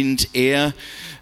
dient 0.00 0.28
er 0.32 0.72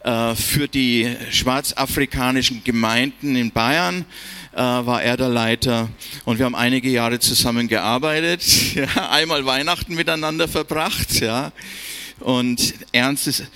äh, 0.05 0.37
für 0.37 0.69
die 0.69 1.17
schwarzafrikanischen 1.31 2.63
Gemeinden 2.63 3.35
in 3.35 3.51
Bayern 3.51 4.05
äh, 4.53 4.59
war 4.59 5.03
er 5.03 5.17
der 5.17 5.29
Leiter 5.29 5.89
und 6.25 6.39
wir 6.39 6.47
haben 6.47 6.55
einige 6.55 6.89
Jahre 6.89 7.19
zusammen 7.19 7.67
gearbeitet, 7.67 8.43
ja, 8.77 9.11
einmal 9.11 9.45
Weihnachten 9.45 9.97
miteinander 9.97 10.47
verbracht, 10.47 11.21
ja. 11.21 11.51
Und 12.21 12.75
Ernst 12.93 13.27
ist, 13.27 13.47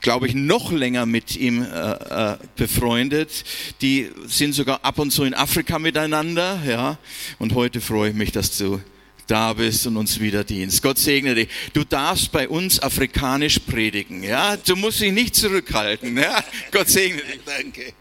glaube 0.00 0.26
ich, 0.26 0.34
noch 0.34 0.72
länger 0.72 1.06
mit 1.06 1.36
ihm 1.36 1.62
äh, 1.62 2.32
äh, 2.32 2.36
befreundet. 2.56 3.44
Die 3.82 4.10
sind 4.26 4.52
sogar 4.52 4.84
ab 4.84 4.98
und 4.98 5.12
zu 5.12 5.22
in 5.22 5.34
Afrika 5.34 5.78
miteinander, 5.78 6.60
ja. 6.66 6.98
Und 7.38 7.54
heute 7.54 7.80
freue 7.80 8.10
ich 8.10 8.16
mich, 8.16 8.32
dass 8.32 8.58
du 8.58 8.80
da 9.26 9.52
bist 9.52 9.86
und 9.86 9.96
uns 9.96 10.20
wieder 10.20 10.44
dienst. 10.44 10.82
Gott 10.82 10.98
segne 10.98 11.34
dich. 11.34 11.48
Du 11.72 11.84
darfst 11.84 12.32
bei 12.32 12.48
uns 12.48 12.80
afrikanisch 12.80 13.58
predigen, 13.60 14.22
ja. 14.22 14.56
Du 14.56 14.76
musst 14.76 15.00
dich 15.00 15.12
nicht 15.12 15.34
zurückhalten, 15.34 16.16
ja. 16.16 16.42
Gott 16.70 16.88
segne 16.88 17.22
dich. 17.22 17.40
Danke, 17.44 17.92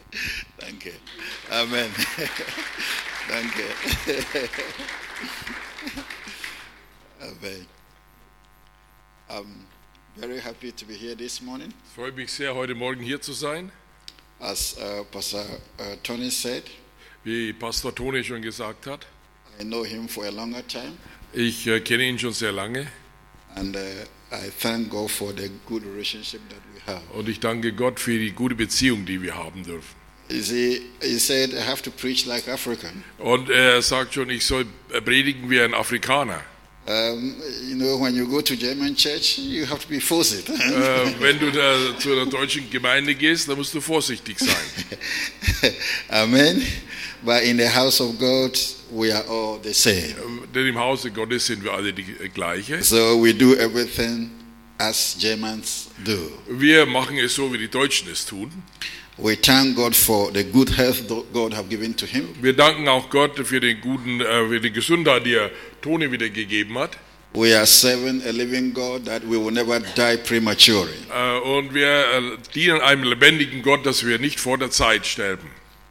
danke. 0.58 0.92
Amen. 1.50 1.90
danke. 3.30 3.64
Amen. 7.22 7.68
I'm 9.28 9.66
very 10.16 10.40
happy 10.40 10.72
to 10.72 10.86
be 10.86 10.94
here 10.94 11.16
this 11.16 11.42
morning. 11.42 11.74
Ich 11.88 11.96
freue 11.96 12.12
mich 12.12 12.32
sehr, 12.32 12.54
heute 12.54 12.76
Morgen 12.76 13.02
hier 13.02 13.20
zu 13.20 13.34
sein. 13.34 13.72
As 14.40 14.78
uh, 14.78 15.04
Pastor 15.05 15.44
uh, 15.80 15.96
Tony 16.04 16.30
said, 16.30 16.64
Wie 17.24 17.54
Pastor 17.54 17.94
Toni 17.94 18.24
schon 18.24 18.44
gesagt 18.44 18.86
hat, 18.86 19.08
I 19.59 19.64
know 19.64 19.84
him 19.84 20.08
for 20.08 20.26
a 20.26 20.32
longer 20.32 20.66
time, 20.68 20.94
ich 21.34 21.68
äh, 21.68 21.80
kenne 21.80 22.04
ihn 22.04 22.20
schon 22.20 22.34
sehr 22.34 22.52
lange 22.52 22.88
and 23.55 23.76
uh, 23.76 23.80
I 24.32 24.50
thank 24.62 24.90
God 24.90 25.09
for 25.09 25.32
the 25.34 25.50
good 25.66 25.84
relationship 25.86 26.41
that 26.50 26.59
we 26.73 26.91
have. 26.91 27.02
und 27.13 27.30
ich 27.30 27.40
danke 27.40 27.73
Gott 27.73 27.99
für 27.99 28.18
die 28.18 28.32
gute 28.32 28.55
Beziehung, 28.55 29.05
die 29.05 29.22
wir 29.22 29.36
haben 29.36 29.63
dürfen. 29.63 30.05
You 30.27 30.41
see, 30.41 30.82
he 31.02 31.20
said, 31.20 31.54
I 31.54 31.62
have 31.62 31.84
to 31.84 31.91
preach 31.91 32.26
like 32.26 32.48
African. 32.48 33.04
Und 33.20 33.49
er 33.49 33.82
sagt 33.84 34.15
schon, 34.15 34.32
ich 34.32 34.43
soll 34.43 34.65
predigen 35.04 35.49
wie 35.52 35.62
ein 35.62 35.76
Afrikaner. 35.76 36.43
Um, 36.87 37.35
you 37.68 37.76
know, 37.76 37.98
when 37.98 38.15
you 38.15 38.27
go 38.27 38.41
to 38.41 38.55
German 38.55 38.96
church, 38.96 39.40
you 39.40 39.65
have 39.65 39.80
to 39.80 39.87
be 39.87 39.99
forced. 39.99 40.48
Äh, 40.49 41.20
wenn 41.20 41.40
du 41.40 41.52
da 41.52 41.98
zu 41.98 42.12
einer 42.12 42.27
deutschen 42.27 42.70
Gemeinde 42.70 43.15
gehst, 43.15 43.49
dann 43.49 43.58
musst 43.58 43.74
du 43.74 43.82
vorsichtig 43.82 44.37
sein. 44.40 45.74
Amen. 46.10 46.62
But 47.24 47.41
in 47.41 47.58
the 47.58 47.68
house 47.68 47.99
of 48.02 48.20
God, 48.20 48.55
we 48.91 49.12
are 49.14 49.24
all 49.28 49.60
the 49.64 49.74
same. 49.74 50.16
Ähm, 50.26 50.44
Denn 50.54 50.68
im 50.68 50.78
Hause 50.80 51.12
Gottes 51.12 51.46
sind 51.48 51.64
wir 51.64 51.74
alle 51.74 51.94
die 51.94 52.04
äh, 52.24 52.30
gleiche. 52.30 52.82
So 52.84 53.22
we 53.24 53.34
do 53.34 53.54
everything 53.55 54.30
as 54.77 55.16
Germans 55.20 55.88
do. 56.05 56.18
Wir 56.48 56.86
machen 56.86 57.18
es 57.18 57.36
so, 57.36 57.52
wie 57.54 57.58
die 57.58 57.70
Deutschen 57.70 58.10
es 58.12 58.26
tun. 58.26 58.52
We 59.18 59.40
thank 59.40 59.77
God 59.77 59.96
for 59.96 60.30
the 60.34 60.44
good 60.44 60.76
health 60.77 61.08
God 61.32 61.54
have 61.54 61.70
given 61.70 61.96
to 61.96 62.05
him. 62.05 62.27
Wir 62.42 62.54
danken 62.54 62.88
auch 62.90 63.10
Gott 63.10 63.40
für 63.48 63.62
den 63.62 63.80
guten, 63.80 64.19
äh, 64.19 64.47
für 64.50 64.59
die 64.59 64.72
Gesundheit, 64.72 65.25
die 65.25 65.36
er 65.36 65.52
Toni 65.81 66.12
wieder 66.12 66.30
gegeben 66.30 66.78
hat. 66.78 66.97
We 67.34 67.53
are 67.56 67.66
serving 67.66 68.22
a 68.25 68.31
living 68.31 68.74
God 68.74 69.06
that 69.06 69.22
we 69.24 69.38
will 69.38 69.52
never 69.52 69.80
die 69.80 70.18
prematurely. 70.18 70.92
Äh, 71.14 71.40
Und 71.40 71.74
wir 71.74 72.38
dienen 72.53 72.80
einem 72.81 73.03
lebendigen 73.03 73.62
Gott, 73.62 73.86
dass 73.86 74.06
wir 74.06 74.20
nicht 74.20 74.40
vor 74.40 74.58
der 74.58 74.70
Zeit 74.72 75.06
sterben. 75.06 75.47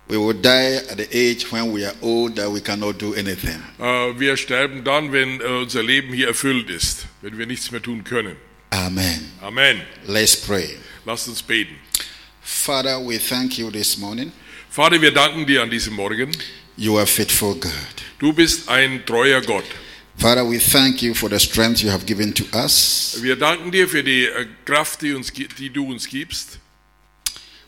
We 0.07 0.19
will 0.19 0.35
die 0.35 0.77
at 0.91 0.99
the 0.99 1.09
age 1.13 1.51
when 1.51 1.73
we 1.73 1.85
are 1.87 1.95
old 2.03 2.37
that 2.37 2.51
we 2.51 2.61
cannot 2.61 2.99
do 2.99 3.15
anything. 3.15 3.63
Äh, 3.79 4.19
Wir 4.19 4.37
sterben 4.37 4.85
dann, 4.85 5.13
wenn 5.13 5.41
äh, 5.41 5.45
unser 5.63 5.83
Leben 5.83 6.13
hier 6.13 6.29
erfüllt 6.29 6.69
ist, 6.69 7.07
wenn 7.23 7.39
wir 7.39 7.47
nichts 7.47 7.71
mehr 7.71 7.81
tun 7.81 8.05
können. 8.05 8.37
Amen. 8.71 9.31
Amen. 9.41 9.81
Let's 10.07 10.37
pray. 10.37 10.77
Lasst 11.07 11.29
uns 11.29 11.43
beten. 11.43 11.77
Father, 12.43 12.99
we 13.01 13.19
thank 13.19 13.57
you 13.57 13.71
this 13.71 13.97
morning. 13.97 14.31
Vater, 14.69 15.01
wir 15.01 15.13
danken 15.13 15.47
dir 15.47 15.63
an 15.63 15.71
diesem 15.71 15.95
Morgen. 15.95 16.33
You 16.77 16.99
are 16.99 17.07
faithful 17.07 17.55
God. 17.55 17.73
Du 18.19 18.33
bist 18.33 18.69
ein 18.69 19.07
treuer 19.07 19.41
Gott. 19.41 19.65
Father, 20.19 20.45
we 20.49 20.59
thank 20.59 21.01
you 21.03 21.15
for 21.15 21.31
the 21.31 21.39
strength 21.39 21.83
you 21.83 21.91
have 21.91 22.05
given 22.05 22.35
to 22.35 22.45
us. 22.53 23.19
Wir 23.23 23.37
danken 23.37 23.71
dir 23.71 23.89
für 23.89 24.05
die 24.05 24.27
äh, 24.27 24.47
Kraft, 24.65 25.01
die, 25.03 25.15
uns, 25.15 25.33
die 25.33 25.71
du 25.71 25.91
uns 25.91 26.07
gibst. 26.09 26.59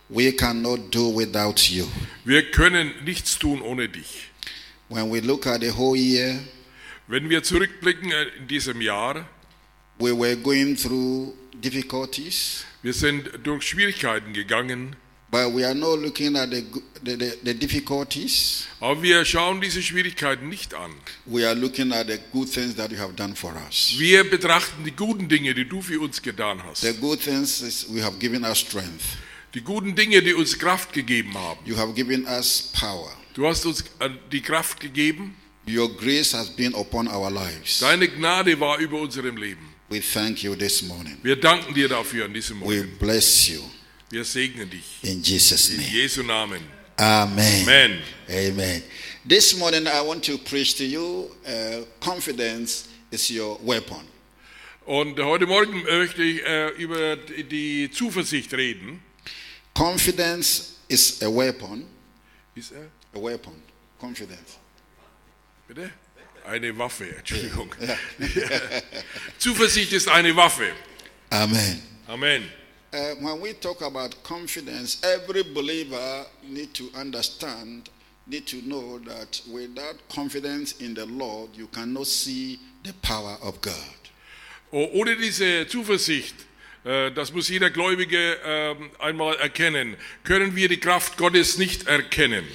We 0.08 0.32
cannot 0.32 0.90
do 0.90 1.14
without 1.14 1.68
you. 1.70 1.86
Wir 2.24 2.50
können 2.50 2.92
nichts 3.04 3.38
tun 3.38 3.60
ohne 3.60 3.88
dich. 3.88 4.30
When 4.88 5.10
we 5.10 5.20
look 5.20 5.46
at 5.46 5.60
the 5.60 5.70
whole 5.70 5.96
year, 5.96 6.38
Wenn 7.08 7.30
wir 7.30 7.42
zurückblicken 7.44 8.10
äh, 8.10 8.24
in 8.38 8.48
diesem 8.48 8.80
Jahr, 8.80 9.28
we 9.98 10.10
were 10.10 10.36
going 10.36 10.76
through 10.76 11.34
difficulties, 11.54 12.64
wir 12.82 12.92
sind 12.92 13.30
durch 13.44 13.62
Schwierigkeiten 13.62 14.32
gegangen, 14.32 14.96
but 15.30 15.54
we 15.54 15.64
are 15.64 15.74
not 15.74 16.00
looking 16.00 16.34
at 16.34 16.50
the, 16.50 16.64
the, 17.04 17.16
the, 17.16 17.32
the 17.44 17.54
difficulties. 17.54 18.66
aber 18.80 19.00
wir 19.02 19.24
schauen 19.24 19.60
diese 19.60 19.80
Schwierigkeiten 19.82 20.48
nicht 20.48 20.74
an. 20.74 20.90
We 21.26 21.46
are 21.46 21.54
looking 21.54 21.92
at 21.92 22.08
the 22.08 22.18
good 22.32 22.52
things 22.52 22.74
that 22.74 22.90
you 22.90 22.98
have 22.98 23.12
done 23.14 23.36
for 23.36 23.54
us. 23.68 23.94
Wir 23.96 24.28
betrachten 24.28 24.82
die 24.84 24.90
guten 24.90 25.28
Dinge, 25.28 25.54
die 25.54 25.64
du 25.64 25.80
für 25.82 26.00
uns 26.00 26.20
getan 26.20 26.60
hast. 26.64 26.80
The 26.80 26.92
good 26.94 27.20
things 27.20 27.60
is 27.60 27.86
we 27.88 28.02
have 28.02 28.18
given 28.18 28.44
us 28.44 28.58
strength. 28.58 29.16
Die 29.56 29.62
guten 29.62 29.94
Dinge, 29.94 30.20
die 30.20 30.34
uns 30.34 30.58
Kraft 30.58 30.92
gegeben 30.92 31.32
haben. 31.32 31.58
You 31.64 31.78
have 31.78 31.94
given 31.94 32.26
us 32.26 32.70
power. 32.78 33.10
Du 33.32 33.46
hast 33.46 33.64
uns 33.64 33.80
äh, 34.00 34.10
die 34.30 34.42
Kraft 34.42 34.78
gegeben. 34.80 35.34
Your 35.66 35.88
grace 35.96 36.34
has 36.34 36.50
been 36.54 36.74
upon 36.74 37.08
our 37.08 37.30
lives. 37.30 37.78
Deine 37.78 38.06
Gnade 38.06 38.60
war 38.60 38.76
über 38.78 39.00
unserem 39.00 39.38
Leben. 39.38 39.66
We 39.88 40.02
thank 40.02 40.42
you 40.42 40.54
this 40.54 40.82
morning. 40.82 41.16
Wir 41.22 41.36
danken 41.36 41.72
dir 41.72 41.88
dafür 41.88 42.26
an 42.26 42.34
diesem 42.34 42.60
We 42.60 42.64
Morgen. 42.82 42.98
bless 42.98 43.48
you 43.48 43.62
Wir 44.10 44.24
segnen 44.26 44.68
dich. 44.68 44.84
in 45.00 45.22
Jesus' 45.22 45.70
In 45.70 45.78
name. 45.78 45.88
Jesu 45.88 46.22
Namen. 46.22 46.60
Amen. 46.98 47.62
Amen. 47.62 47.98
Amen. 48.28 48.82
This 49.26 49.56
morning 49.56 49.86
I 49.86 50.02
want 50.06 50.22
to 50.26 50.36
preach 50.36 50.76
to 50.76 50.84
you 50.84 51.30
uh, 51.46 51.82
confidence 51.98 52.88
is 53.10 53.30
your 53.30 53.58
weapon. 53.64 54.02
Und 54.84 55.18
heute 55.18 55.46
Morgen 55.46 55.82
möchte 55.82 56.22
ich 56.22 56.44
äh, 56.44 56.68
über 56.76 57.16
die 57.16 57.90
Zuversicht 57.90 58.52
reden. 58.52 59.00
Confidence 59.76 60.78
is 60.88 61.20
a 61.22 61.30
weapon. 61.30 61.86
Ist 62.54 62.72
er? 62.72 62.88
A 63.14 63.18
weapon. 63.18 63.52
Confidence. 64.00 64.56
Bitte? 65.68 65.90
Eine 66.46 66.72
Waffe, 66.78 67.14
Entschuldigung. 67.14 67.74
Zuversicht 69.38 69.92
ist 69.92 70.08
eine 70.08 70.34
Waffe. 70.34 70.72
Amen. 71.30 71.82
Amen. 72.08 72.44
Uh, 72.94 73.16
when 73.20 73.40
we 73.42 73.52
talk 73.52 73.82
about 73.82 74.14
confidence, 74.22 75.02
every 75.02 75.42
believer 75.42 76.24
need 76.48 76.72
to 76.72 76.88
understand, 76.94 77.90
need 78.26 78.46
to 78.46 78.62
know 78.62 78.98
that 79.00 79.42
without 79.52 79.96
confidence 80.08 80.80
in 80.80 80.94
the 80.94 81.04
Lord, 81.04 81.50
you 81.54 81.66
cannot 81.66 82.06
see 82.06 82.58
the 82.82 82.94
power 83.02 83.36
of 83.42 83.60
God. 83.60 83.74
Oh, 84.72 84.88
Ohne 84.94 85.16
diese 85.16 85.66
Zuversicht, 85.68 86.46
das 86.86 87.32
muss 87.32 87.48
jeder 87.48 87.70
Gläubige 87.70 88.38
ähm, 88.44 88.90
einmal 89.00 89.34
erkennen, 89.36 89.96
können 90.22 90.54
wir 90.54 90.68
die 90.68 90.78
Kraft 90.78 91.16
Gottes 91.16 91.58
nicht 91.58 91.88
erkennen. 91.88 92.46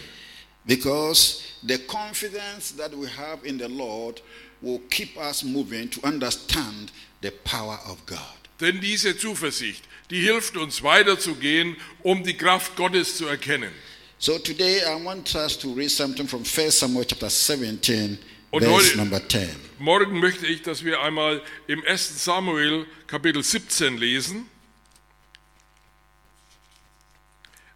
Because 0.66 1.44
the 1.68 1.78
confidence 1.78 2.76
that 2.78 2.94
we 2.94 3.08
have 3.08 3.46
in 3.46 3.60
the 3.60 3.68
Lord 3.68 4.22
will 4.62 4.80
keep 4.90 5.18
us 5.18 5.44
moving 5.44 5.90
to 5.90 6.00
understand 6.02 6.92
the 7.22 7.32
power 7.44 7.80
of 7.90 8.06
God. 8.06 8.20
Denn 8.62 8.80
diese 8.80 9.18
Zuversicht, 9.18 9.84
die 10.12 10.22
hilft 10.22 10.56
uns 10.56 10.84
weiterzugehen, 10.84 11.76
um 12.04 12.24
die 12.24 12.38
Kraft 12.38 12.76
Gottes 12.76 13.18
zu 13.18 13.26
erkennen. 13.26 13.72
So 14.20 14.38
today 14.38 14.82
I 14.86 15.04
want 15.04 15.34
us 15.36 15.58
to 15.58 15.74
read 15.74 15.90
something 15.90 16.28
from 16.28 16.44
1 16.44 16.80
Samuel 16.80 17.06
chapter 17.06 17.30
17, 17.30 18.20
Und 18.52 18.64
verse 18.64 18.74
heute- 18.90 18.98
number 18.98 19.28
10. 19.28 19.50
Morgen 19.80 20.20
möchte 20.20 20.46
ich, 20.46 20.62
dass 20.62 20.84
wir 20.84 21.02
einmal 21.02 21.42
im 21.68 21.84
1. 21.86 22.24
Samuel 22.24 22.86
Kapitel 23.08 23.44
17 23.44 23.98
lesen. 23.98 24.50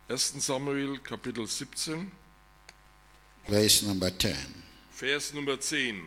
1. 0.07 0.39
Samuel 0.41 0.99
Kapitel 0.99 1.47
17, 1.47 2.11
Verse 3.47 3.85
number 3.85 4.17
10. 4.17 4.35
Vers 4.91 5.33
Nummer 5.33 5.59
10. 5.59 6.01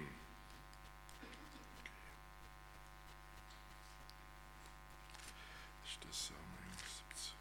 Samuel 6.11 6.79
17. 7.15 7.35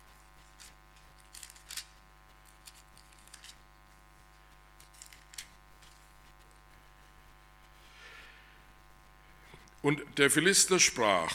Und 9.82 10.02
der 10.18 10.30
Philister 10.30 10.80
sprach, 10.80 11.34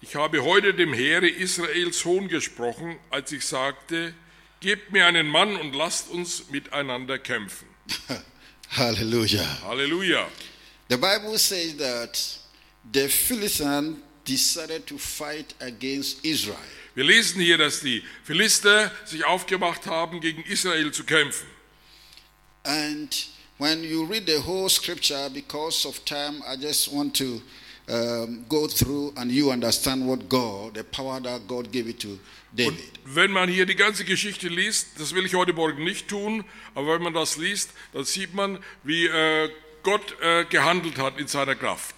ich 0.00 0.16
habe 0.16 0.42
heute 0.44 0.74
dem 0.74 0.92
Heere 0.92 1.28
Israels 1.28 2.04
Hohn 2.04 2.28
gesprochen, 2.28 2.98
als 3.10 3.32
ich 3.32 3.46
sagte, 3.46 4.14
gebt 4.60 4.92
mir 4.92 5.06
einen 5.06 5.28
Mann 5.28 5.56
und 5.56 5.74
lasst 5.74 6.10
uns 6.10 6.50
miteinander 6.50 7.18
kämpfen. 7.18 7.66
Hallelujah. 8.70 9.46
Halleluja. 9.62 10.28
The 10.88 10.96
Bible 10.96 11.38
says 11.38 11.76
that 11.76 12.38
the 12.92 13.08
Philistines 13.08 13.98
decided 14.24 14.86
to 14.86 14.98
fight 14.98 15.54
against 15.60 16.24
Israel. 16.24 16.58
Wir 16.94 17.04
lesen 17.04 17.40
hier, 17.40 17.58
dass 17.58 17.80
die 17.80 18.02
Philister 18.24 18.92
sich 19.04 19.24
aufgemacht 19.24 19.86
haben, 19.86 20.20
gegen 20.20 20.42
Israel 20.44 20.92
zu 20.92 21.04
kämpfen. 21.04 21.46
And 22.64 23.28
when 23.58 23.82
you 23.82 24.04
read 24.04 24.26
the 24.26 24.38
whole 24.38 24.68
scripture, 24.68 25.28
because 25.30 25.86
of 25.86 26.04
time, 26.04 26.42
I 26.46 26.56
just 26.56 26.92
want 26.92 27.16
to 27.18 27.42
um, 27.88 28.44
go 28.48 28.66
through 28.66 29.12
and 29.16 29.30
you 29.30 29.50
understand 29.50 30.06
what 30.06 30.28
God, 30.28 30.74
the 30.74 30.84
power 30.84 31.20
that 31.22 31.46
God 31.46 31.70
gave 31.70 31.88
it 31.88 32.00
to 32.00 32.08
Und 32.08 32.18
David. 32.56 32.78
wenn 33.04 33.30
man 33.32 33.48
hier 33.48 33.66
die 33.66 33.74
ganze 33.74 34.04
Geschichte 34.04 34.48
liest, 34.48 34.88
das 34.98 35.14
will 35.14 35.26
ich 35.26 35.34
heute 35.34 35.52
Morgen 35.52 35.84
nicht 35.84 36.08
tun, 36.08 36.44
aber 36.74 36.94
wenn 36.94 37.02
man 37.02 37.12
das 37.14 37.36
liest, 37.36 37.70
dann 37.92 38.04
sieht 38.04 38.32
man, 38.32 38.58
wie 38.84 39.06
äh, 39.06 39.50
Gott 39.82 40.16
äh, 40.22 40.44
gehandelt 40.46 40.98
hat 40.98 41.18
in 41.18 41.26
seiner 41.26 41.56
Kraft. 41.56 41.94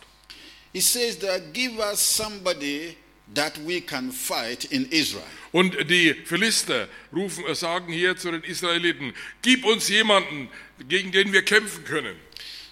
He 0.72 0.80
says 0.80 1.18
that 1.20 1.52
give 1.54 1.78
us 1.78 2.00
somebody 2.00 2.96
that 3.34 3.52
we 3.66 3.80
can 3.80 4.10
fight 4.12 4.64
in 4.64 4.86
Israel. 4.90 5.22
Und 5.52 5.74
die 5.88 6.14
Philister 6.24 6.88
rufen, 7.14 7.44
äh, 7.46 7.54
sagen 7.54 7.92
hier 7.92 8.16
zu 8.16 8.30
den 8.30 8.42
Israeliten, 8.42 9.14
gib 9.42 9.64
uns 9.64 9.88
jemanden, 9.88 10.48
gegen 10.88 11.12
den 11.12 11.32
wir 11.32 11.42
kämpfen 11.42 11.84
können. 11.84 12.16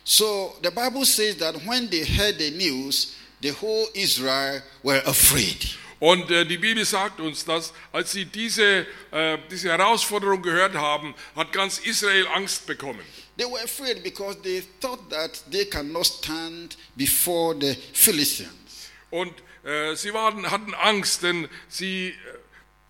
So 0.05 0.55
the 0.63 0.71
Bible 0.71 1.05
says 1.07 1.37
that 1.39 1.55
when 1.67 1.89
they 1.89 2.05
heard 2.05 2.39
the 2.39 2.51
news, 2.51 3.17
the 3.41 3.53
whole 3.53 3.87
Israel 3.95 4.63
were 4.83 5.03
afraid. 5.07 5.79
Und 5.99 6.31
äh, 6.31 6.45
die 6.45 6.59
Bibel 6.59 6.85
sagt 6.85 7.21
uns, 7.21 7.47
dass 7.47 7.73
als 7.91 8.13
sie 8.13 8.27
diese, 8.27 8.87
äh, 9.11 9.39
diese 9.51 9.71
Herausforderung 9.71 10.43
gehört 10.43 10.75
haben, 10.75 11.15
hat 11.35 11.53
ganz 11.53 11.79
Israel 11.79 12.27
Angst 12.35 12.67
bekommen. 12.67 13.01
They 13.39 13.47
were 13.47 13.63
afraid 13.63 14.03
because 14.03 14.37
they 14.43 14.63
thought 14.81 15.09
that 15.11 15.43
they 15.51 15.65
cannot 15.65 16.05
stand 16.07 16.77
before 16.95 17.57
the 17.59 17.75
Philistines. 17.95 18.91
Und 19.11 19.33
äh, 19.65 19.95
sie 19.95 20.13
waren, 20.13 20.51
hatten 20.51 20.75
Angst, 20.75 21.23
denn 21.23 21.49
sie 21.69 22.09
äh, 22.09 22.15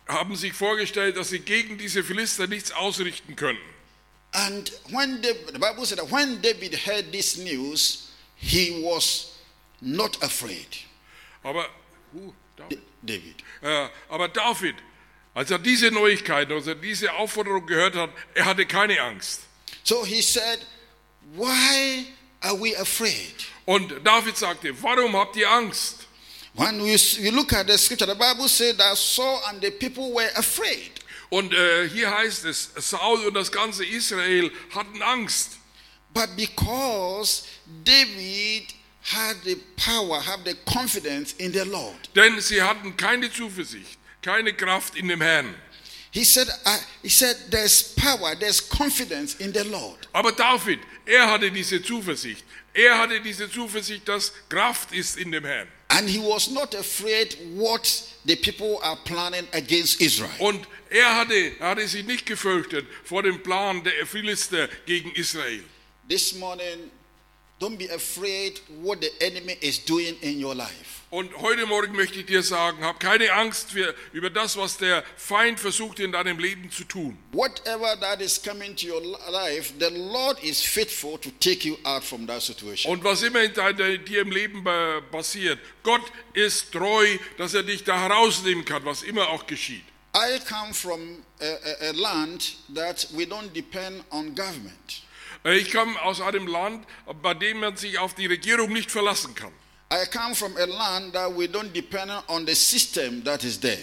haben 0.08 0.34
sich 0.34 0.52
vorgestellt, 0.52 1.17
dass 1.17 1.28
sie 1.28 1.38
gegen 1.38 1.78
diese 1.78 2.02
Philister 2.02 2.49
nichts 2.49 2.72
ausrichten 2.72 3.37
könnten. 3.37 3.73
And 4.34 4.69
when 4.90 5.20
the, 5.22 5.36
the 5.52 5.58
Bible 5.58 5.86
said 5.86 5.98
that 5.98 6.10
when 6.10 6.40
David 6.40 6.75
heard 6.75 7.12
this 7.12 7.38
news, 7.38 8.10
he 8.36 8.82
was 8.84 9.38
not 9.81 10.16
afraid. 10.22 10.66
Aber, 11.44 11.66
uh, 12.16 12.31
David. 12.56 12.81
David. 13.04 13.42
Äh, 13.62 13.88
aber 14.10 14.28
David, 14.28 14.75
als 15.34 15.50
er 15.50 15.58
diese 15.58 15.90
Neuigkeiten, 15.90 16.52
als 16.52 16.66
er 16.66 16.75
diese 16.75 17.12
Aufforderung 17.12 17.66
gehört 17.66 17.94
hat, 17.94 18.10
er 18.34 18.44
hatte 18.46 18.66
keine 18.66 19.00
Angst. 19.00 19.42
So 19.84 20.04
he 20.04 20.22
said, 20.22 20.60
Why 21.34 22.06
are 22.42 22.54
we 22.54 22.76
afraid? 22.76 23.34
Und 23.66 24.04
David 24.04 24.36
sagte, 24.36 24.75
warum 24.82 25.16
habt 25.16 25.36
ihr 25.36 25.48
Angst? 25.50 26.06
When 26.54 26.82
we, 26.82 26.96
we 27.20 27.31
look 27.31 27.52
at 27.52 27.66
the 27.66 27.76
scripture, 27.76 28.06
the 28.06 28.14
Bible 28.14 28.48
said 28.48 28.78
that 28.78 28.96
Saul 28.96 29.40
and 29.48 29.60
the 29.60 29.70
people 29.70 30.12
were 30.12 30.28
afraid. 30.36 31.00
Und 31.34 31.52
äh, 31.52 31.88
hier 31.88 32.16
heißt 32.16 32.44
es, 32.44 32.70
Saul 32.76 33.26
und 33.26 33.34
das 33.34 33.50
ganze 33.50 33.84
Israel 33.84 34.52
hatten 34.72 35.02
Angst. 35.02 35.58
But 36.12 36.36
because 36.36 37.42
David 37.82 38.72
had 39.02 39.38
the 39.42 39.56
power, 39.76 40.25
had 40.25 40.44
the 40.44 40.54
confidence 40.64 41.32
in 41.38 41.52
the 41.52 41.64
Lord, 41.64 42.08
Denn 42.14 42.40
sie 42.40 42.62
hatten 42.62 42.96
keine 42.96 43.32
Zuversicht, 43.32 43.98
keine 44.22 44.54
Kraft 44.54 44.94
in 44.94 45.08
dem 45.08 45.20
Herrn. 45.20 45.56
he 46.12 46.22
said, 46.22 46.46
uh, 46.66 46.78
he 47.02 47.08
said, 47.08 47.34
there's 47.50 47.82
power, 47.94 48.36
there's 48.38 48.60
confidence 48.60 49.34
in 49.40 49.52
the 49.52 49.64
Lord. 49.64 50.06
Aber 50.12 50.31
David, 50.31 50.78
er 51.04 51.26
hatte 51.32 51.50
diese 51.50 51.82
Zuversicht. 51.82 52.44
Er 52.74 52.98
hatte 52.98 53.20
diese 53.20 53.48
Zuversicht, 53.48 54.08
dass 54.08 54.32
Kraft 54.48 54.92
ist 54.92 55.16
in 55.16 55.30
dem 55.30 55.44
Herrn. 55.44 55.68
And 55.88 56.08
he 56.08 56.18
was 56.18 56.50
not 56.50 56.74
afraid 56.74 57.36
what 57.54 58.02
the 58.24 58.34
people 58.34 58.80
are 58.82 58.98
planning 59.04 59.46
against 59.52 60.00
Israel. 60.00 60.30
Und 60.40 60.66
er 60.90 61.16
hatte, 61.16 61.52
er 61.60 61.68
hatte 61.68 61.86
sich 61.86 62.04
nicht 62.04 62.26
gefürchtet 62.26 62.84
vor 63.04 63.22
dem 63.22 63.40
Plan 63.44 63.84
der 63.84 64.06
Philister 64.06 64.68
gegen 64.86 65.12
Israel. 65.12 65.62
This 66.08 66.34
morning, 66.34 66.90
don't 67.60 67.78
be 67.78 67.88
afraid 67.90 68.60
what 68.82 69.00
the 69.00 69.10
enemy 69.20 69.56
is 69.60 69.78
doing 69.84 70.16
in 70.20 70.44
your 70.44 70.54
life. 70.54 71.02
Und 71.10 71.32
heute 71.36 71.64
Morgen 71.66 71.94
möchte 71.94 72.18
ich 72.18 72.26
dir 72.26 72.42
sagen, 72.42 72.82
hab 72.82 72.98
keine 72.98 73.32
Angst 73.34 73.70
für, 73.70 73.94
über 74.12 74.30
das, 74.30 74.56
was 74.56 74.78
der 74.78 75.04
Feind 75.16 75.60
versucht 75.60 76.00
in 76.00 76.10
deinem 76.10 76.40
Leben 76.40 76.72
zu 76.72 76.82
tun. 76.82 77.16
Whatever 77.30 77.96
that 78.00 78.20
is 78.20 78.42
coming 78.42 78.74
to 78.74 78.88
your 78.88 79.00
li- 79.00 79.30
life, 79.30 79.72
the 79.78 79.90
Lord 79.90 80.42
is 80.42 80.60
faithful 80.60 81.16
to 81.20 81.30
take 81.38 81.64
you 81.64 81.76
out 81.84 82.02
from 82.02 82.26
that 82.26 82.42
situation. 82.42 82.90
Und 82.92 83.04
was 83.04 83.22
immer 83.22 83.42
in 83.44 83.54
deiner, 83.54 83.96
dir 83.98 84.22
im 84.22 84.32
Leben 84.32 84.64
passiert, 85.12 85.60
Gott 85.84 86.02
ist 86.32 86.72
treu, 86.72 87.06
dass 87.38 87.54
er 87.54 87.62
dich 87.62 87.84
da 87.84 87.96
herausnehmen 88.08 88.64
kann, 88.64 88.84
was 88.84 89.04
immer 89.04 89.28
auch 89.28 89.46
geschieht. 89.46 89.84
I 90.16 90.40
come 90.48 90.74
from 90.74 91.24
a, 91.40 91.44
a, 91.44 91.90
a 91.90 91.92
land 91.92 92.56
that 92.74 93.06
we 93.12 93.24
don't 93.24 93.52
depend 93.52 94.02
on 94.10 94.34
government. 94.34 95.03
Ich 95.44 95.70
komme 95.73 96.00
aus 96.02 96.23
einem 96.23 96.46
Land, 96.46 96.87
bei 97.23 97.35
dem 97.35 97.61
man 97.61 97.76
sich 97.76 97.99
auf 97.99 98.14
die 98.14 98.26
Regierung 98.26 98.73
nicht 98.73 98.91
verlassen 98.91 99.35
kann. 99.35 99.52
I 99.93 100.06
come 100.11 100.35
from 100.35 100.56
a 100.56 100.64
land 100.64 101.12
that 101.12 101.31
we 101.37 101.44
don't 101.44 101.70
depend 101.73 102.11
on 102.29 102.46
the 102.46 102.55
system 102.55 103.23
that 103.25 103.44
is 103.44 103.61
there 103.61 103.79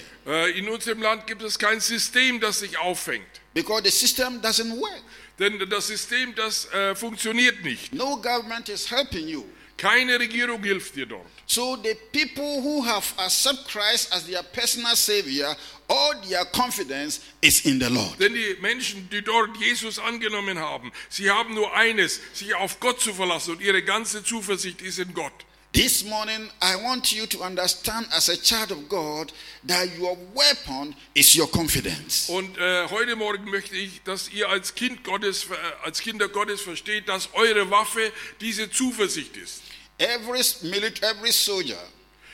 In 0.57 0.67
unserem 0.67 1.01
Land 1.01 1.27
gibt 1.27 1.43
es 1.43 1.59
kein 1.59 1.79
System, 1.79 2.39
das 2.39 2.59
sich 2.59 2.77
auffängt. 2.79 3.27
because 3.53 3.83
the 3.83 3.91
system 3.91 4.41
doesn't 4.41 4.71
work. 4.79 5.03
Denn 5.37 5.59
das 5.69 5.87
System, 5.87 6.33
das 6.35 6.65
äh, 6.73 6.95
funktioniert 6.95 7.63
nicht. 7.63 7.93
No 7.93 8.15
government 8.17 8.67
is 8.69 8.89
helping 8.89 9.27
you. 9.27 9.43
Keine 9.81 10.19
Regierung 10.19 10.63
hilft 10.63 10.95
dir 10.95 11.07
dort. 11.07 11.25
So 11.47 11.75
the 11.75 11.95
people 12.11 12.61
who 12.61 12.85
have 12.85 13.03
accepted 13.17 13.67
Christ 13.67 14.13
as 14.13 14.27
their 14.27 14.43
personal 14.43 14.95
savior, 14.95 15.55
all 15.89 16.13
their 16.29 16.45
confidence 16.45 17.19
is 17.41 17.65
in 17.65 17.79
the 17.79 17.89
Lord. 17.89 18.19
Denn 18.19 18.35
die 18.35 18.57
Menschen, 18.61 19.09
die 19.09 19.23
dort 19.23 19.57
Jesus 19.57 19.97
angenommen 19.97 20.59
haben, 20.59 20.91
sie 21.09 21.31
haben 21.31 21.55
nur 21.55 21.75
eines, 21.75 22.19
sich 22.31 22.53
auf 22.53 22.79
Gott 22.79 23.01
zu 23.01 23.11
verlassen 23.11 23.55
und 23.55 23.61
ihre 23.61 23.81
ganze 23.81 24.23
Zuversicht 24.23 24.83
ist 24.83 24.99
in 24.99 25.15
Gott. 25.15 25.33
This 25.73 26.03
morning, 26.03 26.49
I 26.61 26.75
want 26.75 27.11
you 27.11 27.25
to 27.25 27.43
understand 27.43 28.05
as 28.13 28.29
a 28.29 28.35
child 28.35 28.71
of 28.71 28.87
God 28.87 29.31
that 29.63 29.87
your 29.97 30.15
weapon 30.35 30.93
is 31.15 31.33
your 31.35 31.49
confidence. 31.49 32.29
Und 32.29 32.55
äh, 32.59 32.87
heute 32.89 33.15
Morgen 33.15 33.49
möchte 33.49 33.77
ich, 33.77 34.03
dass 34.03 34.29
ihr 34.29 34.47
als 34.47 34.75
Kind 34.75 35.03
Gottes, 35.03 35.47
als 35.83 36.01
Kinder 36.01 36.27
Gottes 36.27 36.61
versteht, 36.61 37.07
dass 37.09 37.29
eure 37.33 37.71
Waffe 37.71 38.11
diese 38.41 38.69
Zuversicht 38.69 39.37
ist. 39.37 39.63
Every 40.01 40.41
military, 40.63 41.11
every 41.11 41.31
soldier, 41.31 41.77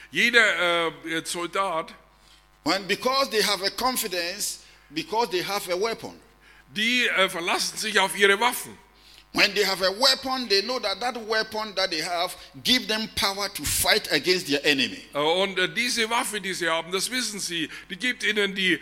Jeder 0.09 0.39
äh, 0.39 1.17
eh, 1.17 1.25
Soldat, 1.25 1.93
when 2.63 2.87
because 2.87 3.29
they 3.29 3.41
have 3.41 3.61
a 3.61 3.69
confidence, 3.71 4.63
because 4.93 5.29
they 5.31 5.41
have 5.41 5.69
a 5.69 5.75
weapon. 5.75 6.13
die 6.73 7.07
äh, 7.07 7.25
eh, 7.25 7.29
verlassen 7.29 7.77
sich 7.77 7.99
auf 7.99 8.17
ihre 8.17 8.39
Waffen. 8.39 8.77
When 9.33 9.53
they 9.53 9.65
have 9.65 9.81
a 9.83 9.91
weapon, 9.91 10.47
they 10.47 10.61
know 10.61 10.79
that 10.79 11.01
that 11.01 11.17
weapon 11.27 11.75
that 11.75 11.91
they 11.91 12.01
have 12.01 12.33
give 12.63 12.87
them 12.87 13.09
power 13.15 13.49
to 13.49 13.63
fight 13.65 14.09
against 14.13 14.47
their 14.47 14.65
enemy. 14.65 15.03
Äh, 15.13 15.19
Und 15.19 15.57
diese 15.75 16.09
Waffe, 16.09 16.39
die 16.39 16.53
sie 16.53 16.69
haben, 16.69 16.93
das 16.93 17.11
wissen 17.11 17.39
sie, 17.39 17.69
die 17.89 17.97
gibt 17.97 18.23
ihnen 18.23 18.55
die, 18.55 18.79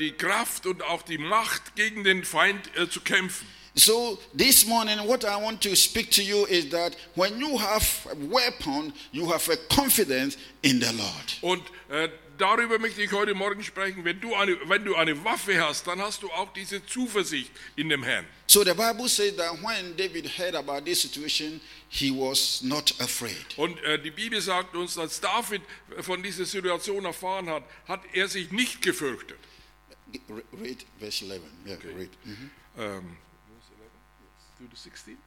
die 0.00 0.12
Kraft 0.12 0.66
und 0.66 0.82
auch 0.82 1.02
die 1.02 1.18
Macht, 1.18 1.76
gegen 1.76 2.02
den 2.02 2.24
Feind 2.24 2.68
zu 2.90 3.00
kämpfen. 3.00 3.46
So 3.76 4.18
this 4.32 4.64
morning, 4.66 4.98
what 5.08 5.24
I 5.24 5.36
want 5.36 5.60
to 5.62 5.74
speak 5.74 6.10
to 6.12 6.22
you 6.22 6.46
is 6.46 6.68
that 6.70 6.94
when 7.16 7.38
you 7.40 7.58
have 7.58 8.06
a 8.12 8.14
weapon, 8.32 8.92
you 9.10 9.26
have 9.30 9.48
a 9.48 9.56
confidence 9.68 10.36
in 10.62 10.78
the 10.80 10.92
Lord. 10.92 11.38
Und 11.42 11.62
äh, 11.90 12.08
darüber 12.38 12.78
möchte 12.78 13.02
ich 13.02 13.10
heute 13.10 13.34
Morgen 13.34 13.64
sprechen. 13.64 14.04
Wenn 14.04 14.20
du, 14.20 14.32
eine, 14.36 14.56
wenn 14.68 14.84
du 14.84 14.94
eine 14.94 15.24
Waffe 15.24 15.60
hast, 15.60 15.88
dann 15.88 16.00
hast 16.00 16.22
du 16.22 16.30
auch 16.30 16.52
diese 16.52 16.86
Zuversicht 16.86 17.50
in 17.74 17.88
dem 17.88 18.04
Herrn. 18.04 18.24
So 18.46 18.62
the 18.62 18.74
Bible 18.74 19.08
says 19.08 19.34
that 19.36 19.60
when 19.60 19.96
David 19.96 20.26
heard 20.38 20.54
about 20.54 20.84
this 20.84 21.02
situation, 21.02 21.60
he 21.88 22.12
was 22.12 22.62
not 22.62 22.94
afraid. 23.00 23.44
Und 23.56 23.82
äh, 23.82 23.98
die 24.00 24.12
Bibel 24.12 24.40
sagt 24.40 24.76
uns, 24.76 24.96
als 24.98 25.20
David 25.20 25.62
von 26.02 26.22
dieser 26.22 26.44
Situation 26.44 27.04
erfahren 27.06 27.48
hat, 27.48 27.64
hat 27.88 28.02
er 28.12 28.28
sich 28.28 28.52
nicht 28.52 28.82
gefürchtet. 28.82 29.38
Re- 30.30 30.44
Read 30.62 30.86
verse 31.00 31.24
11. 31.24 31.40
Yeah, 31.66 31.76
read. 31.98 32.10
Ähm, 32.78 33.16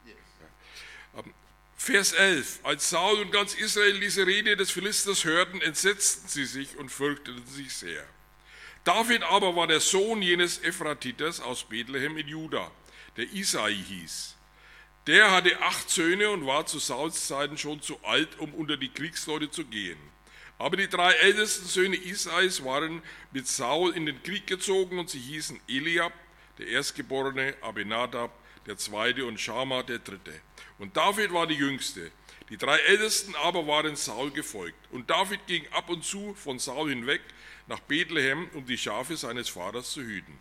Ja. 0.06 1.20
Ähm, 1.20 1.34
Vers 1.76 2.12
11. 2.12 2.60
Als 2.64 2.90
Saul 2.90 3.20
und 3.20 3.30
ganz 3.30 3.54
Israel 3.54 4.00
diese 4.00 4.26
Rede 4.26 4.56
des 4.56 4.70
Philisters 4.70 5.24
hörten, 5.24 5.60
entsetzten 5.60 6.28
sie 6.28 6.44
sich 6.44 6.76
und 6.76 6.90
fürchteten 6.90 7.46
sich 7.46 7.72
sehr. 7.72 8.04
David 8.84 9.22
aber 9.22 9.54
war 9.54 9.66
der 9.66 9.80
Sohn 9.80 10.22
jenes 10.22 10.58
Ephratiters 10.62 11.40
aus 11.40 11.64
Bethlehem 11.64 12.16
in 12.16 12.26
Juda, 12.26 12.70
der 13.16 13.30
Isai 13.32 13.74
hieß. 13.74 14.34
Der 15.06 15.30
hatte 15.30 15.60
acht 15.62 15.88
Söhne 15.88 16.30
und 16.30 16.46
war 16.46 16.66
zu 16.66 16.78
Sauls 16.78 17.26
Zeiten 17.26 17.56
schon 17.56 17.80
zu 17.80 17.98
alt, 18.04 18.38
um 18.38 18.52
unter 18.54 18.76
die 18.76 18.90
Kriegsleute 18.90 19.50
zu 19.50 19.64
gehen. 19.64 19.98
Aber 20.58 20.76
die 20.76 20.88
drei 20.88 21.12
ältesten 21.12 21.66
Söhne 21.66 21.96
Isais 21.96 22.64
waren 22.64 23.02
mit 23.30 23.46
Saul 23.46 23.94
in 23.94 24.06
den 24.06 24.22
Krieg 24.22 24.46
gezogen 24.46 24.98
und 24.98 25.08
sie 25.08 25.20
hießen 25.20 25.60
Eliab, 25.68 26.12
der 26.58 26.66
Erstgeborene, 26.66 27.54
Abinadab, 27.60 28.32
der 28.68 28.76
Zweite 28.76 29.24
und 29.24 29.40
Schama, 29.40 29.82
der 29.82 29.98
Dritte. 29.98 30.40
Und 30.78 30.96
David 30.96 31.32
war 31.32 31.46
die 31.46 31.54
Jüngste. 31.54 32.12
Die 32.50 32.56
drei 32.56 32.78
Ältesten 32.78 33.34
aber 33.36 33.66
waren 33.66 33.96
Saul 33.96 34.30
gefolgt. 34.30 34.78
Und 34.92 35.10
David 35.10 35.46
ging 35.46 35.66
ab 35.72 35.88
und 35.88 36.04
zu 36.04 36.34
von 36.34 36.58
Saul 36.58 36.90
hinweg, 36.90 37.22
nach 37.66 37.80
Bethlehem, 37.80 38.48
um 38.54 38.64
die 38.66 38.78
Schafe 38.78 39.16
seines 39.16 39.48
Vaters 39.48 39.90
zu 39.92 40.02
hüten. 40.02 40.38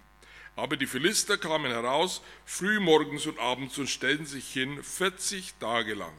Aber 0.55 0.75
die 0.75 0.87
Philister 0.87 1.37
kamen 1.37 1.71
heraus, 1.71 2.21
früh 2.45 2.79
morgens 2.79 3.25
und 3.25 3.39
abends 3.39 3.77
und 3.77 3.87
stellten 3.87 4.25
sich 4.25 4.51
hin, 4.51 4.81
40 4.83 5.53
Tage 5.59 5.93
lang. 5.93 6.13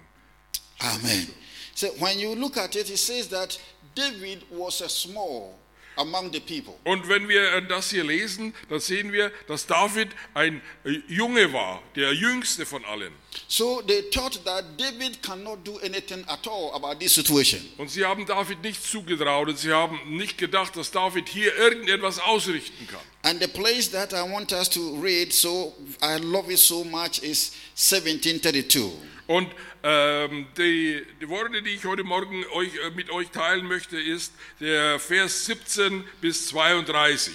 Amen. 0.78 1.28
So 1.74 1.88
when 1.98 2.18
you 2.18 2.34
look 2.34 2.56
at 2.56 2.74
it, 2.74 2.88
it 2.88 2.98
says 2.98 3.28
that 3.28 3.58
David 3.94 4.44
was 4.50 4.80
a 4.80 4.88
small 4.88 5.58
among 5.98 6.32
the 6.32 6.40
people. 6.40 6.74
Und 6.84 7.08
wenn 7.08 7.28
wir 7.28 7.52
äh, 7.52 7.66
das 7.66 7.90
hier 7.90 8.04
lesen, 8.04 8.54
dann 8.68 8.80
sehen 8.80 9.12
wir, 9.12 9.30
dass 9.46 9.66
David 9.66 10.08
ein 10.34 10.62
äh, 10.84 11.00
Junge 11.08 11.52
war, 11.52 11.82
der 11.96 12.12
jüngste 12.12 12.64
von 12.64 12.84
allen. 12.84 13.12
So 13.46 13.82
they 13.82 14.02
thought 14.10 14.44
that 14.44 14.64
David 14.78 15.22
cannot 15.22 15.66
do 15.66 15.78
anything 15.78 16.24
at 16.26 16.46
all 16.48 16.72
about 16.74 16.98
this 16.98 17.14
situation. 17.14 17.60
Und 17.76 17.90
sie 17.90 18.04
haben 18.04 18.24
David 18.26 18.62
nichts 18.62 18.90
zugetraut 18.90 19.48
und 19.48 19.58
sie 19.58 19.72
haben 19.72 19.98
nicht 20.16 20.38
gedacht, 20.38 20.76
dass 20.76 20.90
David 20.90 21.28
hier 21.28 21.54
irgendetwas 21.56 22.18
ausrichten 22.18 22.86
kann. 22.86 23.00
And 23.22 23.42
the 23.42 23.48
place 23.48 23.90
that 23.90 24.12
I 24.12 24.22
want 24.22 24.52
us 24.52 24.70
to 24.70 25.00
read, 25.00 25.32
so 25.32 25.74
I 26.00 26.18
love 26.18 26.50
it 26.52 26.58
so 26.58 26.84
much, 26.84 27.18
is 27.22 27.52
1732. 27.76 29.17
Und 29.28 29.48
ähm, 29.82 30.46
die, 30.56 31.02
die 31.20 31.28
Worte, 31.28 31.62
die 31.62 31.70
ich 31.70 31.84
heute 31.84 32.02
Morgen 32.02 32.44
euch, 32.54 32.74
äh, 32.76 32.90
mit 32.96 33.10
euch 33.10 33.28
teilen 33.30 33.66
möchte, 33.66 34.00
ist 34.00 34.32
der 34.58 34.98
Vers 34.98 35.44
17 35.46 36.02
bis 36.22 36.48
32. 36.48 37.34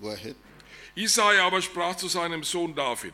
Go 0.00 0.08
ahead. 0.10 0.34
Isai 0.94 1.38
aber 1.42 1.60
sprach 1.60 1.96
zu 1.96 2.08
seinem 2.08 2.42
Sohn 2.44 2.74
David, 2.74 3.12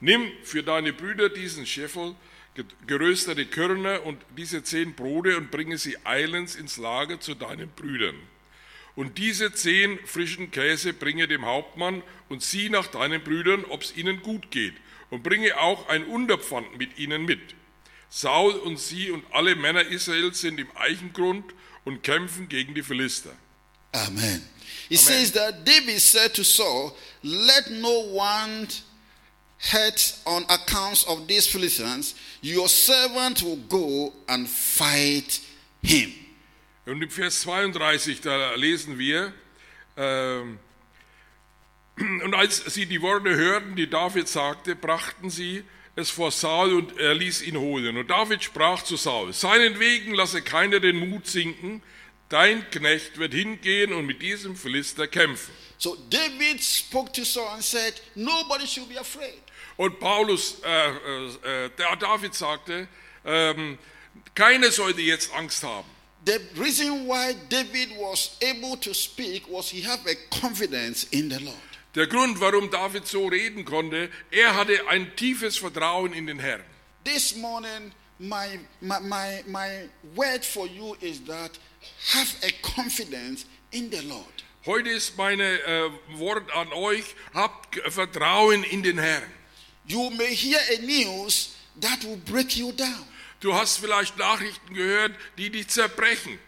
nimm 0.00 0.30
für 0.44 0.62
deine 0.62 0.92
Brüder 0.92 1.30
diesen 1.30 1.64
Scheffel, 1.64 2.14
ge- 2.54 2.66
geröstete 2.86 3.46
Körner 3.46 4.04
und 4.04 4.20
diese 4.36 4.62
zehn 4.62 4.92
Brote 4.94 5.38
und 5.38 5.50
bringe 5.50 5.78
sie 5.78 5.96
eilends 6.04 6.54
ins 6.54 6.76
Lager 6.76 7.18
zu 7.18 7.34
deinen 7.34 7.70
Brüdern. 7.70 8.16
Und 8.94 9.16
diese 9.16 9.54
zehn 9.54 9.98
frischen 10.04 10.50
Käse 10.50 10.92
bringe 10.92 11.26
dem 11.26 11.46
Hauptmann 11.46 12.02
und 12.28 12.42
sieh 12.42 12.68
nach 12.68 12.88
deinen 12.88 13.22
Brüdern, 13.24 13.64
ob 13.64 13.80
es 13.80 13.96
ihnen 13.96 14.20
gut 14.20 14.50
geht. 14.50 14.74
Und 15.12 15.22
bringe 15.22 15.60
auch 15.60 15.90
ein 15.90 16.06
Unterpfand 16.06 16.78
mit 16.78 16.96
ihnen 16.98 17.26
mit. 17.26 17.54
Saul 18.08 18.54
und 18.54 18.78
sie 18.78 19.10
und 19.10 19.22
alle 19.30 19.54
Männer 19.54 19.82
Israels 19.82 20.40
sind 20.40 20.58
im 20.58 20.68
Eichengrund 20.74 21.44
und 21.84 22.02
kämpfen 22.02 22.48
gegen 22.48 22.74
die 22.74 22.82
Philister. 22.82 23.28
Amen. 23.92 24.42
It 24.88 25.00
says 25.00 25.30
that 25.32 25.66
David 25.66 26.00
said 26.00 26.32
to 26.32 26.42
Saul, 26.42 26.96
Let 27.22 27.70
no 27.70 28.06
one 28.14 28.68
hurt 29.58 30.14
on 30.24 30.44
account 30.44 31.04
of 31.06 31.26
these 31.26 31.46
Philistines. 31.46 32.14
Your 32.42 32.70
servant 32.70 33.42
will 33.42 33.60
go 33.68 34.14
and 34.26 34.48
fight 34.48 35.42
him. 35.82 36.10
Und 36.86 37.02
im 37.02 37.10
Vers 37.10 37.42
32, 37.42 38.22
da 38.22 38.54
lesen 38.54 38.98
wir, 38.98 39.34
ähm, 39.98 40.58
und 42.24 42.34
als 42.34 42.64
sie 42.66 42.86
die 42.86 43.02
Worte 43.02 43.34
hörten, 43.34 43.76
die 43.76 43.88
David 43.88 44.28
sagte, 44.28 44.76
brachten 44.76 45.30
sie 45.30 45.64
es 45.94 46.10
vor 46.10 46.30
Saul 46.30 46.74
und 46.74 46.98
er 46.98 47.14
ließ 47.14 47.42
ihn 47.42 47.56
holen. 47.56 47.96
Und 47.96 48.08
David 48.08 48.42
sprach 48.42 48.82
zu 48.82 48.96
Saul, 48.96 49.32
seinetwegen 49.32 50.14
lasse 50.14 50.42
keiner 50.42 50.80
den 50.80 50.96
Mut 50.96 51.26
sinken, 51.26 51.82
dein 52.28 52.68
Knecht 52.70 53.18
wird 53.18 53.34
hingehen 53.34 53.92
und 53.92 54.06
mit 54.06 54.22
diesem 54.22 54.56
Philister 54.56 55.06
kämpfen. 55.06 55.52
So 55.76 55.96
David 56.08 56.62
spoke 56.62 57.12
to 57.12 57.24
Saul 57.24 57.48
and 57.48 57.62
said, 57.62 58.00
Nobody 58.14 58.66
should 58.66 58.88
be 58.88 58.98
afraid. 58.98 59.42
Und 59.76 59.98
Paulus, 59.98 60.60
äh, 60.64 60.90
äh, 60.90 61.66
äh, 61.66 61.70
David 61.98 62.34
sagte, 62.34 62.88
ähm, 63.24 63.78
keiner 64.34 64.70
sollte 64.70 65.00
jetzt 65.00 65.32
Angst 65.34 65.62
haben. 65.62 65.88
The 66.24 66.38
reason 66.56 67.08
why 67.08 67.34
David 67.48 67.90
was 67.98 68.36
able 68.42 68.78
to 68.80 68.94
speak 68.94 69.48
was 69.48 69.68
he 69.70 69.82
had 69.82 69.98
a 70.06 70.14
confidence 70.40 71.04
in 71.10 71.28
the 71.28 71.44
Lord. 71.44 71.71
Der 71.94 72.06
Grund, 72.06 72.40
warum 72.40 72.70
David 72.70 73.06
so 73.06 73.26
reden 73.26 73.66
konnte, 73.66 74.08
er 74.30 74.54
hatte 74.56 74.88
ein 74.88 75.14
tiefes 75.14 75.58
Vertrauen 75.58 76.14
in 76.14 76.26
den 76.26 76.38
Herrn. 76.38 76.64
This 77.04 77.36
morning, 77.36 77.92
my, 78.18 78.58
my, 78.80 78.98
my, 79.00 79.42
my 79.46 79.88
word 80.14 80.42
for 80.44 80.66
you 80.66 80.96
is 81.00 81.22
that 81.24 81.50
have 82.14 82.34
a 82.42 82.50
confidence 82.62 83.44
in 83.72 83.90
the 83.90 84.00
Lord. 84.08 84.44
Heute 84.64 84.90
ist 84.90 85.18
meine 85.18 85.42
äh, 85.42 85.90
Wort 86.14 86.50
an 86.54 86.72
euch, 86.72 87.04
habt 87.34 87.76
Vertrauen 87.92 88.64
in 88.64 88.82
den 88.82 88.98
Herrn. 88.98 89.30
You 89.86 90.08
may 90.10 90.34
hear 90.34 90.60
a 90.78 90.80
news 90.80 91.56
that 91.80 92.04
will 92.04 92.16
break 92.16 92.56
you 92.56 92.72
down. 92.72 93.06
Du 93.40 93.52
hast 93.52 93.78
vielleicht 93.78 94.16
Nachrichten 94.16 94.72
gehört, 94.72 95.12
die 95.36 95.50
dich 95.50 95.68
zerbrechen. 95.68 96.38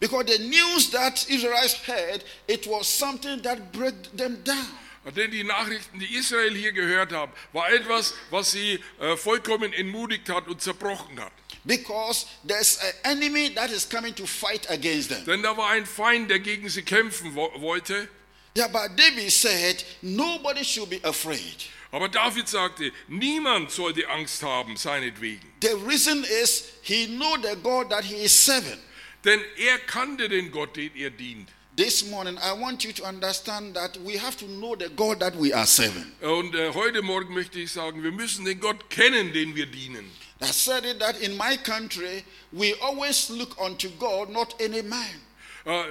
Because 0.00 0.24
the 0.24 0.38
news 0.38 0.90
that 0.90 1.26
Israelites 1.28 1.74
heard, 1.74 2.24
it 2.48 2.66
was 2.66 2.88
something 2.88 3.42
that 3.42 3.70
broke 3.70 4.16
them 4.16 4.42
down. 4.42 4.66
Denn 5.14 5.30
die 5.30 5.44
Nachrichten, 5.44 5.98
die 5.98 6.14
Israel 6.16 6.54
hier 6.54 6.72
gehört 6.72 7.12
haben, 7.12 7.32
war 7.52 7.70
etwas, 7.70 8.14
was 8.30 8.50
sie 8.52 8.78
äh, 9.00 9.16
vollkommen 9.16 9.72
entmutigt 9.72 10.28
hat 10.28 10.46
und 10.46 10.60
zerbrochen 10.60 11.18
hat. 11.18 11.32
Because 11.64 12.26
there's 12.46 12.78
an 12.78 13.18
enemy 13.18 13.54
that 13.54 13.70
is 13.70 13.86
coming 13.86 14.14
to 14.14 14.26
fight 14.26 14.70
against 14.70 15.10
them. 15.10 15.24
Denn 15.26 15.42
da 15.42 15.56
war 15.56 15.70
ein 15.70 15.86
Feind, 15.86 16.30
der 16.30 16.38
gegen 16.38 16.68
sie 16.68 16.82
kämpfen 16.82 17.34
wo 17.34 17.50
wollte. 17.60 18.08
Yeah, 18.56 18.68
but 18.68 18.96
David 18.96 19.30
said, 19.30 19.84
nobody 20.02 20.64
should 20.64 20.90
be 20.90 21.00
afraid. 21.04 21.66
Aber 21.92 22.08
David 22.08 22.48
sagte, 22.48 22.92
niemand 23.08 23.70
sollte 23.70 24.08
Angst 24.08 24.42
haben, 24.42 24.76
seinetwegen. 24.76 25.46
The 25.60 25.76
reason 25.86 26.24
is 26.42 26.72
he 26.82 27.06
know 27.06 27.36
the 27.36 27.56
God 27.62 27.90
that 27.90 28.04
he 28.04 28.24
is 28.24 28.32
serving. 28.32 28.78
Denn 29.24 29.40
er 29.56 29.78
kannte 29.78 30.28
den 30.28 30.50
Gott, 30.50 30.76
den 30.76 30.94
er 30.96 31.10
dient. 31.10 31.48
This 31.76 32.04
morning, 32.04 32.36
I 32.38 32.52
want 32.52 32.84
you 32.84 32.92
to 32.92 33.04
understand 33.04 33.74
that 33.74 33.96
we 34.04 34.18
have 34.18 34.36
to 34.38 34.46
know 34.46 34.74
the 34.74 34.88
God 34.94 35.20
that 35.20 35.34
we 35.40 35.54
are 35.54 35.66
serving. 35.66 36.12
Und 36.20 36.54
äh, 36.54 36.72
heute 36.74 37.00
Morgen 37.00 37.32
möchte 37.32 37.58
ich 37.58 37.72
sagen, 37.72 38.02
wir 38.02 38.12
müssen 38.12 38.44
den 38.44 38.60
Gott 38.60 38.90
kennen, 38.90 39.32
den 39.32 39.54
wir 39.54 39.66
dienen. 39.66 40.10
I 40.42 40.52
said 40.52 40.84
it 40.84 40.98
that 41.00 41.20
in 41.20 41.36
my 41.36 41.56
country, 41.56 42.24
we 42.50 42.74
always 42.82 43.28
look 43.30 43.58
unto 43.60 43.88
God, 43.98 44.30
not 44.30 44.54
any 44.60 44.82
man. 44.82 45.00
Äh, 45.64 45.82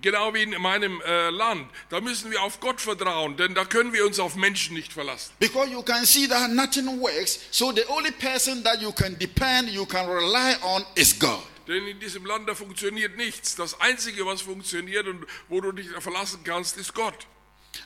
genau 0.00 0.34
wie 0.34 0.42
in 0.42 0.50
meinem 0.60 1.00
äh, 1.00 1.30
Land. 1.30 1.68
Da 1.90 2.00
müssen 2.00 2.30
wir 2.30 2.42
auf 2.42 2.60
Gott 2.60 2.80
vertrauen, 2.80 3.36
denn 3.36 3.54
da 3.54 3.64
können 3.64 3.92
wir 3.92 4.04
uns 4.04 4.18
auf 4.18 4.34
Menschen 4.36 4.74
nicht 4.74 4.92
verlassen. 4.92 5.32
Because 5.38 5.70
you 5.70 5.82
can 5.82 6.04
see 6.04 6.26
that 6.28 6.50
nothing 6.50 7.00
works. 7.00 7.38
So 7.50 7.72
the 7.72 7.86
only 7.88 8.10
person 8.10 8.62
that 8.64 8.80
you 8.80 8.92
can 8.92 9.16
depend, 9.18 9.70
you 9.70 9.86
can 9.86 10.06
rely 10.08 10.56
on 10.62 10.84
is 10.94 11.18
God. 11.18 11.42
Denn 11.66 11.86
in 11.86 11.98
diesem 12.00 12.26
Land, 12.26 12.48
da 12.48 12.54
funktioniert 12.54 13.16
nichts. 13.16 13.56
Das 13.56 13.80
Einzige, 13.80 14.26
was 14.26 14.42
funktioniert 14.42 15.06
und 15.06 15.26
wo 15.48 15.60
du 15.60 15.72
dich 15.72 15.88
verlassen 16.00 16.40
kannst, 16.44 16.76
ist 16.76 16.94
Gott. 16.94 17.26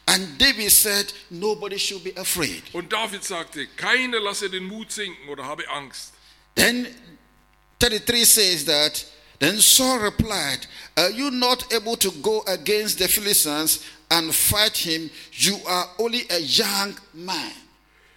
And 0.06 0.38
David 0.38 0.70
said, 0.70 1.14
nobody 1.30 1.78
should 1.78 2.04
be 2.04 2.14
afraid. 2.16 2.62
Und 2.72 2.92
David 2.92 3.24
sagte, 3.24 3.66
keiner 3.76 4.20
lasse 4.20 4.50
den 4.50 4.64
Mut 4.64 4.90
sinken 4.92 5.28
oder 5.28 5.44
habe 5.44 5.68
Angst. 5.68 6.12
Then 6.54 6.86
33 7.78 8.24
says 8.24 8.64
that, 8.64 9.06
then 9.38 9.60
Saul 9.60 10.00
replied, 10.00 10.66
Are 10.96 11.10
you 11.10 11.30
not 11.30 11.72
able 11.72 11.96
to 11.96 12.10
go 12.10 12.42
against 12.46 12.98
the 12.98 13.08
Philistines 13.08 13.80
and 14.10 14.34
fight 14.34 14.76
him? 14.76 15.10
You 15.32 15.58
are 15.64 15.88
only 15.98 16.26
a 16.30 16.38
young 16.40 16.96
man. 17.14 17.52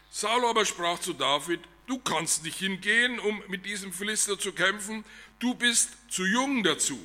Saul 0.09 0.43
aber 0.45 0.65
sprach 0.65 0.99
zu 0.99 1.13
David, 1.13 1.61
du 1.87 1.99
kannst 1.99 2.43
nicht 2.43 2.57
hingehen, 2.57 3.19
um 3.19 3.43
mit 3.47 3.65
diesem 3.65 3.93
Philister 3.93 4.37
zu 4.39 4.51
kämpfen, 4.51 5.05
du 5.41 5.53
bist 5.53 5.89
zu 6.09 6.23
jung 6.25 6.63
dazu. 6.63 6.97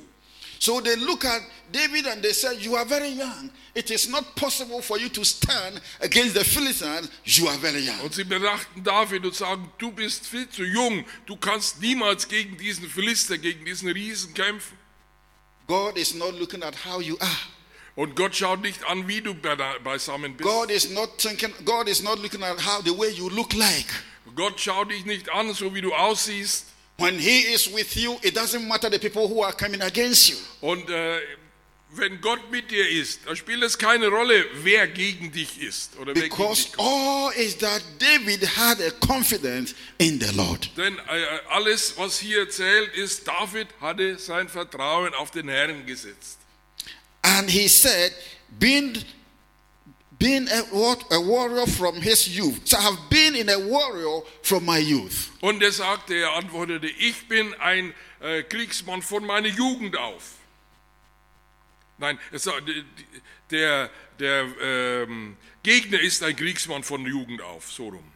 So 0.59 0.81
they 0.81 0.95
look 0.95 1.23
at 1.25 1.41
David 1.71 2.07
and 2.07 2.23
they 2.23 2.33
said, 2.33 2.59
You 2.61 2.75
are 2.75 2.85
very 2.85 3.09
young. 3.09 3.51
It 3.75 3.91
is 3.91 4.07
not 4.09 4.35
possible 4.35 4.81
for 4.81 4.97
you 4.97 5.07
to 5.09 5.23
stand 5.23 5.79
against 6.01 6.33
the 6.33 6.43
Philistines. 6.43 7.09
You 7.25 7.47
are 7.47 7.57
very 7.59 7.81
young. 7.85 7.99
Und 8.01 8.15
sie 8.15 8.23
bedachten 8.23 8.83
David 8.83 9.23
und 9.25 9.35
sagen, 9.35 9.71
du 9.77 9.91
bist 9.91 10.25
viel 10.25 10.49
zu 10.49 10.63
jung, 10.63 11.05
du 11.27 11.35
kannst 11.35 11.79
niemals 11.79 12.27
gegen 12.27 12.57
diesen 12.57 12.89
Philister, 12.89 13.37
gegen 13.37 13.65
diesen 13.65 13.89
Riesen 13.89 14.33
kämpfen. 14.33 14.75
God 15.67 15.95
is 15.97 16.15
not 16.15 16.33
looking 16.39 16.63
at 16.63 16.73
how 16.85 17.01
you 17.01 17.17
are. 17.19 17.37
Und 17.95 18.15
Gott 18.15 18.35
schaut 18.35 18.61
nicht 18.61 18.83
an, 18.85 19.07
wie 19.07 19.21
du 19.21 19.33
be- 19.35 19.57
beisammen 19.83 20.35
bist. 20.37 20.47
God 20.49 20.71
is 20.71 20.89
not 20.89 21.17
thinking, 21.19 21.53
God 21.65 21.87
is 21.87 22.01
not 22.01 22.17
looking 22.19 22.41
at 22.43 22.57
how 22.65 22.81
the 22.83 22.97
way 22.97 23.09
you 23.11 23.29
look 23.29 23.53
like. 23.53 23.87
Gott 24.35 24.59
schaut 24.59 24.89
dich 24.89 25.05
nicht 25.05 25.29
an, 25.29 25.53
so 25.53 25.73
wie 25.75 25.81
du 25.81 25.93
aussiehst. 25.93 26.65
When 26.97 27.19
He 27.19 27.53
is 27.53 27.71
with 27.71 27.95
you, 27.95 28.17
it 28.23 28.35
doesn't 28.35 28.67
matter 28.67 28.89
the 28.89 28.99
people 28.99 29.27
who 29.27 29.43
are 29.43 29.53
coming 29.53 29.81
against 29.81 30.29
you. 30.29 30.35
Und 30.61 30.89
äh, 30.89 31.19
wenn 31.91 32.19
Gott 32.21 32.51
mit 32.51 32.69
dir 32.69 32.89
ist, 32.89 33.21
dann 33.25 33.35
spielt 33.35 33.63
es 33.63 33.77
keine 33.77 34.07
Rolle, 34.07 34.45
wer 34.63 34.87
gegen 34.87 35.31
dich 35.31 35.61
ist 35.61 35.95
oder 35.97 36.13
wer 36.15 36.27
gegen 36.27 36.53
dich 36.53 36.69
all 36.77 37.31
is 37.35 37.57
that 37.57 37.81
David 37.99 38.43
had 38.57 38.81
a 38.81 38.91
confidence 39.05 39.73
in 39.97 40.19
the 40.19 40.35
Lord. 40.35 40.69
Denn 40.75 40.97
äh, 40.97 41.01
alles, 41.49 41.93
was 41.97 42.19
hier 42.19 42.49
zählt, 42.49 42.93
ist, 42.95 43.27
David 43.27 43.67
hatte 43.79 44.17
sein 44.17 44.49
Vertrauen 44.49 45.13
auf 45.13 45.31
den 45.31 45.47
Herrn 45.49 45.85
gesetzt. 45.85 46.39
And 47.21 47.49
he 47.49 47.67
said, 47.67 48.13
being, 48.59 48.97
being 50.19 50.47
a, 50.47 51.15
a 51.15 51.21
warrior 51.21 51.67
from 51.67 51.95
his 51.95 52.27
youth. 52.27 52.61
So 52.65 52.77
I 52.77 52.81
have 52.81 53.09
been 53.09 53.35
in 53.35 53.49
a 53.49 53.59
warrior 53.59 54.21
from 54.41 54.65
my 54.65 54.79
youth. 54.79 55.31
Und 55.41 55.61
er 55.61 55.71
sagte, 55.71 56.15
er 56.15 56.33
antwortete, 56.33 56.87
ich 56.87 57.27
bin 57.27 57.53
ein 57.55 57.93
äh, 58.19 58.43
Kriegsmann 58.43 59.01
von 59.01 59.25
meiner 59.25 59.49
Jugend 59.49 59.95
auf. 59.97 60.35
Nein, 61.99 62.19
es, 62.31 62.47
der, 63.49 63.89
der 64.19 64.47
ähm, 64.61 65.37
Gegner 65.63 65.99
ist 65.99 66.23
ein 66.23 66.35
Kriegsmann 66.35 66.83
von 66.83 67.05
Jugend 67.05 67.41
auf, 67.41 67.71
so 67.71 67.89
rum. 67.89 68.11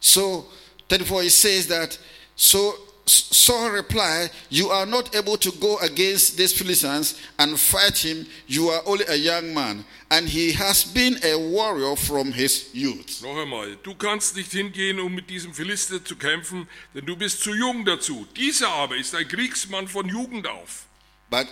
So, 0.00 0.48
34, 0.88 1.26
it 1.26 1.32
says 1.32 1.66
that, 1.68 1.98
so 2.34 2.74
Saul 3.08 3.70
replied, 3.70 4.30
You 4.50 4.70
are 4.70 4.86
not 4.86 5.14
able 5.14 5.36
to 5.38 5.50
go 5.52 5.78
against 5.78 6.36
these 6.36 6.52
Philistines 6.52 7.14
and 7.38 7.58
fight 7.58 7.98
him. 7.98 8.26
You 8.46 8.68
are 8.68 8.82
only 8.86 9.04
a 9.08 9.16
young 9.16 9.54
man, 9.54 9.84
and 10.10 10.28
he 10.28 10.52
has 10.52 10.84
been 10.84 11.16
a 11.24 11.36
warrior 11.36 11.96
from 11.96 12.32
his 12.32 12.70
youth. 12.72 13.22
Noch 13.22 13.36
einmal, 13.36 13.76
du 13.82 13.94
kannst 13.94 14.36
nicht 14.36 14.52
hingehen, 14.52 15.00
um 15.00 15.14
mit 15.14 15.28
diesem 15.28 15.54
Philister 15.54 16.04
zu 16.04 16.16
kämpfen, 16.16 16.68
denn 16.94 17.06
du 17.06 17.16
bist 17.16 17.42
zu 17.42 17.54
jung 17.54 17.84
dazu. 17.84 18.26
Dieser 18.36 18.68
aber 18.68 18.96
ist 18.96 19.14
ein 19.14 19.26
Kriegsmann 19.26 19.88
von 19.88 20.08
Jugend 20.08 20.46
auf. 20.46 20.86
But 21.30 21.46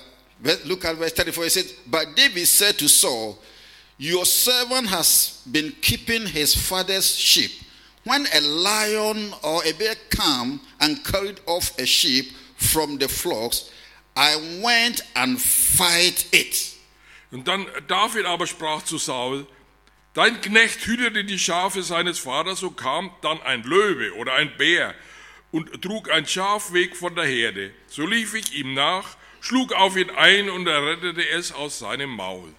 look 0.64 0.84
at 0.84 0.96
verse 0.96 1.14
34. 1.14 1.46
It 1.46 1.52
says, 1.52 1.75
But 1.86 2.16
David 2.16 2.46
said 2.46 2.78
to 2.78 2.88
Saul, 2.88 3.38
Your 3.98 4.26
servant 4.26 4.88
has 4.88 5.42
been 5.50 5.72
keeping 5.80 6.26
his 6.26 6.54
father's 6.54 7.16
sheep. 7.16 7.50
When 8.06 8.25
a 8.32 8.40
lion 8.40 9.34
or 9.42 9.64
a 9.64 9.72
bear 9.72 9.96
came 10.10 10.60
and 10.80 11.02
carried 11.02 11.40
off 11.44 11.76
a 11.76 11.84
sheep 11.84 12.26
from 12.56 12.98
the 12.98 13.08
flocks, 13.08 13.68
I 14.16 14.36
went 14.62 15.02
and 15.16 15.40
fight 15.40 16.25
it. 16.30 16.76
Und 17.32 17.48
dann 17.48 17.66
David 17.88 18.26
aber 18.26 18.46
sprach 18.46 18.84
zu 18.84 18.98
Saul, 18.98 19.44
Dein 20.14 20.40
Knecht 20.40 20.86
hütete 20.86 21.25
die 21.25 21.38
Schafe 21.38 21.82
seines 21.82 22.20
Vaters, 22.20 22.60
so 22.60 22.70
kam 22.70 23.10
dann 23.22 23.42
ein 23.42 23.64
Löwe 23.64 24.14
oder 24.14 24.34
ein 24.34 24.56
Bär 24.56 24.94
und 25.50 25.82
trug 25.82 26.08
ein 26.08 26.28
Schaf 26.28 26.72
weg 26.72 26.94
von 26.94 27.16
der 27.16 27.26
Herde. 27.26 27.72
So 27.88 28.06
lief 28.06 28.34
ich 28.34 28.54
ihm 28.54 28.72
nach, 28.75 29.16
schlug 29.40 29.72
auf 29.72 29.96
ihn 29.96 30.10
ein 30.10 30.48
und 30.48 30.68
er 30.68 30.86
rettete 30.86 31.28
es 31.28 31.50
aus 31.50 31.80
seinem 31.80 32.10
Maul. 32.10 32.54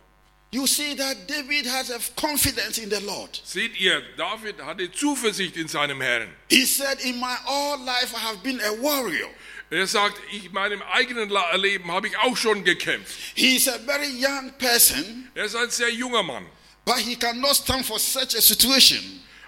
You 0.49 0.65
see 0.65 0.95
that 0.95 1.27
David 1.27 1.65
has 1.65 1.89
a 1.89 1.99
confidence 2.15 2.77
in 2.77 2.89
the 2.89 3.01
Lord. 3.01 3.29
Seht 3.43 3.77
ihr, 3.79 4.01
David 4.15 4.61
hatte 4.63 4.89
Zuversicht 4.91 5.57
in 5.57 5.67
seinem 5.67 5.99
Herrn. 5.99 6.29
He 6.49 6.65
said, 6.65 6.99
In 7.01 7.19
my 7.19 7.35
all 7.45 7.79
life 7.79 8.13
I 8.15 8.19
have 8.19 8.41
been 8.43 8.61
a 8.61 8.81
warrior. 8.81 9.27
Er 9.69 9.85
sagt, 9.85 10.15
in 10.31 10.49
meinem 10.53 10.81
eigenen 10.81 11.29
Leben 11.55 11.91
habe 11.91 12.07
ich 12.07 12.17
auch 12.17 12.37
schon 12.37 12.63
gekämpft. 12.63 13.13
He 13.35 13.57
is 13.57 13.67
a 13.67 13.77
very 13.79 14.07
young 14.07 14.53
person. 14.57 15.29
Er 15.35 15.43
ist 15.43 15.55
ein 15.55 15.69
sehr 15.69 15.91
junger 15.91 16.23
Mann. 16.23 16.45
But 16.85 16.99
he 16.99 17.17
cannot 17.17 17.57
stand 17.57 17.85
for 17.85 17.99
such 17.99 18.33
a 18.37 18.41
situation. 18.41 19.03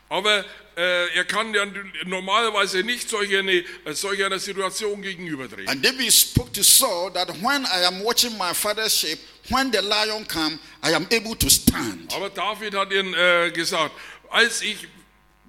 Aber 0.10 0.44
er 0.80 1.26
kann 1.26 1.54
ja 1.54 1.66
normalerweise 2.06 2.84
nicht 2.84 3.10
solch 3.10 3.36
eine, 3.36 3.64
solch 3.92 4.24
einer 4.24 4.40
Situation 4.40 5.02
gegenübertreten. 5.02 5.68
And 5.68 5.84
David 5.84 6.14
spoke 6.14 6.52
to 6.54 6.64
Saul 6.64 7.12
that 7.14 7.30
when 7.42 7.66
I 7.66 7.86
am 7.86 8.04
watching 8.04 8.38
my 8.38 8.54
father's 8.54 8.96
sheep, 8.96 9.20
when 9.50 9.72
the 9.72 9.82
lion 9.82 10.26
come, 10.28 10.60
I 10.84 10.94
am 10.94 11.06
able 11.12 11.36
to 11.36 11.50
stand. 11.50 12.14
Aber 12.14 12.30
David 12.30 12.76
hat 12.76 12.92
ihn 12.92 13.14
äh, 13.14 13.52
gesagt, 13.52 13.92
als 14.30 14.62
ich 14.62 14.88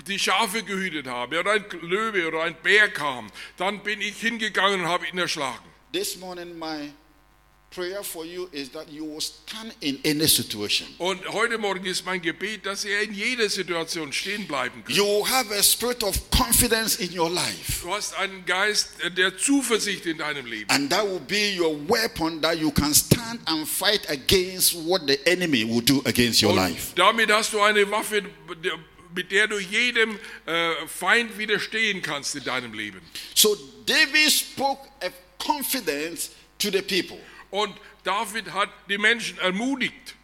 die 0.07 0.19
Schafe 0.19 0.63
gehütet 0.63 1.07
habe 1.07 1.41
oder 1.41 1.53
ein 1.53 1.65
Löwe 1.83 2.27
oder 2.27 2.43
ein 2.43 2.57
Bär 2.63 2.89
kam, 2.89 3.31
dann 3.57 3.83
bin 3.83 4.01
ich 4.01 4.17
hingegangen 4.19 4.81
und 4.81 4.89
habe 4.89 5.07
ihn 5.07 5.19
erschlagen. 5.19 5.65
This 5.93 6.17
morning 6.17 6.59
my 6.59 6.93
prayer 7.71 8.03
for 8.03 8.25
you 8.25 8.49
is 8.53 8.69
that 8.71 8.91
you 8.91 9.05
will 9.05 9.21
stand 9.21 9.73
in 9.81 9.99
any 10.05 10.27
situation. 10.27 10.89
Und 10.99 11.25
heute 11.29 11.57
Morgen 11.57 11.87
ist 11.87 12.05
mein 12.05 12.21
Gebet, 12.21 12.67
dass 12.67 12.85
ihr 12.85 13.01
in 13.03 13.15
jeder 13.15 13.49
Situation 13.49 14.13
stehen 14.13 14.47
bleiben 14.49 14.83
könnt. 14.85 14.97
You 14.97 15.25
have 15.29 15.55
a 15.55 15.63
spirit 15.63 16.03
of 16.03 16.17
confidence 16.31 16.97
in 16.97 17.17
your 17.17 17.31
life. 17.31 17.83
Du 17.83 17.95
hast 17.95 18.15
einen 18.15 18.45
Geist 18.45 18.89
der 19.17 19.39
Zuversicht 19.39 20.05
in 20.07 20.19
deinem 20.19 20.47
Leben. 20.47 20.69
And 20.71 20.91
that 20.91 21.05
will 21.07 21.21
be 21.21 21.57
your 21.57 21.77
weapon 21.89 22.41
that 22.43 22.59
you 22.59 22.73
can 22.73 22.93
stand 22.93 23.41
and 23.47 23.69
fight 23.69 24.09
against 24.11 24.75
what 24.75 25.03
the 25.07 25.19
enemy 25.27 25.65
will 25.65 25.83
do 25.83 26.03
against 26.07 26.43
your 26.43 26.51
Und 26.51 26.57
life. 26.57 26.93
damit 26.97 27.31
hast 27.31 27.53
du 27.53 27.61
eine 27.61 27.89
Waffe, 27.91 28.23
mit 29.15 29.31
der 29.31 29.47
du 29.47 29.59
jedem 29.61 30.19
äh, 30.47 30.73
Feind 30.89 31.39
widerstehen 31.39 32.03
kannst 32.03 32.35
in 32.35 32.43
deinem 32.45 32.73
Leben. 32.75 33.01
So 33.35 33.57
David 33.87 34.31
spoke 34.33 34.89
a 35.03 35.11
confidence 35.39 36.31
to 36.59 36.71
the 36.71 36.83
people. 36.83 37.19
Und 37.51 37.75
David 38.05 38.53
hat 38.53 38.71
die 38.89 38.99
Menschen 38.99 39.39
ermutigt. 39.39 40.15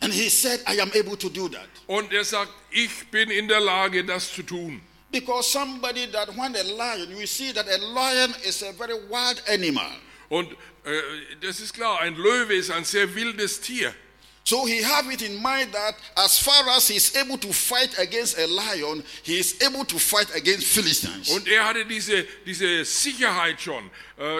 And 0.00 0.12
he 0.12 0.28
said, 0.28 0.60
I 0.66 0.80
am 0.80 0.90
able 0.94 1.16
to 1.16 1.28
do 1.28 1.48
that. 1.48 1.68
Und 1.86 2.12
er 2.12 2.24
sagt, 2.24 2.50
ich 2.70 3.06
bin 3.10 3.30
in 3.30 3.46
der 3.48 3.60
Lage, 3.60 4.04
das 4.04 4.32
zu 4.32 4.42
tun. 4.42 4.82
Because 5.12 5.50
somebody 5.50 6.06
that 6.10 6.28
when 6.36 6.56
a 6.56 6.62
lion, 6.62 7.16
you 7.16 7.26
see 7.26 7.52
that 7.52 7.66
a 7.68 7.78
lion 7.78 8.34
is 8.44 8.62
a 8.62 8.72
very 8.72 8.94
wild 9.08 9.42
animal. 9.48 9.90
Und 10.28 10.50
äh, 10.84 10.90
das 11.40 11.60
ist 11.60 11.74
klar, 11.74 12.00
ein 12.00 12.16
Löwe 12.16 12.54
ist 12.54 12.70
ein 12.70 12.84
sehr 12.84 13.14
wildes 13.14 13.60
Tier. 13.60 13.94
So 14.44 14.66
he 14.66 14.82
have 14.82 15.08
it 15.12 15.22
in 15.22 15.40
mind 15.40 15.72
that 15.72 15.94
as 16.16 16.38
far 16.38 16.68
as 16.70 16.88
he 16.88 16.96
is 16.96 17.14
able 17.14 17.38
to 17.38 17.52
fight 17.52 17.96
against 17.98 18.36
a 18.38 18.46
lion, 18.46 19.04
he 19.22 19.38
is 19.38 19.54
able 19.62 19.84
to 19.84 19.98
fight 19.98 20.34
against 20.34 20.66
Philistines. 20.66 21.28
Und 21.28 21.46
er 21.46 21.64
hatte 21.64 21.84
diese, 21.86 22.24
diese 22.44 22.84
Sicherheit 22.84 23.60
schon, 23.60 23.88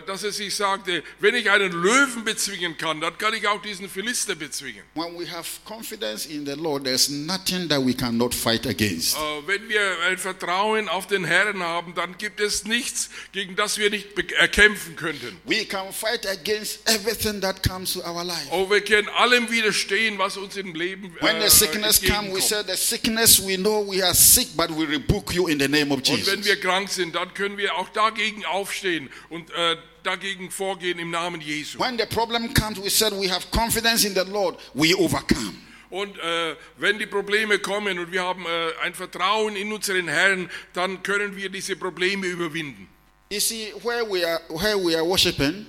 dass 0.07 0.23
er 0.23 0.33
sich 0.33 0.55
sagte, 0.55 1.03
wenn 1.21 1.35
ich 1.35 1.51
einen 1.51 1.73
Löwen 1.73 2.25
bezwingen 2.25 2.77
kann, 2.77 3.01
dann 3.01 3.17
kann 3.19 3.35
ich 3.35 3.47
auch 3.49 3.61
diesen 3.63 3.89
Philister 3.89 4.35
bezwingen. 4.35 4.83
when 4.95 5.19
we 5.19 5.27
have 5.31 5.49
confidence 5.65 6.27
in 6.27 6.45
the 6.47 6.55
Lord, 6.55 6.85
there's 6.85 7.09
nothing 7.09 7.69
that 7.69 7.85
we 7.85 7.95
cannot 7.95 8.35
fight 8.35 8.67
against. 8.67 9.17
Äh, 9.17 9.47
Wenn 9.47 9.69
wir 9.69 9.81
ein 10.09 10.19
Vertrauen 10.19 10.89
auf 10.89 11.07
den 11.07 11.25
Herrn 11.25 11.61
haben, 11.63 11.95
dann 11.95 12.17
gibt 12.19 12.41
es 12.41 12.65
nichts, 12.65 13.11
gegen 13.33 13.57
das 13.57 13.79
wir 13.79 13.91
nicht 13.91 14.09
erkämpfen 14.39 14.95
könnten. 14.97 15.39
We 15.45 15.65
can 15.65 15.93
fight 15.93 16.27
against 16.27 16.81
everything 16.89 17.41
that 17.41 17.63
comes 17.67 17.95
to 17.95 18.01
our 18.01 18.25
life. 18.25 18.47
Oh, 18.51 18.69
wir 18.71 18.81
können 18.83 19.09
allem 19.09 19.51
widerstehen, 19.51 20.19
was 20.19 20.37
uns 20.37 20.57
im 20.57 20.75
Leben 20.75 21.15
When 21.21 21.37
äh, 21.37 21.49
the 21.49 21.57
sickness 21.57 22.01
comes, 22.01 22.35
we 22.35 22.41
say 22.41 22.63
the 22.67 22.77
sickness 22.77 23.41
we 23.45 23.57
know 23.57 23.85
we 23.91 24.03
are 24.05 24.15
sick, 24.15 24.49
but 24.57 24.71
we 24.71 24.85
rebuke 24.87 25.33
you 25.35 25.49
in 25.49 25.59
the 25.59 25.69
name 25.69 25.91
of 25.93 25.99
Und 25.99 26.09
wenn 26.09 26.17
Jesus. 26.41 26.45
wir 26.45 26.61
krank 26.61 26.89
sind, 26.91 27.15
dann 27.15 27.33
können 27.35 27.57
wir 27.57 27.75
auch 27.77 27.89
dagegen 27.91 28.45
aufstehen 28.45 29.11
und 29.29 29.51
äh, 29.51 29.72
dagegen 30.03 30.51
vorgehen 30.51 30.99
im 30.99 31.11
Namen 31.11 31.41
Jesu. 31.41 31.79
When 31.79 31.99
the 31.99 32.07
problem 32.07 32.53
comes, 32.55 32.79
we 32.83 32.91
said 32.91 33.13
we 33.13 33.29
have 33.31 33.51
confidence 33.51 34.05
in 34.05 34.15
the 34.15 34.25
Lord, 34.25 34.59
we 34.75 34.95
overcome. 34.95 35.55
Und 35.91 36.19
äh, 36.19 36.57
wenn 36.79 36.99
die 36.99 37.07
Probleme 37.07 37.59
kommen 37.59 37.99
und 37.99 38.11
wir 38.11 38.23
haben 38.23 38.47
äh, 38.47 38.73
ein 38.83 38.95
Vertrauen 38.95 39.57
in 39.57 39.73
unseren 39.73 40.09
Herrn, 40.09 40.51
dann 40.73 41.03
können 41.03 41.37
wir 41.37 41.51
diese 41.51 41.77
Probleme 41.77 42.27
überwinden. 42.27 42.89
You 43.31 43.41
see, 43.41 43.73
where 43.83 44.05
we 44.05 44.27
are, 44.27 44.41
where 44.49 44.79
we 44.79 44.97
are 44.97 45.07
worshiping, 45.07 45.67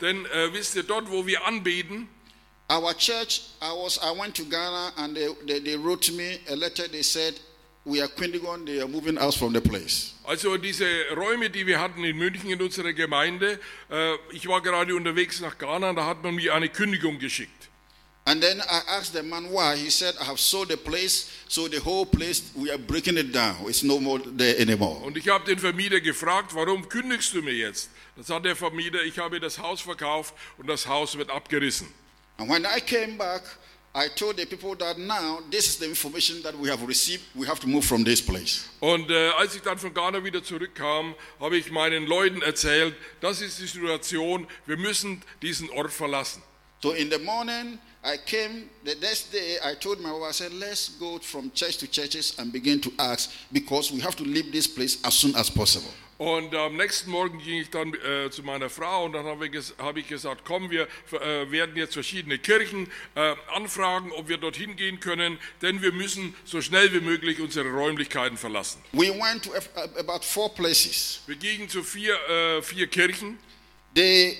Denn 0.00 0.26
äh, 0.26 0.52
wisst 0.52 0.74
ihr, 0.76 0.82
dort, 0.82 1.10
wo 1.10 1.26
wir 1.26 1.44
anbeten, 1.46 2.08
our 2.68 2.94
church, 2.94 3.42
I 3.62 3.72
was, 3.72 3.98
I 3.98 4.10
went 4.10 4.34
to 4.36 4.44
Ghana 4.44 4.92
and 4.96 5.16
they, 5.16 5.28
they, 5.46 5.60
they 5.60 5.76
wrote 5.76 6.10
me 6.12 6.40
a 6.50 6.56
letter. 6.56 6.88
They 6.88 7.02
said, 7.02 7.34
we 7.84 8.00
are 8.00 8.08
Quindigon, 8.08 8.64
they 8.64 8.80
are 8.80 8.88
moving 8.88 9.18
us 9.18 9.36
from 9.36 9.52
the 9.52 9.60
place. 9.60 10.14
also 10.24 10.56
diese 10.56 10.86
Räume, 11.14 11.50
die 11.50 11.66
wir 11.66 11.80
hatten 11.80 12.02
in 12.04 12.16
München 12.16 12.50
in 12.50 12.60
unserer 12.60 12.92
Gemeinde, 12.92 13.58
äh, 13.90 14.14
ich 14.32 14.46
war 14.48 14.62
gerade 14.62 14.94
unterwegs 14.94 15.40
nach 15.40 15.58
Ghana, 15.58 15.92
da 15.92 16.06
hat 16.06 16.22
man 16.22 16.34
mir 16.34 16.54
eine 16.54 16.68
Kündigung 16.68 17.18
geschickt. 17.18 17.68
And 18.26 18.40
then 18.40 18.60
I 18.60 18.80
asked 18.88 19.12
the 19.12 19.22
man 19.22 19.50
why. 19.52 19.76
He 19.76 19.90
said, 19.90 20.14
I 20.18 20.24
have 20.24 20.40
sold 20.40 20.70
the 20.70 20.78
place, 20.78 21.28
so 21.46 21.68
the 21.68 21.78
whole 21.78 22.06
place, 22.06 22.42
we 22.56 22.70
are 22.70 22.78
breaking 22.78 23.18
it 23.18 23.34
down. 23.34 23.56
It's 23.66 23.82
no 23.82 24.00
more 24.00 24.18
there 24.18 24.58
anymore. 24.58 25.02
Und 25.04 25.18
ich 25.18 25.28
habe 25.28 25.44
den 25.44 25.58
Vermieter 25.58 26.00
gefragt, 26.00 26.54
warum 26.54 26.88
kündigst 26.88 27.34
du 27.34 27.42
mir 27.42 27.52
jetzt? 27.52 27.90
Das 28.16 28.30
hat 28.30 28.46
der 28.46 28.56
Vermieter, 28.56 29.02
ich 29.02 29.18
habe 29.18 29.40
das 29.40 29.58
Haus 29.58 29.82
verkauft 29.82 30.32
und 30.56 30.68
das 30.68 30.86
Haus 30.86 31.18
wird 31.18 31.30
abgerissen. 31.30 31.86
And 32.38 32.48
when 32.48 32.64
I 32.64 32.80
came 32.80 33.18
back, 33.18 33.42
I 33.96 34.08
told 34.08 34.36
the 34.36 34.44
people 34.44 34.74
that 34.76 34.98
now 34.98 35.38
this 35.50 35.68
is 35.68 35.78
the 35.78 35.86
information 35.86 36.42
that 36.42 36.58
we 36.58 36.68
have 36.68 36.84
received. 36.84 37.22
We 37.32 37.46
have 37.46 37.60
to 37.60 37.68
move 37.68 37.84
from 37.84 38.02
this 38.02 38.20
place. 38.20 38.64
Und 38.80 39.08
äh, 39.08 39.28
als 39.38 39.54
ich 39.54 39.62
dann 39.62 39.78
von 39.78 39.94
Ghana 39.94 40.24
wieder 40.24 40.42
zurückkam, 40.42 41.14
habe 41.38 41.56
ich 41.56 41.70
meinen 41.70 42.06
Leuten 42.06 42.42
erzählt, 42.42 42.96
das 43.20 43.40
ist 43.40 43.60
die 43.60 43.68
Situation, 43.68 44.48
wir 44.66 44.76
müssen 44.76 45.22
diesen 45.42 45.70
Ort 45.70 45.92
verlassen. 45.92 46.42
So 46.82 46.92
in 46.92 47.08
the 47.08 47.18
morning, 47.18 47.78
I 48.04 48.18
came, 48.18 48.68
the 48.84 48.96
next 48.96 49.32
day, 49.32 49.58
I 49.64 49.74
told 49.74 50.00
my 50.00 50.10
wife, 50.10 50.28
I 50.28 50.32
said, 50.32 50.52
let's 50.52 50.88
go 50.98 51.18
from 51.20 51.52
church 51.52 51.78
to 51.78 51.86
churches 51.86 52.36
and 52.38 52.52
begin 52.52 52.80
to 52.80 52.92
ask 52.98 53.30
because 53.52 53.92
we 53.92 54.00
have 54.00 54.16
to 54.16 54.24
leave 54.24 54.50
this 54.50 54.66
place 54.66 54.98
as 55.04 55.14
soon 55.14 55.36
as 55.36 55.48
possible. 55.48 55.92
Und 56.16 56.54
am 56.54 56.76
nächsten 56.76 57.10
Morgen 57.10 57.38
ging 57.38 57.60
ich 57.60 57.70
dann 57.70 57.92
äh, 57.94 58.30
zu 58.30 58.44
meiner 58.44 58.70
Frau 58.70 59.06
und 59.06 59.14
dann 59.14 59.26
habe 59.26 59.48
ich, 59.48 59.74
habe 59.78 59.98
ich 60.00 60.06
gesagt, 60.06 60.42
komm, 60.44 60.70
wir 60.70 60.86
äh, 61.10 61.50
werden 61.50 61.76
jetzt 61.76 61.94
verschiedene 61.94 62.38
Kirchen 62.38 62.88
äh, 63.16 63.34
anfragen, 63.52 64.12
ob 64.12 64.28
wir 64.28 64.36
dorthin 64.36 64.76
gehen 64.76 65.00
können, 65.00 65.38
denn 65.60 65.82
wir 65.82 65.92
müssen 65.92 66.34
so 66.44 66.60
schnell 66.60 66.92
wie 66.92 67.00
möglich 67.00 67.40
unsere 67.40 67.68
Räumlichkeiten 67.68 68.38
verlassen. 68.38 68.80
We 68.92 69.10
went 69.10 69.42
to 69.44 69.50
about 69.98 70.24
four 70.24 70.54
places. 70.54 71.20
Wir 71.26 71.36
gingen 71.36 71.68
zu 71.68 71.82
vier, 71.82 72.14
äh, 72.28 72.62
vier 72.62 72.86
Kirchen 72.86 73.38
The, 73.94 74.36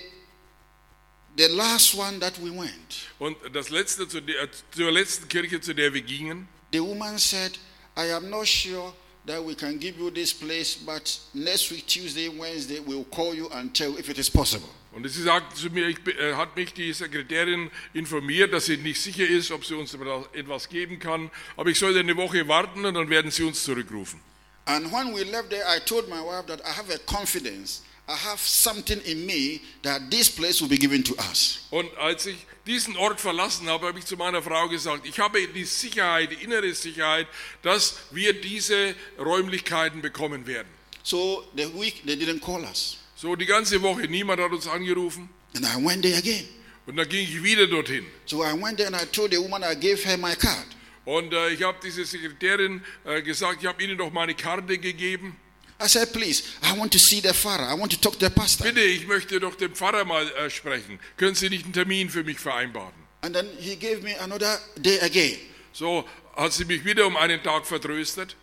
the 1.37 1.49
last 1.49 1.95
one 1.95 2.19
that 2.19 2.37
we 2.43 2.51
went, 2.51 3.09
und 3.21 3.37
das 3.53 3.71
letzte, 3.71 4.09
zu 4.09 4.21
der, 4.21 4.49
zur 4.73 4.91
letzten 4.91 5.29
Kirche, 5.29 5.61
zu 5.61 5.75
der 5.75 5.95
wir 5.95 6.03
gingen, 6.03 6.49
the 6.73 6.81
woman 6.81 7.19
said, 7.19 7.57
I 7.97 8.13
am 8.13 8.31
not 8.31 8.49
sure 8.49 8.93
that 9.27 9.45
we 9.45 9.55
can 9.55 9.79
give 9.79 9.99
you 9.99 10.11
this 10.11 10.33
place, 10.33 10.77
but 10.77 11.19
next 11.33 11.71
week, 11.71 11.87
Tuesday, 11.87 12.29
Wednesday, 12.29 12.81
we'll 12.81 13.05
call 13.05 13.35
you 13.35 13.49
and 13.55 13.75
tell 13.75 13.97
if 13.99 14.09
it 14.09 14.19
is 14.19 14.31
possible. 14.31 14.69
Und 14.95 15.09
sie 15.11 15.23
sagt 15.23 15.57
zu 15.57 15.71
mir, 15.71 15.89
ich, 15.89 15.99
äh, 16.07 16.35
hat 16.35 16.55
mich 16.55 16.73
die 16.73 16.93
Sekretärin 16.93 17.69
informiert, 17.95 18.53
dass 18.53 18.67
sie 18.67 18.77
nicht 18.77 19.01
sicher 19.01 19.27
ist, 19.27 19.51
ob 19.51 19.65
sie 19.65 19.75
uns 19.75 19.93
etwas 20.33 20.69
geben 20.69 21.01
kann. 21.01 21.31
Aber 21.57 21.69
ich 21.69 21.79
sollte 21.81 21.99
eine 21.99 22.17
Woche 22.17 22.47
warten 22.47 22.85
und 22.85 22.95
dann 22.95 23.11
werden 23.11 23.33
sie 23.33 23.43
uns 23.43 23.65
zurückrufen. 23.65 24.21
And 24.67 24.91
when 24.93 25.13
we 25.13 25.25
left 25.25 25.51
there, 25.51 25.65
I 25.67 25.81
told 25.81 26.09
my 26.09 26.21
wife 26.21 26.47
that 26.47 26.61
I 26.61 26.71
have 26.71 26.91
a 26.91 26.99
confidence. 26.99 27.83
I 28.09 28.13
have 28.13 28.39
something 28.39 29.01
in 29.05 29.27
me 29.27 29.61
that 29.83 30.11
this 30.11 30.31
place 30.31 30.61
will 30.61 30.69
be 30.69 30.79
given 30.79 31.03
to 31.05 31.15
us. 31.17 31.67
Und 31.71 31.95
als 31.97 32.27
ich 32.27 32.37
diesen 32.67 32.97
Ort 32.97 33.21
verlassen 33.21 33.69
habe, 33.69 33.87
habe 33.89 33.99
ich 33.99 34.07
zu 34.07 34.17
meiner 34.17 34.43
Frau 34.43 34.69
gesagt, 34.69 35.07
ich 35.07 35.19
habe 35.19 35.47
die 35.49 35.65
Sicherheit, 35.65 36.31
die 36.31 36.43
innere 36.45 36.73
Sicherheit, 36.75 37.27
dass 37.63 37.97
wir 38.11 38.33
diese 38.41 38.95
Räumlichkeiten 39.19 40.01
bekommen 40.01 40.47
werden. 40.47 40.69
So 41.03 41.45
the 41.55 41.67
week 41.79 42.05
they 42.07 42.15
didn't 42.15 42.41
call 42.41 42.63
us. 42.63 42.99
So 43.17 43.37
die 43.37 43.47
ganze 43.47 43.81
Woche, 43.83 44.09
niemand 44.09 44.41
hat 44.41 44.53
uns 44.53 44.67
angerufen. 44.67 45.29
And 45.55 45.67
I 45.67 45.77
went 45.85 46.03
there 46.03 46.17
again. 46.17 46.49
Und 46.87 46.97
dann 46.97 47.09
ging 47.09 47.23
ich 47.23 47.43
wieder 47.43 47.67
dorthin. 47.67 48.07
So 48.27 48.45
I 48.45 48.53
went 48.53 48.79
there 48.79 48.89
and 48.89 48.97
I 48.97 49.07
told 49.07 49.33
the 49.33 49.39
woman 49.39 49.63
I 49.63 49.75
gave 49.75 50.03
her 50.05 50.17
my 50.17 50.35
card. 50.35 50.67
Und 51.05 51.35
äh, 51.35 51.51
ich 51.51 51.63
habe 51.63 51.79
diese 51.83 52.05
Sekretärin 52.05 52.83
äh, 53.05 53.21
gesagt, 53.21 53.59
ich 53.61 53.69
habe 53.69 53.83
Ihnen 53.83 53.99
doch 53.99 54.11
meine 54.11 54.35
Karte 54.35 54.79
gegeben. 54.79 55.37
I 55.85 55.87
said, 55.87 56.13
please, 56.15 56.43
I 56.63 56.73
want 56.79 56.93
to 56.93 56.99
see 56.99 57.21
the 57.21 57.35
father. 57.35 57.65
I 57.65 57.75
want 57.75 57.93
to 57.93 58.01
talk 58.01 58.15
to 58.15 58.29
the 58.29 58.31
pastor. 58.31 58.65
Bitte, 58.65 58.81
ich 58.81 59.07
möchte 59.07 59.39
doch 59.39 59.55
den 59.55 59.75
Pfarrer 59.75 60.07
mal 60.07 60.27
äh, 60.33 60.49
sprechen. 60.49 60.99
Können 61.19 61.35
Sie 61.35 61.51
nicht 61.51 61.65
einen 61.65 61.75
Termin 61.75 62.09
für 62.09 62.25
mich 62.25 62.39
vereinbaren? 62.39 62.95
And 63.21 63.35
then 63.35 63.49
he 63.59 63.77
gave 63.77 64.03
me 64.03 64.19
another 64.21 64.59
day 64.77 64.99
again. 65.01 65.39
So 65.73 66.05
hat 66.37 66.53
sie 66.53 66.65
mich 66.65 66.85
wieder 66.85 67.07
um 67.07 67.17
einen 67.17 67.43
Tag 67.43 67.67
vertröstet. 67.67 68.35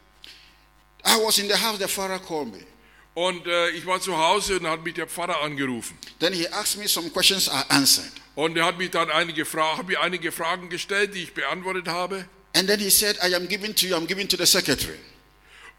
I 1.05 1.17
was 1.23 1.39
in 1.39 1.47
the 1.47 1.55
house, 1.55 1.79
the 1.79 1.87
father 1.87 2.19
called 2.19 2.51
me. 2.51 2.59
Und 3.13 3.45
äh, 3.47 3.69
ich 3.71 3.85
war 3.85 3.99
zu 3.99 4.17
Hause 4.17 4.59
und 4.59 4.67
hat 4.67 4.83
mich 4.83 4.93
der 4.93 5.07
Pfarrer 5.07 5.41
angerufen. 5.41 5.97
Then 6.19 6.33
he 6.33 6.47
asked 6.47 6.77
me 6.77 6.87
some 6.87 7.09
questions 7.09 7.47
I 7.47 7.63
answered. 7.69 8.11
Und 8.35 8.55
er 8.55 8.65
hat 8.65 8.77
mich 8.77 8.91
dann 8.91 9.09
einige, 9.09 9.45
Fra 9.45 9.81
mir 9.83 9.99
einige 10.01 10.31
Fragen 10.31 10.69
gestellt, 10.69 11.15
die 11.15 11.23
ich 11.23 11.33
beantwortet 11.33 11.87
habe. 11.87 12.25
And 12.53 12.67
then 12.67 12.79
he 12.79 12.89
said, 12.89 13.17
I 13.23 13.33
am 13.35 13.47
giving 13.47 13.73
to 13.75 13.87
you, 13.87 13.95
I'm 13.95 14.05
giving 14.05 14.27
to 14.27 14.37
the 14.37 14.45
secretary. 14.45 14.97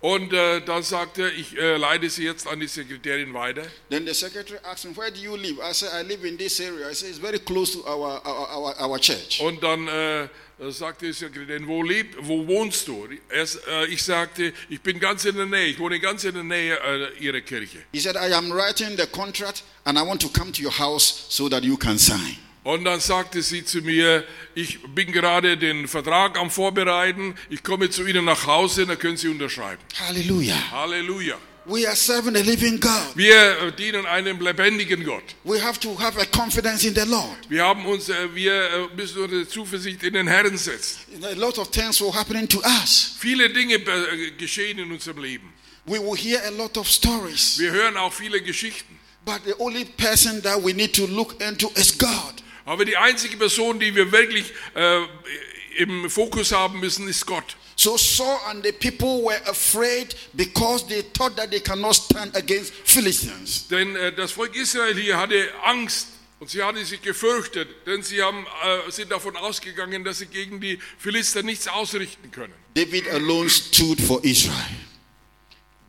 Und 0.03 0.33
äh, 0.33 0.61
dann 0.61 0.83
sagte 0.83 1.23
er, 1.23 1.33
ich 1.33 1.57
äh, 1.57 1.77
leite 1.77 2.11
sie 2.11 2.25
jetzt 2.25 2.49
an 2.49 2.59
die 2.59 2.67
Sekretärin 2.67 3.33
weiter. 3.35 3.63
Then 3.89 4.05
the 4.05 4.13
secretary 4.13 4.59
asked 4.65 4.85
him, 4.85 4.97
Where 4.97 5.13
do 5.13 5.21
you 5.21 5.37
live? 5.37 5.61
I 5.61 5.73
said, 5.73 5.91
I 5.95 6.03
live 6.03 6.27
in 6.27 6.37
this 6.37 6.59
area. 6.59 6.91
I 6.91 6.93
said, 6.93 7.11
It's 7.11 7.21
very 7.21 7.39
close 7.39 7.73
to 7.75 7.87
our, 7.87 8.21
our, 8.27 8.49
our, 8.51 8.81
our 8.81 8.99
church. 8.99 9.41
Und 9.41 9.63
dann 9.63 9.87
äh, 9.87 10.29
sagte 10.71 11.07
die 11.07 11.13
Sekretärin, 11.13 11.69
wo, 11.69 11.85
lebt, 11.85 12.17
wo 12.19 12.45
wohnst 12.49 12.89
du? 12.89 13.07
Er, 13.29 13.47
äh, 13.69 13.87
ich 13.95 14.03
sagte, 14.03 14.53
ich 14.69 14.81
bin 14.81 14.99
ganz 14.99 15.25
in 15.25 15.37
der 15.37 15.47
Nähe, 15.47 15.67
ich 15.69 15.79
wohne 15.79 16.01
ganz 16.01 16.25
in 16.25 16.35
der 16.35 16.43
Nähe 16.43 16.77
äh, 16.81 17.25
ihrer 17.25 17.41
Kirche. 17.41 17.79
He 17.93 18.01
said, 18.01 18.17
I 18.17 18.35
am 18.35 18.51
writing 18.51 18.97
the 18.97 19.07
contract 19.07 19.63
and 19.85 19.97
I 19.97 20.03
want 20.03 20.21
to 20.23 20.29
come 20.29 20.51
to 20.51 20.63
your 20.63 20.77
house 20.77 21.27
so 21.29 21.49
that 21.49 21.63
you 21.63 21.77
can 21.77 21.97
sign. 21.97 22.39
Und 22.65 22.85
dann 22.85 23.01
sagte 23.01 23.43
sie 23.43 23.65
zu 23.65 23.81
mir, 23.83 24.25
ich 24.55 24.81
bin 24.95 25.11
gerade 25.11 25.57
den 25.57 25.89
Vertrag 25.89 26.39
am 26.39 26.49
Vorbereiten, 26.51 27.35
ich 27.51 27.63
komme 27.63 27.91
zu 27.91 28.07
Ihnen 28.07 28.25
nach 28.25 28.47
Hause, 28.47 28.87
dann 28.87 28.99
können 28.99 29.17
Sie 29.17 29.29
unterschreiben. 29.29 29.83
Hallelujah. 29.99 30.71
Halleluja. 30.71 31.37
We 31.65 31.87
are 31.87 31.95
serving 31.95 32.35
a 32.35 32.41
living 32.41 32.81
God. 32.81 33.17
Wir 33.17 33.35
äh, 33.37 33.73
dienen 33.73 34.05
einem 34.05 34.41
lebendigen 34.41 35.05
Gott. 35.05 35.23
We 35.45 35.63
have 35.63 35.79
to 35.81 35.97
have 35.99 36.21
a 36.21 36.27
confidence 36.27 36.85
in 36.85 36.95
the 36.95 37.09
Lord. 37.09 37.37
Wir, 37.49 37.65
haben 37.65 37.87
uns, 37.87 38.09
äh, 38.09 38.35
wir 38.35 38.53
äh, 38.53 38.97
müssen 38.97 39.23
unsere 39.23 39.49
Zuversicht 39.49 40.03
in 40.03 40.15
den 40.15 40.27
Herrn 40.27 40.57
setzen. 40.57 41.25
A 41.25 41.35
lot 41.35 41.59
of 41.59 41.71
things 41.71 42.01
will 42.01 42.13
happening 42.13 42.49
to 42.49 42.61
us. 42.65 43.15
Viele 43.19 43.49
Dinge 43.49 43.79
geschehen 44.39 44.79
in 44.79 44.91
unserem 44.91 45.23
Leben. 45.23 45.53
We 45.87 46.01
will 46.01 46.17
hear 46.17 46.41
a 46.47 46.51
lot 46.51 46.77
of 46.77 46.89
stories. 46.89 47.59
Wir 47.59 47.71
hören 47.71 47.97
auch 47.97 48.13
viele 48.13 48.41
Geschichten. 48.43 48.99
But 49.25 49.43
the 49.45 49.55
only 49.61 49.85
person 49.85 50.43
that 50.43 50.61
we 50.65 50.73
need 50.73 50.93
to 50.95 51.07
look 51.07 51.41
into 51.41 51.71
is 51.77 51.97
God. 51.97 52.42
Aber 52.65 52.85
die 52.85 52.97
einzige 52.97 53.37
Person, 53.37 53.81
die 53.81 53.95
wir 53.95 54.13
wirklich 54.13 54.53
äh, 54.75 55.01
im 55.79 56.09
Fokus 56.11 56.53
haben 56.53 56.81
müssen, 56.81 57.09
ist 57.09 57.27
Gott. 57.27 57.57
So 57.77 57.97
Saul 57.97 58.39
and 58.49 58.65
the 58.65 58.73
people 58.73 59.25
were 59.25 59.41
afraid 59.47 60.15
because 60.35 60.87
they 60.87 61.03
thought 61.15 61.37
that 61.37 61.51
they 61.51 61.61
cannot 61.61 61.95
stand 61.97 62.37
against 62.37 62.73
Philistines. 62.85 63.67
Denn 63.69 63.97
äh, 63.97 64.13
das 64.13 64.33
Volk 64.33 64.55
Israel 64.55 64.95
hier 64.95 65.17
hatte 65.17 65.49
Angst 65.65 66.09
und 66.39 66.51
sie 66.51 66.63
hatte 66.63 66.85
sich 66.85 67.01
gefürchtet, 67.03 67.69
denn 67.87 68.03
sie 68.03 68.23
haben, 68.23 68.47
äh, 68.65 68.91
sind 68.91 69.11
davon 69.11 69.37
ausgegangen, 69.37 70.05
dass 70.05 70.19
sie 70.19 70.27
gegen 70.27 70.61
die 70.61 70.79
Philister 70.99 71.43
nichts 71.43 71.67
ausrichten 71.67 72.31
können. 72.31 72.55
David 72.75 73.09
alone 73.09 73.49
stood 73.49 74.01
for 74.01 74.23
Israel. 74.23 74.77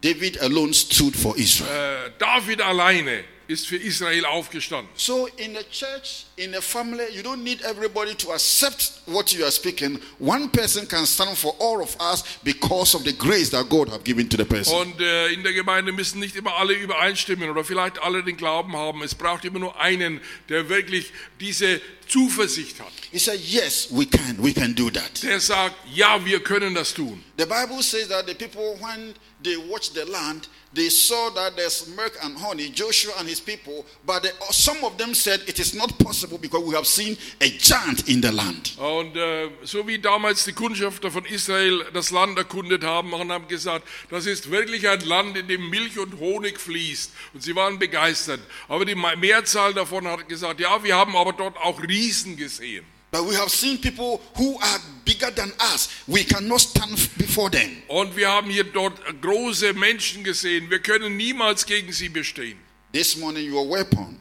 David 0.02 0.42
alone 0.42 0.74
stood 0.74 1.16
for 1.16 1.38
Israel. 1.38 2.08
Äh, 2.08 2.12
David 2.18 2.62
alleine 2.62 3.24
ist 3.48 3.68
für 3.68 3.78
Israel 3.78 4.26
aufgestanden. 4.26 4.90
So 4.96 5.28
in 5.38 5.56
the 5.56 5.64
church, 5.72 6.26
in 6.36 6.56
a 6.56 6.62
family, 6.62 7.04
you 7.14 7.22
don't 7.22 7.44
need 7.44 7.62
everybody 7.62 8.16
to 8.16 8.32
accept 8.32 8.94
what 9.06 9.32
you 9.32 9.44
are 9.44 9.52
speaking. 9.52 10.00
One 10.20 10.50
person 10.50 10.88
can 10.88 11.06
stand 11.06 11.38
for 11.38 11.56
all 11.60 11.82
of 11.82 11.96
us 12.00 12.24
because 12.44 12.96
of 12.96 13.04
the 13.04 13.14
grace 13.14 13.50
that 13.52 13.70
God 13.70 13.90
have 13.90 14.04
given 14.04 14.30
to 14.30 14.38
the 14.38 14.46
person. 14.46 14.76
Und 14.76 15.00
äh, 15.02 15.34
in 15.34 15.44
der 15.44 15.54
Gemeinde 15.54 15.92
müssen 15.92 16.20
nicht 16.20 16.36
immer 16.36 16.56
alle 16.56 16.74
übereinstimmen 16.74 17.50
oder 17.50 17.64
vielleicht 17.64 18.02
alle 18.02 18.24
den 18.24 18.38
Glauben 18.38 18.76
haben. 18.76 19.02
Es 19.04 19.16
braucht 19.16 19.46
immer 19.46 19.60
nur 19.60 19.80
einen, 19.80 20.22
der 20.50 20.70
wirklich 20.70 21.12
diese 21.40 21.82
Zuversicht 22.08 22.80
hat. 22.80 22.92
He 23.12 23.20
said, 23.20 23.40
"Yes, 23.40 23.88
we 23.92 24.06
can. 24.06 24.38
We 24.40 24.54
can 24.54 24.76
do 24.76 24.90
that." 24.90 25.24
Der 25.24 25.40
sagt, 25.40 25.76
ja, 25.94 26.24
wir 26.26 26.42
können 26.42 26.74
das 26.74 26.94
tun. 26.94 27.24
The 27.38 27.46
Bible 27.46 27.82
says 27.82 28.08
that 28.10 28.28
the 28.28 28.34
people, 28.34 28.78
when 28.80 29.16
they 29.44 29.58
watched 29.58 29.94
the 29.94 30.10
land, 30.10 30.50
they 30.74 30.90
saw 30.90 31.30
that 31.32 31.56
there's 31.56 31.88
milk 31.96 32.18
and 32.24 32.38
honey, 32.38 32.70
Joshua 32.70 33.14
and 33.20 33.28
his 33.28 33.40
people, 33.40 33.86
but 34.06 34.24
they, 34.24 34.30
some 34.52 34.84
of 34.84 34.98
them 34.98 35.14
said 35.14 35.42
it 35.48 35.60
is 35.60 35.74
not 35.74 35.98
possible 36.00 36.38
because 36.38 36.64
we 36.64 36.74
have 36.76 36.88
seen 36.88 37.18
a 37.42 37.50
giant 37.50 38.10
in 38.10 38.22
the 38.22 38.32
land. 38.32 38.78
Und 38.78 39.16
äh, 39.16 39.50
so 39.64 39.88
wie 39.88 40.00
damals 40.00 40.44
die 40.46 40.54
Kundschafter 40.54 41.12
von 41.12 41.26
Israel 41.26 41.86
das 41.94 42.12
Land 42.12 42.38
erkundet 42.38 42.84
haben 42.84 43.14
und 43.14 43.32
haben 43.32 43.48
gesagt, 43.48 43.88
das 44.10 44.26
ist 44.26 44.50
wirklich 44.50 44.88
ein 44.88 45.02
Land, 45.02 45.38
in 45.38 45.48
dem 45.48 45.70
Milch 45.70 45.98
und 46.00 46.20
Honig 46.20 46.60
fließt. 46.60 47.12
Und 47.34 47.44
sie 47.44 47.56
waren 47.56 47.80
begeistert. 47.80 48.42
Aber 48.68 48.86
die 48.86 48.96
Mehrzahl 48.96 49.74
davon 49.74 50.08
hat 50.08 50.28
gesagt, 50.28 50.60
ja, 50.60 50.84
wir 50.84 50.96
haben 50.96 51.16
aber 51.16 51.34
dort 51.34 51.58
auch 51.58 51.82
Riesen 51.82 52.36
gesehen. 52.38 52.86
But 53.14 53.28
we 53.28 53.36
have 53.36 53.52
seen 53.52 53.78
people 53.78 54.20
who 54.36 54.58
are 54.58 54.80
bigger 55.06 55.30
than 55.30 55.52
us. 55.60 55.88
We 56.08 56.24
cannot 56.24 56.62
stand 56.62 56.98
before 57.16 57.52
them. 57.52 57.84
Und 57.88 58.16
wir 58.16 58.28
haben 58.28 58.50
hier 58.50 58.64
dort 58.64 59.00
große 59.22 59.74
Menschen 59.74 60.24
gesehen. 60.24 60.68
Wir 60.72 60.80
können 60.80 61.16
niemals 61.16 61.64
gegen 61.64 61.94
sie 61.94 62.10
bestehen. 62.10 62.58
This 62.92 63.16
morning, 63.16 63.48
your 63.48 63.70
weapon 63.70 64.18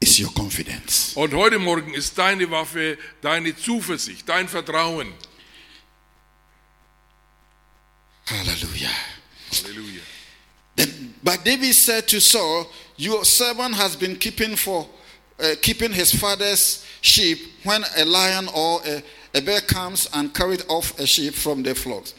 is 0.00 0.18
your 0.18 0.32
confidence. 0.32 1.12
Und 1.14 1.34
heute 1.34 1.58
Morgen 1.58 1.92
ist 1.92 2.16
deine 2.16 2.50
Waffe 2.50 2.96
deine 3.20 3.54
Zuversicht, 3.54 4.26
dein 4.26 4.48
Vertrauen. 4.48 5.12
Hallelujah. 8.24 8.88
Hallelujah. 9.50 10.00
Then, 10.76 11.14
but 11.22 11.44
David 11.44 11.74
said 11.74 12.08
to 12.08 12.20
Saul, 12.20 12.70
Your 12.96 13.26
servant 13.26 13.74
has 13.74 13.96
been 13.96 14.18
keeping 14.18 14.56
for 14.56 14.88
uh, 15.40 15.54
keeping 15.60 15.92
his 15.92 16.12
father's 16.12 16.86
sheep 17.00 17.38
when 17.64 17.82
a 17.96 18.04
lion 18.04 18.48
or 18.54 18.80
a, 18.86 19.02
a 19.34 19.40
bear 19.40 19.60
comes 19.60 20.08
and 20.14 20.34
carried 20.34 20.62
off 20.68 20.98
a 20.98 21.06
sheep 21.06 21.34
from 21.34 21.62
the 21.62 21.74
flocks. 21.74 22.14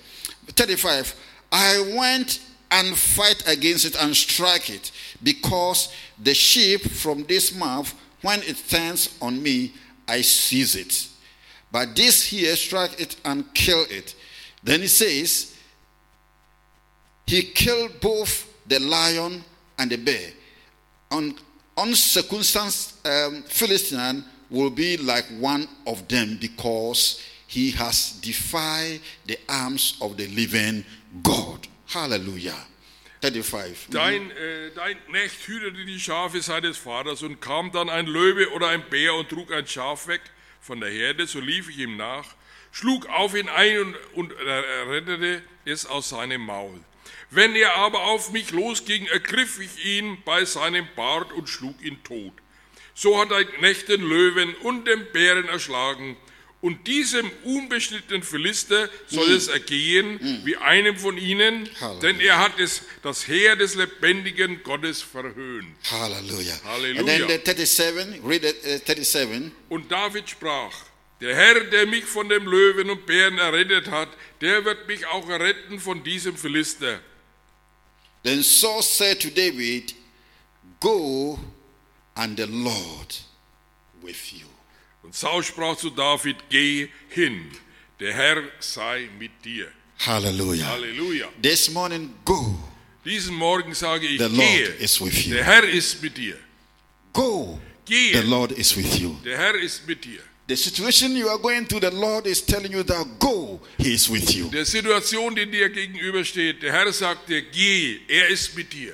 35. 0.47 1.15
I 1.51 1.93
went 1.97 2.39
and 2.71 2.97
fight 2.97 3.43
against 3.47 3.85
it 3.85 3.95
and 4.01 4.15
strike 4.15 4.69
it, 4.69 4.91
because 5.21 5.93
the 6.19 6.33
sheep 6.33 6.81
from 6.81 7.23
this 7.25 7.55
mouth, 7.55 7.93
when 8.23 8.41
it 8.41 8.57
turns 8.67 9.15
on 9.21 9.41
me, 9.41 9.73
I 10.07 10.21
seize 10.21 10.75
it. 10.75 11.07
But 11.71 11.95
this 11.95 12.23
here 12.25 12.55
strike 12.55 12.99
it 12.99 13.15
and 13.23 13.51
kill 13.53 13.85
it. 13.89 14.15
Then 14.63 14.81
he 14.81 14.87
says, 14.87 15.55
he 17.25 17.43
killed 17.43 17.99
both 18.01 18.51
the 18.67 18.79
lion 18.79 19.43
and 19.77 19.91
the 19.91 19.97
bear. 19.97 20.31
Uncircumcised 21.77 22.93
um, 23.05 23.43
Philistine 23.43 24.23
will 24.49 24.69
be 24.69 24.97
like 24.97 25.25
one 25.39 25.67
of 25.85 26.07
them 26.07 26.37
because 26.39 27.21
he 27.47 27.71
has 27.71 28.13
defied 28.21 28.99
the 29.25 29.37
arms 29.49 29.97
of 30.01 30.17
the 30.17 30.27
living 30.27 30.85
God. 31.21 31.67
Hallelujah. 31.87 32.65
35. 33.21 33.87
Dein, 33.91 34.31
äh, 34.31 34.71
dein 34.75 34.97
Knecht 35.05 35.47
hütete 35.47 35.85
die 35.85 35.99
Schafe 35.99 36.41
seines 36.41 36.77
Vaters 36.77 37.23
und 37.23 37.39
kam 37.39 37.71
dann 37.71 37.89
ein 37.89 38.05
Löwe 38.05 38.51
oder 38.51 38.67
ein 38.67 38.83
Bär 38.89 39.13
und 39.13 39.29
trug 39.29 39.51
ein 39.53 39.65
Schaf 39.65 40.07
weg 40.07 40.21
von 40.59 40.81
der 40.81 40.89
Herde, 40.89 41.25
so 41.25 41.39
lief 41.39 41.69
ich 41.69 41.77
ihm 41.77 41.95
nach, 41.95 42.35
schlug 42.71 43.07
auf 43.07 43.33
ihn 43.33 43.47
ein 43.47 43.79
und, 43.79 43.95
und 44.13 44.33
er 44.33 44.89
rettete 44.89 45.41
es 45.63 45.85
aus 45.85 46.09
seinem 46.09 46.41
Maul. 46.41 46.81
Wenn 47.33 47.55
er 47.55 47.75
aber 47.75 48.03
auf 48.03 48.31
mich 48.31 48.51
losging, 48.51 49.07
ergriff 49.07 49.59
ich 49.59 49.85
ihn 49.85 50.17
bei 50.23 50.45
seinem 50.45 50.87
Bart 50.95 51.31
und 51.33 51.49
schlug 51.49 51.81
ihn 51.83 51.97
tot. 52.03 52.33
So 52.93 53.19
hat 53.19 53.31
ein 53.31 53.47
Knecht 53.47 53.89
den 53.89 54.01
Löwen 54.01 54.53
und 54.55 54.85
den 54.85 55.05
Bären 55.11 55.47
erschlagen 55.47 56.15
Und 56.61 56.87
diesem 56.87 57.29
unbeschnittenen 57.43 58.23
Philister 58.23 58.87
soll 59.07 59.31
es 59.31 59.49
ergehen 59.49 60.17
wie 60.45 60.55
einem 60.55 60.95
von 60.95 61.17
ihnen, 61.17 61.67
Halleluja. 61.81 61.99
denn 61.99 62.19
er 62.21 62.39
hat 62.39 62.57
es, 62.57 62.83
das 63.01 63.27
Heer 63.27 63.57
des 63.57 63.75
lebendigen 63.75 64.63
Gottes 64.63 65.01
verhöhnt. 65.01 65.75
Hallelujah. 65.91 66.57
Hallelujah. 66.63 66.99
And 67.25 67.43
then 67.45 67.57
the 67.57 67.65
37, 67.65 68.21
read 68.23 68.45
it, 68.45 68.55
uh, 68.63 68.77
37. 68.85 69.51
Und 69.67 69.91
David 69.91 70.29
sprach, 70.29 70.73
der 71.19 71.35
Herr, 71.35 71.59
der 71.65 71.85
mich 71.85 72.05
von 72.05 72.29
dem 72.29 72.45
Löwen 72.47 72.89
und 72.89 73.05
Bären 73.05 73.39
errettet 73.39 73.91
hat, 73.91 74.09
der 74.39 74.63
wird 74.63 74.87
mich 74.87 75.05
auch 75.07 75.27
erretten 75.29 75.81
von 75.81 76.01
diesem 76.03 76.37
Philister. 76.37 77.01
Then 78.23 78.41
Saul 78.43 78.81
said 78.81 79.19
to 79.21 79.29
David, 79.29 79.93
Go, 80.79 81.37
and 82.15 82.37
the 82.37 82.47
Lord 82.47 83.15
with 84.01 84.33
you. 84.33 84.45
Und 85.03 85.13
Saul 85.15 85.43
sprach 85.43 85.77
zu 85.77 85.89
David, 85.89 86.37
geh 86.49 86.87
hin, 87.09 87.51
der 87.99 88.13
Herr 88.13 88.43
sei 88.59 89.09
mit 89.19 89.31
dir. 89.43 89.67
Hallelujah. 89.99 90.65
Halleluja. 90.65 91.27
This 91.41 91.69
morning, 91.69 92.13
go. 92.25 92.55
Diesen 93.05 93.35
Morgen 93.35 93.73
sage 93.75 94.07
ich, 94.07 94.17
The 94.17 94.27
Lord 94.29 94.37
gehe, 94.37 94.67
is 94.79 94.99
with 95.01 95.25
you. 95.25 95.33
der 95.35 95.43
Herr 95.43 95.63
ist 95.67 96.01
mit 96.01 96.17
dir. 96.17 96.37
Go. 97.11 97.59
Gehe, 97.85 98.13
The 98.21 98.27
Lord 98.27 98.51
is 98.53 98.75
with 98.77 98.97
you. 98.99 99.17
der 99.25 99.37
Herr 99.37 99.55
ist 99.55 99.85
mit 99.87 100.03
dir. 100.05 100.21
The 100.45 100.57
situation 100.57 101.15
you 101.15 101.29
are 101.29 101.37
going 101.37 101.65
through, 101.67 101.79
the 101.79 101.91
Lord 101.91 102.27
is 102.27 102.41
telling 102.41 102.73
you 102.73 102.83
that 102.83 103.05
go, 103.17 103.61
He 103.77 103.93
is 103.93 104.09
with 104.09 104.35
you. 104.35 104.49
Der 104.49 104.65
Situation, 104.65 105.33
die 105.35 105.45
dir 105.45 105.69
gegenübersteht, 105.69 106.61
der 106.61 106.73
Herr 106.73 106.91
sagt 106.91 107.29
dir, 107.29 107.41
geh, 107.41 107.99
er 108.09 108.27
ist 108.27 108.53
mit 108.55 108.73
dir. 108.73 108.93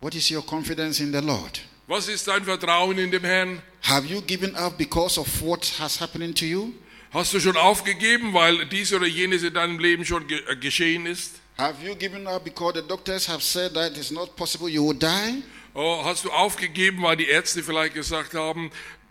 What 0.00 0.14
is 0.14 0.30
your 0.30 0.42
confidence 0.42 1.00
in 1.00 1.12
the 1.12 1.20
Lord? 1.20 1.60
Was 1.88 2.06
ist 2.06 2.28
dein 2.28 2.44
Vertrauen 2.44 2.98
in 2.98 3.10
dem 3.10 3.24
Herrn? 3.24 3.60
Have 3.82 4.06
you 4.06 4.20
given 4.20 4.54
up 4.54 4.78
because 4.78 5.18
of 5.18 5.26
what 5.42 5.64
has 5.80 6.00
happening 6.00 6.32
to 6.34 6.44
you? 6.44 6.72
Hast 7.12 7.32
du 7.34 7.40
schon 7.40 7.56
aufgegeben, 7.56 8.32
weil 8.32 8.64
dies 8.66 8.92
oder 8.92 9.06
jenes 9.06 9.42
in 9.42 9.52
deinem 9.52 9.80
Leben 9.80 10.04
schon 10.04 10.24
ge 10.28 10.38
äh, 10.46 10.54
geschehen 10.54 11.04
ist? 11.06 11.40
Have 11.58 11.84
you 11.84 11.96
given 11.96 12.28
up 12.28 12.44
because 12.44 12.80
the 12.80 12.86
doctors 12.86 13.26
have 13.28 13.42
said 13.42 13.74
that 13.74 13.96
it's 13.96 14.12
not 14.12 14.36
possible 14.36 14.68
you 14.68 14.86
will 14.86 14.96
die? 14.96 15.42
Oh, 15.74 16.04
hast 16.04 16.24
du 16.24 16.30
aufgegeben, 16.30 17.02
weil 17.02 17.16
die 17.16 17.26
Ärzte 17.26 17.64
vielleicht 17.64 17.94
gesagt 17.94 18.34
haben, 18.34 18.70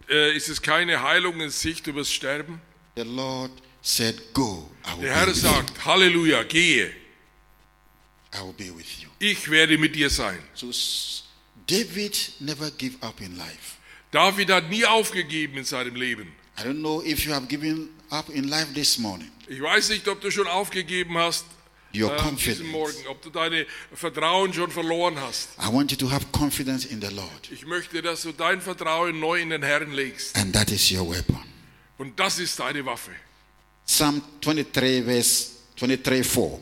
äh, 0.09 0.35
ist 0.35 0.49
es 0.49 0.61
keine 0.61 1.01
Heilung 1.01 1.39
in 1.41 1.49
Sicht, 1.49 1.85
wirst 1.93 2.13
sterben? 2.13 2.61
The 2.95 3.03
Lord 3.03 3.51
said, 3.81 4.33
Go. 4.33 4.69
I 4.85 4.97
will, 4.97 5.01
Der 5.03 5.09
be 5.09 5.15
Herr 5.15 5.27
with 5.27 5.35
you. 5.43 5.49
sagt, 5.49 5.85
Halleluja, 5.85 6.43
gehe, 6.43 6.91
I 8.33 8.41
will 8.41 8.53
be 8.53 8.75
with 8.75 8.99
you. 9.01 9.09
ich 9.19 9.49
werde 9.49 9.77
mit 9.77 9.95
dir 9.95 10.09
sein. 10.09 10.39
So 10.53 10.71
David 11.67 12.33
never 12.39 12.71
give 12.71 12.95
up 13.01 13.21
in 13.21 13.35
life. 13.37 13.77
David 14.11 14.49
hat 14.49 14.69
nie 14.69 14.85
aufgegeben 14.85 15.57
in 15.57 15.65
seinem 15.65 15.95
Leben. 15.95 16.33
I 16.57 16.63
don't 16.63 16.79
know 16.81 17.01
if 17.03 17.25
you 17.25 17.33
have 17.33 17.47
given 17.47 17.89
up 18.09 18.29
in 18.29 18.47
life 18.49 18.73
this 18.73 18.97
morning. 18.97 19.31
Ich 19.47 19.61
weiß 19.61 19.89
nicht, 19.89 20.07
ob 20.07 20.19
du 20.21 20.29
schon 20.31 20.47
aufgegeben 20.47 21.17
hast 21.17 21.45
Your 21.93 22.13
äh, 22.13 22.17
confidence. 22.17 22.59
diesen 22.59 22.67
Morgen, 22.71 23.07
ob 23.07 23.21
du 23.21 23.29
deine 23.29 23.65
Vertrauen 23.93 24.53
schon 24.53 24.69
verloren 24.71 25.19
hast. 25.19 25.49
I 25.59 25.71
want 25.71 25.91
you 25.91 25.97
to 25.97 26.11
have 26.11 26.25
confidence 26.31 26.85
in 26.85 27.01
the 27.01 27.13
Lord. 27.13 27.51
Ich 27.51 27.65
möchte, 27.65 28.01
dass 28.01 28.21
du 28.23 28.31
dein 28.31 28.61
Vertrauen 28.61 29.19
neu 29.19 29.39
in 29.41 29.49
den 29.49 29.63
Herrn 29.63 29.91
legst. 29.91 30.35
And 30.35 30.53
that 30.53 30.69
is 30.71 30.91
your 30.91 31.09
weapon. 31.09 31.39
Und 31.97 32.19
das 32.19 32.39
ist 32.39 32.59
deine 32.59 32.85
Waffe. 32.85 33.11
Psalm 33.85 34.21
23, 34.41 35.03
verse 35.03 35.51
23, 35.77 36.25
4. 36.25 36.59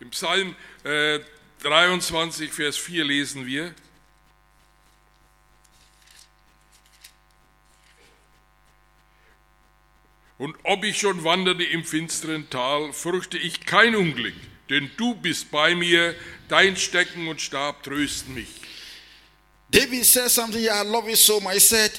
Im 0.00 0.10
Psalm 0.10 0.54
äh, 0.84 1.20
23, 1.62 2.52
Vers 2.52 2.76
4 2.76 3.04
lesen 3.04 3.46
wir, 3.46 3.74
Und 10.38 10.56
ob 10.62 10.84
ich 10.84 10.98
schon 10.98 11.24
wanderte 11.24 11.64
im 11.64 11.84
finsteren 11.84 12.48
Tal, 12.48 12.92
fürchte 12.92 13.38
ich 13.38 13.62
kein 13.66 13.96
Unglück, 13.96 14.34
denn 14.68 14.90
du 14.96 15.14
bist 15.14 15.50
bei 15.50 15.74
mir, 15.74 16.14
dein 16.48 16.76
Stecken 16.76 17.28
und 17.28 17.40
Stab 17.40 17.82
trösten 17.82 18.34
mich. 18.34 18.48
David 19.70 20.04
said 20.04 20.30
something 20.30 20.64
I 20.64 20.82
love 20.82 21.08
it 21.10 21.18
so 21.18 21.40
much. 21.40 21.54
He 21.54 21.60
said, 21.60 21.92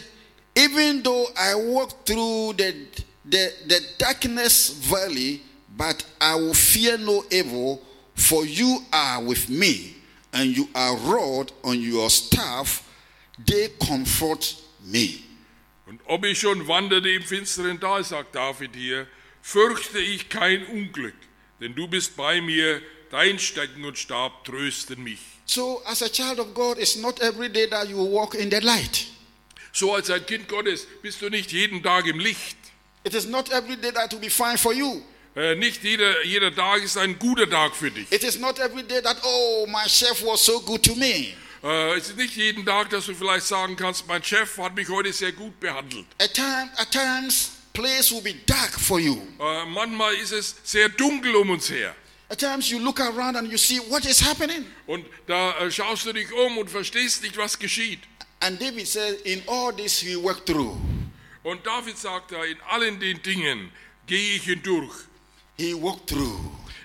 Even 0.56 1.04
though 1.04 1.28
I 1.38 1.56
walk 1.56 2.06
through 2.06 2.54
the, 2.58 2.74
the, 3.24 3.54
the 3.68 3.80
darkness 3.98 4.70
valley, 4.70 5.42
but 5.78 6.04
I 6.20 6.36
will 6.36 6.54
fear 6.54 6.98
no 6.98 7.24
evil, 7.32 7.82
for 8.16 8.46
you 8.46 8.84
are 8.92 9.24
with 9.24 9.50
me, 9.50 9.96
and 10.34 10.56
you 10.56 10.68
are 10.76 10.98
rod 10.98 11.52
on 11.64 11.80
your 11.80 12.10
staff, 12.10 12.84
they 13.46 13.70
comfort 13.80 14.56
me. 14.84 15.24
Und 15.86 16.02
ob 16.06 16.26
ich 16.26 16.40
schon 16.40 16.68
wanderte 16.68 17.10
im 17.10 17.24
finsteren 17.24 17.80
Tal, 17.80 18.04
sagt 18.04 18.36
David 18.36 18.72
hier, 18.76 19.08
fürchte 19.42 20.00
ich 20.00 20.30
kein 20.30 20.66
Unglück, 20.68 21.16
denn 21.60 21.76
du 21.76 21.88
bist 21.88 22.16
bei 22.16 22.42
mir, 22.42 22.82
dein 23.12 23.40
Stecken 23.40 23.86
und 23.86 23.98
Stab 23.98 24.46
trösten 24.46 25.04
mich. 25.04 25.20
So, 25.46 25.82
as 25.86 26.02
a 26.02 26.10
child 26.10 26.40
of 26.40 26.54
God, 26.54 26.78
it's 26.78 26.96
not 26.96 27.20
every 27.22 27.50
day 27.50 27.68
that 27.70 27.88
you 27.90 27.98
walk 27.98 28.36
in 28.36 28.52
the 28.52 28.60
light. 28.60 29.08
So 29.72 29.94
als 29.94 30.10
ein 30.10 30.26
Kind 30.26 30.48
Gottes 30.48 30.88
bist 31.02 31.22
du 31.22 31.30
nicht 31.30 31.52
jeden 31.52 31.82
Tag 31.82 32.06
im 32.06 32.20
Licht. 32.20 32.58
It 33.04 33.14
is 33.14 33.26
not 33.26 33.52
every 33.52 33.78
day 33.78 33.92
that 33.92 34.12
will 34.12 34.20
be 34.20 34.30
fine 34.30 34.58
for 34.58 34.74
you. 34.74 35.02
Äh, 35.36 35.56
nicht 35.56 35.84
jeder, 35.84 36.26
jeder 36.26 36.54
Tag 36.54 36.84
ist 36.84 36.98
ein 36.98 37.18
guter 37.18 37.50
Tag 37.50 37.76
für 37.76 37.90
dich. 37.90 38.12
It 38.12 38.24
is 38.24 38.40
not 38.40 38.60
every 38.60 38.84
day 38.84 39.02
that, 39.02 39.18
oh, 39.24 39.66
my 39.68 39.88
chef 39.88 40.24
was 40.24 40.44
so 40.44 40.60
good 40.62 40.84
to 40.84 40.96
me. 40.96 41.34
Äh, 41.64 41.98
es 41.98 42.10
ist 42.10 42.18
nicht 42.18 42.36
jeden 42.36 42.66
Tag, 42.66 42.90
dass 42.90 43.06
du 43.06 43.14
vielleicht 43.14 43.46
sagen 43.46 43.76
kannst, 43.76 44.08
mein 44.08 44.24
Chef 44.24 44.58
hat 44.58 44.76
mich 44.76 44.88
heute 44.90 45.12
sehr 45.12 45.32
gut 45.32 45.60
behandelt. 45.60 46.06
At, 46.22 46.34
time, 46.34 46.70
at 46.78 46.92
times, 46.92 47.52
place 47.74 48.12
will 48.12 48.22
be 48.22 48.36
dark 48.46 48.72
for 48.72 49.00
you. 49.00 49.18
Äh, 49.40 49.66
manchmal 49.66 50.16
ist 50.16 50.32
es 50.32 50.56
sehr 50.64 50.90
dunkel 50.90 51.36
um 51.36 51.50
uns 51.50 51.70
her. 51.70 51.96
At 52.32 52.38
times, 52.38 52.70
you 52.70 52.80
look 52.80 53.00
around 53.00 53.38
and 53.38 53.50
you 53.50 53.58
see 53.58 53.80
what 53.90 54.06
is 54.06 54.22
happening. 54.22 54.66
Und 54.86 55.04
da 55.26 55.58
äh, 55.60 55.72
schaust 55.72 56.06
du 56.06 56.14
dich 56.14 56.32
um 56.32 56.60
und 56.60 56.70
verstehst 56.70 57.24
nicht, 57.24 57.36
was 57.38 57.58
geschieht. 57.58 58.00
And 58.42 58.60
David 58.62 58.88
said, 58.88 59.20
in 59.26 59.42
all 59.48 59.74
this, 59.74 60.00
he 60.00 60.16
worked 60.16 60.46
through. 60.46 60.78
Und 61.44 61.66
David 61.66 61.98
sagt 61.98 62.32
da, 62.32 62.44
in 62.44 62.58
allen 62.70 63.00
den 63.00 63.22
Dingen 63.24 63.72
gehe 64.06 64.36
ich 64.36 64.44
hindurch. 64.44 65.08
He 65.58 65.74
walked 65.74 66.08
through. 66.08 66.40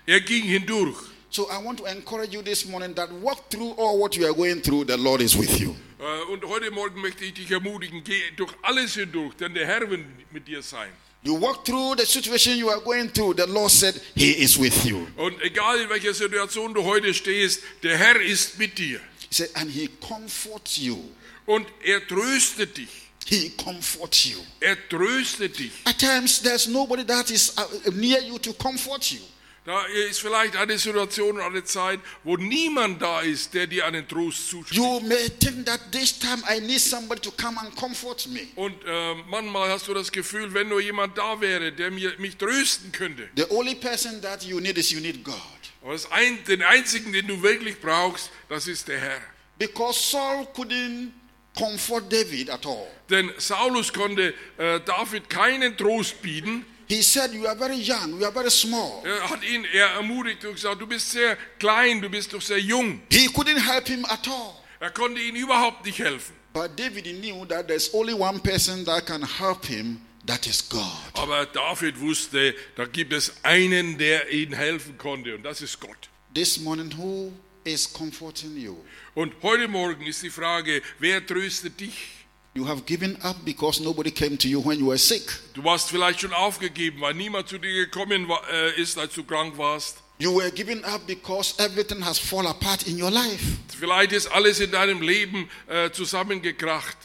Er 0.06 0.20
ging 0.20 0.44
hindurch. 0.44 0.96
So 1.30 1.48
I 1.50 1.58
want 1.58 1.78
to 1.78 1.84
encourage 1.86 2.32
you 2.32 2.42
this 2.42 2.64
morning 2.64 2.94
that 2.94 3.10
walk 3.20 3.50
through 3.50 3.74
all 3.76 3.98
what 3.98 4.16
you 4.16 4.24
are 4.26 4.34
going 4.34 4.62
through, 4.62 4.84
the 4.84 4.96
Lord 4.96 5.20
is 5.20 5.36
with 5.36 5.60
you. 5.60 5.74
Äh, 6.04 6.32
Und 6.32 6.44
heute 6.44 6.70
Morgen 6.70 7.00
möchte 7.00 7.24
ich 7.24 7.32
dich 7.34 7.50
ermutigen, 7.50 8.04
geh 8.04 8.20
durch 8.36 8.52
alles 8.62 8.94
hindurch, 8.94 9.34
denn 9.36 9.54
der 9.54 9.66
Herr 9.66 9.88
wird 9.88 10.02
mit 10.32 10.46
dir 10.46 10.62
sein. 10.62 10.90
You 11.22 11.40
walk 11.40 11.64
through 11.64 11.96
the 11.98 12.04
situation 12.04 12.58
you 12.58 12.68
are 12.68 12.82
going 12.82 13.10
through, 13.10 13.34
the 13.34 13.50
Lord 13.50 13.70
said, 13.70 13.98
He 14.14 14.32
is 14.32 14.60
with 14.60 14.84
you. 14.84 15.06
Und 15.16 15.40
egal 15.40 15.80
in 15.80 15.88
welcher 15.88 16.12
Situation 16.12 16.74
du 16.74 16.84
heute 16.84 17.14
stehst, 17.14 17.62
der 17.82 17.96
Herr 17.96 18.20
ist 18.20 18.58
mit 18.58 18.76
dir. 18.76 19.00
He 19.20 19.28
said, 19.30 19.50
and 19.54 19.70
He 19.70 19.88
comforts 20.06 20.76
you. 20.76 20.98
Und 21.46 21.66
er 21.82 22.06
tröstet 22.06 22.76
dich. 22.76 22.90
He 23.24 23.48
comforts 23.56 24.26
you. 24.26 24.38
Er 24.60 24.76
tröstet 24.90 25.58
dich. 25.58 25.72
At 25.86 25.98
times, 25.98 26.42
there's 26.42 26.68
nobody 26.68 27.04
that 27.06 27.30
is 27.30 27.54
uh, 27.56 27.90
near 27.92 28.20
you 28.20 28.38
to 28.38 28.52
comfort 28.52 29.10
you. 29.10 29.20
Da 29.64 29.82
ist 29.86 30.20
vielleicht 30.20 30.56
eine 30.56 30.76
Situation 30.76 31.36
oder 31.36 31.46
eine 31.46 31.64
Zeit, 31.64 31.98
wo 32.22 32.36
niemand 32.36 33.00
da 33.00 33.22
ist, 33.22 33.54
der 33.54 33.66
dir 33.66 33.86
einen 33.86 34.06
Trost 34.06 34.50
zuspricht. 34.50 34.76
You 34.78 35.00
may 35.00 35.30
think 35.40 35.64
that 35.64 35.80
this 35.90 36.18
time 36.18 36.42
I 36.54 36.60
need 36.60 36.80
somebody 36.80 37.22
to 37.22 37.30
come 37.30 37.58
and 37.58 37.74
comfort 37.74 38.26
me. 38.28 38.48
Und 38.56 38.74
äh, 38.84 39.14
manchmal 39.26 39.70
hast 39.70 39.88
du 39.88 39.94
das 39.94 40.12
Gefühl, 40.12 40.52
wenn 40.52 40.68
nur 40.68 40.82
jemand 40.82 41.16
da 41.16 41.40
wäre, 41.40 41.72
der 41.72 41.90
mir, 41.90 42.12
mich 42.18 42.36
trösten 42.36 42.92
könnte. 42.92 43.26
The 43.36 43.46
only 43.48 43.74
person 43.74 44.20
that 44.20 44.42
you 44.42 44.60
need 44.60 44.76
is 44.76 44.90
you 44.90 45.00
need 45.00 45.24
God. 45.24 45.34
Aber 45.82 45.96
ein, 46.10 46.44
den 46.44 46.62
einzigen, 46.62 47.14
den 47.14 47.26
du 47.26 47.42
wirklich 47.42 47.80
brauchst, 47.80 48.30
das 48.50 48.68
ist 48.68 48.88
der 48.88 49.00
Herr. 49.00 49.20
Because 49.58 49.98
Saul 49.98 50.46
couldn't 50.54 51.08
comfort 51.56 52.02
David 52.10 52.50
at 52.50 52.66
all. 52.66 52.86
Denn 53.08 53.32
Saulus 53.38 53.90
konnte 53.90 54.34
äh, 54.58 54.80
David 54.80 55.30
keinen 55.30 55.74
Trost 55.76 56.20
bieten. 56.20 56.66
He 56.86 57.02
said, 57.02 57.32
You 57.32 57.46
are 57.46 57.56
very 57.56 57.76
young, 57.76 58.18
you 58.18 58.24
are 58.24 58.32
very 58.32 58.50
small. 58.50 59.02
Er 59.04 59.28
hat 59.28 59.42
ihn 59.42 59.64
er 59.72 59.96
ermutigt 59.96 60.44
und 60.44 60.54
gesagt, 60.54 60.80
du 60.80 60.86
bist 60.86 61.10
sehr 61.10 61.36
klein, 61.58 62.00
du 62.00 62.08
bist 62.08 62.32
doch 62.32 62.42
sehr 62.42 62.58
jung. 62.58 63.00
He 63.10 63.28
couldn't 63.28 63.60
help 63.60 63.88
him 63.88 64.04
at 64.06 64.26
all. 64.28 64.54
Er 64.80 64.90
konnte 64.90 65.20
ihm 65.20 65.34
überhaupt 65.36 65.84
nicht 65.84 65.98
helfen. 65.98 66.34
But 66.52 66.76
David 66.76 67.04
knew 67.20 67.44
that 67.46 67.66
there's 67.66 67.92
only 67.92 68.14
one 68.14 68.38
person 68.38 68.84
that 68.84 69.06
can 69.06 69.22
help 69.22 69.64
him, 69.64 70.00
that 70.26 70.46
is 70.46 70.62
God. 70.68 70.82
Aber 71.14 71.46
David 71.46 71.98
wusste, 72.00 72.54
da 72.76 72.84
gibt 72.84 73.12
es 73.12 73.32
einen, 73.42 73.98
der 73.98 74.30
ihm 74.30 74.52
helfen 74.52 74.96
konnte 74.98 75.34
und 75.34 75.42
das 75.42 75.62
ist 75.62 75.80
Gott. 75.80 76.08
This 76.34 76.58
morning, 76.58 76.92
who 76.96 77.32
is 77.64 77.92
comforting 77.92 78.56
you? 78.56 78.76
Und 79.14 79.32
heute 79.42 79.68
Morgen 79.68 80.06
ist 80.06 80.22
die 80.22 80.30
Frage, 80.30 80.82
wer 80.98 81.24
tröstet 81.24 81.80
dich? 81.80 82.23
You 82.56 82.64
have 82.66 82.86
given 82.86 83.16
up 83.24 83.44
because 83.44 83.80
nobody 83.80 84.12
came 84.12 84.36
to 84.36 84.48
you 84.48 84.60
when 84.60 84.78
you 84.78 84.86
were 84.86 84.98
sick. 84.98 85.22
Du 85.54 85.64
warst 85.64 85.90
vielleicht 85.90 86.20
schon 86.20 86.32
aufgegeben, 86.32 87.00
weil 87.00 87.14
niemand 87.14 87.48
zu 87.48 87.58
dir 87.58 87.72
gekommen 87.72 88.28
war, 88.28 88.48
äh, 88.48 88.80
ist, 88.80 88.96
als 88.96 89.12
du 89.14 89.24
krank 89.24 89.58
warst. 89.58 89.98
You 90.18 90.32
were 90.32 90.52
giving 90.52 90.84
up 90.84 91.04
because 91.04 91.54
everything 91.58 92.04
has 92.04 92.16
fallen 92.16 92.46
apart 92.46 92.86
in 92.86 93.02
your 93.02 93.10
life. 93.10 93.44
Vielleicht 93.76 94.12
ist 94.12 94.28
alles 94.28 94.60
in 94.60 94.70
deinem 94.70 95.02
Leben 95.02 95.50
äh, 95.66 95.90
zusammengekracht. 95.90 96.96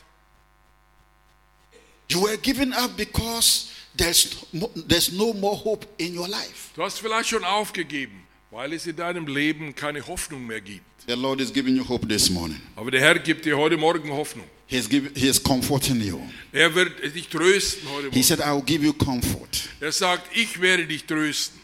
You 2.09 2.21
were 2.21 2.38
giving 2.38 2.71
up 2.73 2.95
because 2.95 3.69
there's, 3.97 4.45
there's 4.88 5.12
no 5.12 5.33
more 5.33 5.55
hope 5.55 5.88
in 5.97 6.15
your 6.15 6.27
life. 6.27 6.69
Du 6.75 6.83
hast 6.83 6.99
vielleicht 6.99 7.29
schon 7.29 7.43
aufgegeben, 7.43 8.27
weil 8.51 8.73
es 8.73 8.85
in 8.85 8.95
deinem 8.95 9.25
Leben 9.25 9.73
keine 9.73 10.05
Hoffnung 10.05 10.45
mehr 10.45 10.62
gibt. 10.62 10.85
The 11.09 11.15
Lord 11.15 11.41
is 11.41 11.49
giving 11.49 11.75
you 11.75 11.83
hope 11.83 12.07
this 12.07 12.29
morning. 12.29 12.61
Aber 12.75 12.91
der 12.91 13.01
Herr 13.01 13.17
gibt 13.17 13.43
dir 13.43 13.57
heute 13.57 13.77
Morgen 13.77 14.11
Hoffnung. 14.11 14.45
He's, 14.67 14.87
giving, 14.87 15.11
he 15.15 15.27
is 15.27 15.41
comforting 15.41 15.99
you. 15.99 16.21
Er 16.51 16.75
wird 16.75 17.01
dich 17.15 17.27
trösten 17.29 17.89
heute 17.89 18.11
He 18.11 18.19
Morgen. 18.19 18.23
said, 18.23 18.39
I 18.41 18.51
will 18.53 18.61
give 18.61 18.83
you 18.83 18.93
comfort. 18.93 19.69
Er 19.79 19.91
sagt, 19.91 20.27
ich 20.37 20.61
werde 20.61 20.85
dich 20.85 21.05
trösten. 21.05 21.59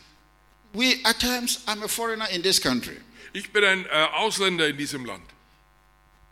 We, 0.73 0.95
at 1.03 1.19
times, 1.19 1.59
I'm 1.67 1.83
a 1.83 1.87
foreigner 1.87 2.27
in 2.31 2.41
this 2.41 2.59
country. 2.59 2.97
Ich 3.33 3.53
bin 3.53 3.63
ein 3.63 3.85
äh, 3.85 4.07
Ausländer 4.15 4.67
in 4.67 4.77
diesem 4.77 5.05
Land. 5.05 5.21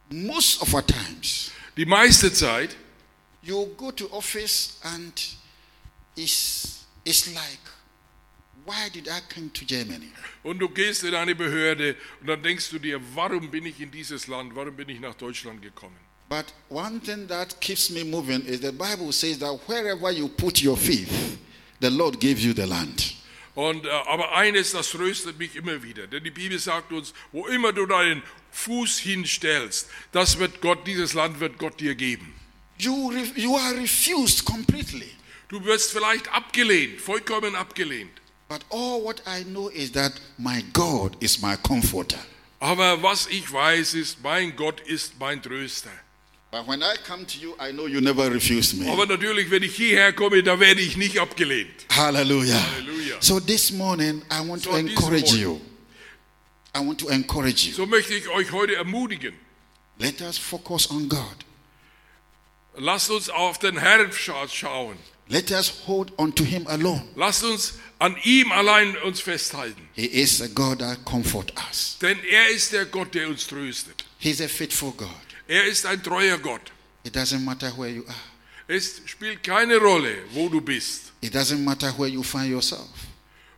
Most 0.10 0.60
of 0.64 0.74
our 0.74 0.84
times, 0.84 1.52
Die 1.78 1.86
meiste 1.86 2.34
Zeit 2.34 2.76
you 3.44 3.68
go 3.78 3.92
to 3.92 4.08
office 4.12 4.80
and 4.82 5.14
it's, 6.16 6.80
it's 7.06 7.28
like, 7.28 7.60
why 8.66 8.90
did 8.94 9.08
I 9.08 9.20
come 9.34 9.52
to 9.54 9.66
Germany? 9.66 10.12
und 10.44 10.60
du 10.60 10.70
gehst 10.70 11.04
in 11.04 11.16
eine 11.16 11.36
Behörde 11.36 11.96
und 12.22 12.28
dann 12.28 12.42
denkst 12.42 12.70
du 12.70 12.80
dir, 12.80 13.00
warum 13.14 13.50
bin 13.50 13.66
ich 13.66 13.80
in 13.80 13.92
dieses 13.92 14.28
Land, 14.28 14.56
warum 14.56 14.76
bin 14.76 14.90
ich 14.90 15.00
nach 15.00 15.16
Deutschland 15.16 15.62
gekommen? 15.62 15.98
But 16.30 16.46
one 16.70 17.00
thing 17.00 17.28
that 17.28 17.60
keeps 17.62 17.90
me 17.90 18.04
moving 18.04 18.46
is 18.46 18.62
the 18.62 18.72
Bible 18.72 19.12
says 19.12 19.38
that 19.40 19.60
wherever 19.68 20.12
you 20.12 20.28
put 20.28 20.64
your 20.64 20.78
faith, 20.78 21.38
the 21.80 21.90
Lord 21.90 22.20
gives 22.20 22.44
you 22.44 22.54
the 22.54 22.66
land. 22.66 23.16
Und, 23.56 23.86
äh, 23.86 23.90
aber 23.90 24.36
eines, 24.36 24.72
das 24.72 24.90
tröstet 24.90 25.38
mich 25.38 25.56
immer 25.56 25.84
wieder, 25.84 26.08
denn 26.08 26.24
die 26.24 26.32
Bibel 26.32 26.58
sagt 26.58 26.92
uns, 26.92 27.14
wo 27.32 27.46
immer 27.48 27.72
du 27.72 27.86
deinen 27.86 28.24
Fuß 28.52 28.98
hinstellst, 28.98 29.90
das 30.12 30.40
wird 30.40 30.60
Gott, 30.62 30.88
dieses 30.88 31.14
Land 31.14 31.40
wird 31.40 31.60
Gott 31.60 31.80
dir 31.80 31.94
geben. 31.94 32.34
You, 32.80 33.12
you 33.36 33.56
are 33.56 33.76
refused 33.76 34.44
completely. 34.44 35.12
Du 35.50 35.64
wirst 35.66 35.92
vielleicht 35.92 36.28
abgelehnt, 36.30 37.00
vollkommen 37.00 37.56
abgelehnt. 37.56 38.23
But 38.54 38.66
all 38.70 39.02
what 39.02 39.20
I 39.26 39.42
know 39.46 39.70
is 39.70 39.94
that 39.94 40.14
my 40.38 40.64
God 40.74 41.18
is 41.20 41.42
my 41.42 41.56
comforter. 41.56 42.20
Aber 42.60 43.02
was 43.02 43.26
ich 43.26 43.52
weiß 43.52 43.96
ist, 43.96 44.22
mein 44.22 44.56
Gott 44.56 44.80
ist 44.82 45.14
mein 45.20 45.42
Tröster. 45.42 45.90
But 46.52 46.68
when 46.68 46.84
I 46.84 46.94
come 47.04 47.26
to 47.26 47.40
you, 47.40 47.56
I 47.60 47.72
know 47.72 47.88
you 47.88 48.00
never 48.00 48.30
refuse 48.30 48.76
me. 48.76 48.88
Aber 48.92 49.08
natürlich, 49.08 49.50
wenn 49.50 49.64
ich 49.64 49.76
hierher 49.76 50.14
komme, 50.14 50.44
da 50.44 50.60
werde 50.60 50.82
ich 50.82 50.98
nicht 50.98 51.18
abgelehnt. 51.20 51.88
Hallelujah. 51.90 52.60
Hallelujah. 52.76 53.18
So 53.22 53.40
this 53.40 53.72
morning, 53.72 54.22
I 54.30 54.48
want 54.48 54.62
So 54.62 54.70
to 54.70 54.78
encourage 54.78 55.34
you. 55.34 55.60
I 56.76 56.86
want 56.86 57.00
to 57.00 57.10
encourage 57.10 57.66
you. 57.66 57.74
So 57.74 57.88
möchte 57.88 58.14
ich 58.14 58.30
euch 58.30 58.52
heute 58.52 58.76
ermutigen. 58.76 59.34
Let 59.98 60.22
us 60.22 60.38
focus 60.38 60.92
on 60.92 61.10
God. 61.10 61.38
Lasst 62.78 63.10
uns 63.10 63.32
auf 63.32 63.58
den 63.58 63.80
Herrn 63.80 64.12
schauen. 64.12 64.98
Let 65.28 65.52
us 65.52 65.72
hold 65.88 66.12
on 66.20 66.36
to 66.36 66.44
Him 66.44 66.68
alone. 66.68 67.02
Lasst 67.16 67.44
uns 67.44 67.74
an 68.04 68.18
ihm 68.26 68.52
allein 68.52 68.98
uns 68.98 69.22
festhalten. 69.22 69.88
He 69.94 70.06
is 70.06 70.42
a 70.42 70.48
God 70.48 70.80
that 70.80 71.06
comforts 71.06 71.54
us. 71.70 71.98
Denn 72.02 72.18
er 72.30 72.50
ist 72.50 72.74
der 72.74 72.86
Gott, 72.86 73.16
der 73.16 73.30
uns 73.30 73.48
tröstet. 73.48 74.04
He's 74.20 74.42
a 74.42 74.50
faithful 74.50 74.92
God. 74.92 75.10
Er 75.48 75.64
ist 75.66 75.86
ein 75.86 76.04
treuer 76.04 76.38
Gott. 76.38 76.74
It 77.06 77.16
doesn't 77.16 77.40
matter 77.40 77.72
where 77.78 77.90
you 77.90 78.04
are. 78.06 78.16
Es 78.68 79.02
spielt 79.06 79.42
keine 79.42 79.78
Rolle, 79.78 80.18
wo 80.32 80.50
du 80.50 80.60
bist. 80.60 81.14
It 81.22 81.34
doesn't 81.34 81.60
matter 81.60 81.98
where 81.98 82.10
you 82.10 82.24
find 82.24 82.50
yourself. 82.50 82.90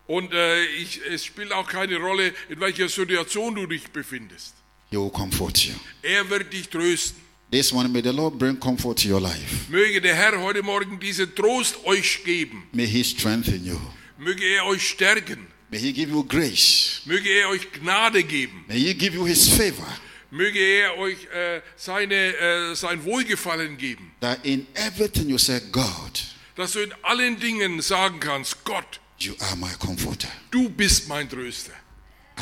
Und 0.05 0.31
äh, 0.31 0.63
ich, 0.65 1.01
es 1.09 1.25
spielt 1.25 1.51
auch 1.51 1.67
keine 1.67 1.97
Rolle, 1.97 2.31
in 2.47 2.59
welcher 2.59 2.87
Situation 2.87 3.55
du 3.55 3.65
dich 3.65 3.87
befindest. 3.89 4.53
He 4.91 4.97
will 4.97 5.09
comfort 5.09 5.57
you. 5.65 5.73
Er 6.03 6.29
wird 6.29 6.53
dich 6.53 6.69
trösten. 6.69 7.19
This 7.51 7.71
morning, 7.71 7.91
may 7.91 8.03
the 8.03 8.11
Lord 8.11 8.37
bring 8.37 8.59
comfort 8.59 8.95
to 9.01 9.09
your 9.09 9.21
life. 9.21 9.71
Möge 9.71 10.01
der 10.01 10.13
Herr 10.15 10.39
heute 10.39 10.61
Morgen 10.61 10.99
diesen 10.99 11.33
Trost 11.33 11.83
euch 11.85 12.23
geben. 12.23 12.67
May 12.73 12.85
He 12.85 13.03
strengthen 13.03 13.65
you. 13.65 13.79
Möge 14.17 14.43
er 14.45 14.65
euch 14.65 14.87
stärken. 14.89 15.47
May 15.69 15.79
He 15.79 15.91
give 15.93 16.11
you 16.11 16.23
grace. 16.23 17.01
Möge 17.05 17.29
er 17.29 17.49
euch 17.49 17.71
Gnade 17.71 18.23
geben. 18.23 18.63
May 18.67 18.79
He 18.79 18.93
give 18.93 19.15
you 19.15 19.25
His 19.25 19.47
favor. 19.49 19.87
Möge 20.31 20.59
er 20.59 20.97
euch 20.97 21.25
äh, 21.33 21.61
seine, 21.75 22.15
äh, 22.15 22.75
sein 22.75 23.03
Wohlgefallen 23.03 23.77
geben. 23.77 24.11
That 24.21 24.45
in 24.45 24.67
everything 24.75 25.29
you 25.29 25.37
say, 25.37 25.59
God, 25.71 26.23
Dass 26.55 26.71
du 26.73 26.79
in 26.79 26.93
allen 27.03 27.39
Dingen 27.39 27.81
sagen 27.81 28.19
kannst, 28.19 28.63
Gott, 28.63 28.99
you 29.19 29.33
are 29.39 29.55
my 29.57 29.71
comforter. 29.79 30.29
du 30.51 30.69
bist 30.69 31.07
mein 31.09 31.29
Tröster. 31.29 31.73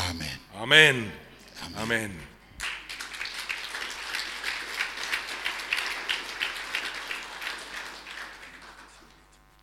Amen. 0.10 0.28
Amen. 0.56 1.12
Amen. 1.76 2.12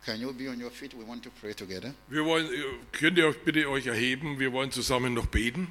Can 0.05 0.19
you 0.19 0.33
be 0.33 0.47
on 0.49 0.59
your 0.59 0.71
feet? 0.71 0.95
We 0.95 1.03
want 1.03 1.21
to 1.23 1.29
pray 1.29 1.53
together. 1.53 1.93
Wir 2.09 2.25
wollen, 2.25 2.49
könnt 2.91 3.17
ihr 3.19 3.27
euch 3.27 3.37
bitte 3.43 3.69
euch 3.69 3.85
erheben? 3.85 4.39
Wir 4.39 4.51
wollen 4.51 4.71
zusammen 4.71 5.13
noch 5.13 5.27
beten. 5.27 5.67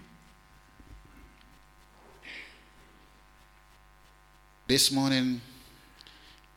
This 4.68 4.92
morning, 4.92 5.40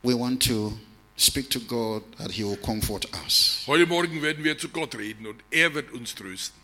we 0.04 0.14
want 0.14 0.40
to 0.46 0.78
speak 1.16 1.50
to 1.50 1.58
God 1.58 2.04
that 2.18 2.30
He 2.30 2.44
will 2.44 2.56
comfort 2.56 3.06
us. 3.24 3.64
Heute 3.66 3.86
Morgen 3.86 4.22
werden 4.22 4.44
wir 4.44 4.56
zu 4.56 4.68
Gott 4.68 4.94
reden 4.94 5.26
und 5.26 5.42
er 5.50 5.74
wird 5.74 5.90
uns 5.92 6.14
trösten. 6.14 6.60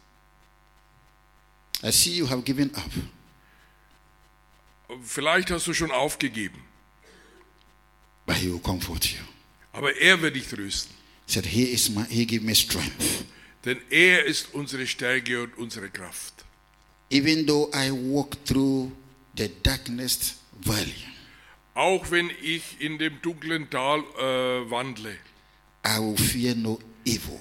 I 1.83 1.91
see 1.91 2.13
you 2.15 2.29
have 2.29 2.43
given 2.43 2.73
up. 2.77 2.91
Vielleicht 5.03 5.51
hast 5.51 5.67
du 5.67 5.75
schon 5.75 5.91
aufgegeben, 5.91 6.63
but 8.27 8.37
he 8.37 8.49
will 8.53 8.61
comfort 8.61 9.07
you. 9.07 9.19
aber 9.73 9.97
er 9.97 10.21
wird 10.21 10.37
dich 10.37 10.47
trösten. 10.47 11.00
He 11.31 11.35
said, 11.35 11.47
He 11.47 11.73
is 11.73 11.89
my 11.91 12.05
he 12.11 12.27
give 12.27 12.43
me 12.43 12.55
strength. 12.55 13.25
Denn 13.65 13.79
er 13.91 14.25
ist 14.25 14.53
unsere 14.53 14.85
Stärke 14.87 15.45
und 15.45 15.57
unsere 15.59 15.89
Kraft. 15.89 16.45
Even 17.09 17.47
though 17.47 17.71
I 17.73 17.93
walk 17.93 18.45
through 18.45 18.91
the 19.37 19.49
darkness 19.63 20.35
valley, 20.61 20.95
Auch 21.75 22.11
wenn 22.11 22.31
ich 22.43 22.81
in 22.81 22.99
dem 22.99 23.23
dunklen 23.23 23.71
Tal 23.71 24.01
äh, 24.19 24.71
wandle, 24.71 25.17
I 25.87 25.99
will 26.01 26.17
fear 26.17 26.57
no 26.57 26.81
evil. 27.05 27.39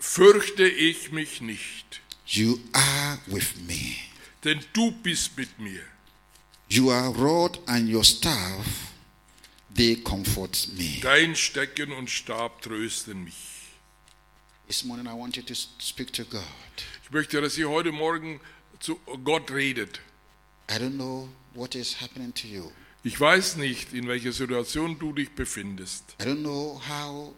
fürchte 0.00 0.66
ich 0.68 1.12
mich 1.12 1.40
nicht, 1.40 2.00
You 2.26 2.58
are 2.72 3.20
with 3.26 3.54
me. 3.68 3.94
denn 4.42 4.58
du 4.72 4.90
bist 4.90 5.36
mit 5.36 5.60
mir. 5.60 5.82
Your 6.72 7.14
rod 7.14 7.60
and 7.68 7.88
your 7.88 8.02
staff, 8.04 8.66
they 9.74 9.96
comfort 9.96 10.68
me. 10.76 10.98
Dein 11.00 11.34
Stecken 11.36 11.92
und 11.92 12.10
Stab 12.10 12.62
trösten 12.62 13.24
mich. 13.24 13.34
This 14.68 14.84
morning 14.84 15.06
I 15.06 15.12
want 15.18 15.36
you 15.36 15.42
to 15.42 15.54
speak 15.54 16.12
to 16.14 16.24
God. 16.24 16.42
Ich 17.04 17.10
möchte, 17.10 17.40
dass 17.40 17.58
ihr 17.58 17.68
heute 17.68 17.92
Morgen 17.92 18.40
zu 18.80 18.96
Gott 19.24 19.50
redet. 19.50 20.00
I 20.70 20.74
don't 20.74 20.94
know 20.94 21.28
what 21.54 21.74
is 21.74 22.00
happening 22.00 22.32
to 22.34 22.46
you. 22.46 22.70
Ich 23.04 23.18
weiß 23.18 23.56
nicht, 23.56 23.92
in 23.92 24.06
welcher 24.06 24.32
Situation 24.32 24.98
du 24.98 25.12
dich 25.12 25.30
befindest. 25.34 26.04
I 26.20 26.24
don't 26.24 26.40
know 26.42 26.80
how 26.88 27.34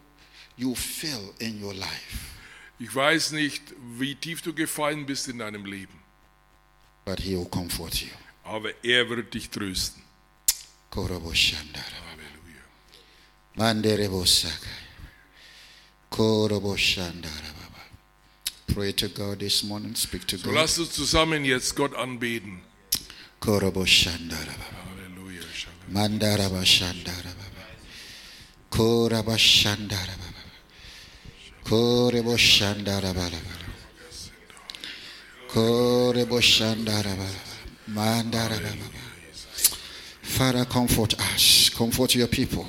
you 0.57 0.75
feel 0.75 1.33
in 1.39 1.61
your 1.61 1.73
life, 1.73 2.17
Ich 2.79 2.93
weiß 2.93 3.31
nicht, 3.31 3.63
wie 3.97 4.15
tief 4.15 4.41
du 4.41 4.53
gefallen 4.53 5.05
bist 5.05 5.27
in 5.27 5.39
deinem 5.39 5.65
Leben. 5.65 5.99
but 7.03 7.19
He 7.19 7.35
will 7.35 7.45
comfort 7.49 7.95
you. 8.01 8.09
Aber 8.43 8.69
er 8.83 9.09
wird 9.09 9.33
dich 9.33 9.49
trösten. 9.49 10.01
Korobo 10.91 11.33
Pray 18.67 18.91
to 18.93 19.07
God 19.07 19.39
this 19.39 19.63
morning. 19.63 19.95
Speak 19.95 20.25
to 20.27 20.37
So 20.37 20.45
God. 20.45 20.55
lasst 20.55 20.79
uns 20.79 20.93
zusammen 20.95 21.45
jetzt 21.45 21.75
Gott 21.75 21.93
anbeten. 21.95 22.59
Korobo 23.39 23.85
shandara 23.85 24.53
baba. 24.57 24.81
Halleluja. 24.89 25.45
Mandaraba 25.91 26.65
shandara 26.65 27.31
baba. 27.39 27.65
Koraba 28.69 29.37
shandara 29.37 30.15
baba. 30.17 30.43
Korebo 31.63 32.37
shandara 32.37 33.13
baba. 33.13 33.39
Korebo 35.47 36.41
shandara 36.41 37.15
baba. 37.15 37.41
Mandara 37.87 38.59
baba. 38.59 38.89
Father, 40.23 40.65
comfort 40.65 41.13
us. 41.33 41.69
Comfort 41.69 42.15
your 42.15 42.27
people. 42.27 42.65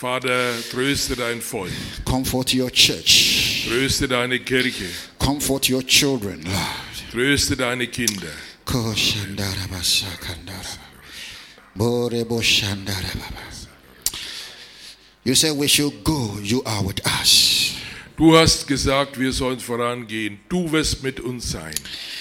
Vater, 0.00 0.54
tröste 0.70 1.14
dein 1.14 1.42
Volk. 1.42 1.70
Comfort 2.06 2.54
your 2.54 2.70
church. 2.70 3.66
Tröste 3.68 4.08
deine 4.08 4.38
Kirche. 4.38 4.86
Comfort 5.18 5.68
your 5.68 5.82
children, 5.82 6.42
Lord. 6.42 7.12
Tröste 7.12 7.54
deine 7.54 7.86
Kinder. 7.86 8.32
You 15.22 15.34
say 15.34 15.50
we 15.50 15.68
should 15.68 16.02
go. 16.02 16.38
You 16.42 16.62
are 16.64 16.82
with 16.82 17.02
us. 17.20 17.74
Du 18.16 18.34
hast 18.34 18.66
gesagt, 18.66 19.18
wir 19.18 19.34
sollen 19.34 19.60
vorangehen. 19.60 20.40
Du 20.48 20.72
wirst 20.72 21.02
mit 21.02 21.20
uns 21.20 21.50
sein. 21.50 21.74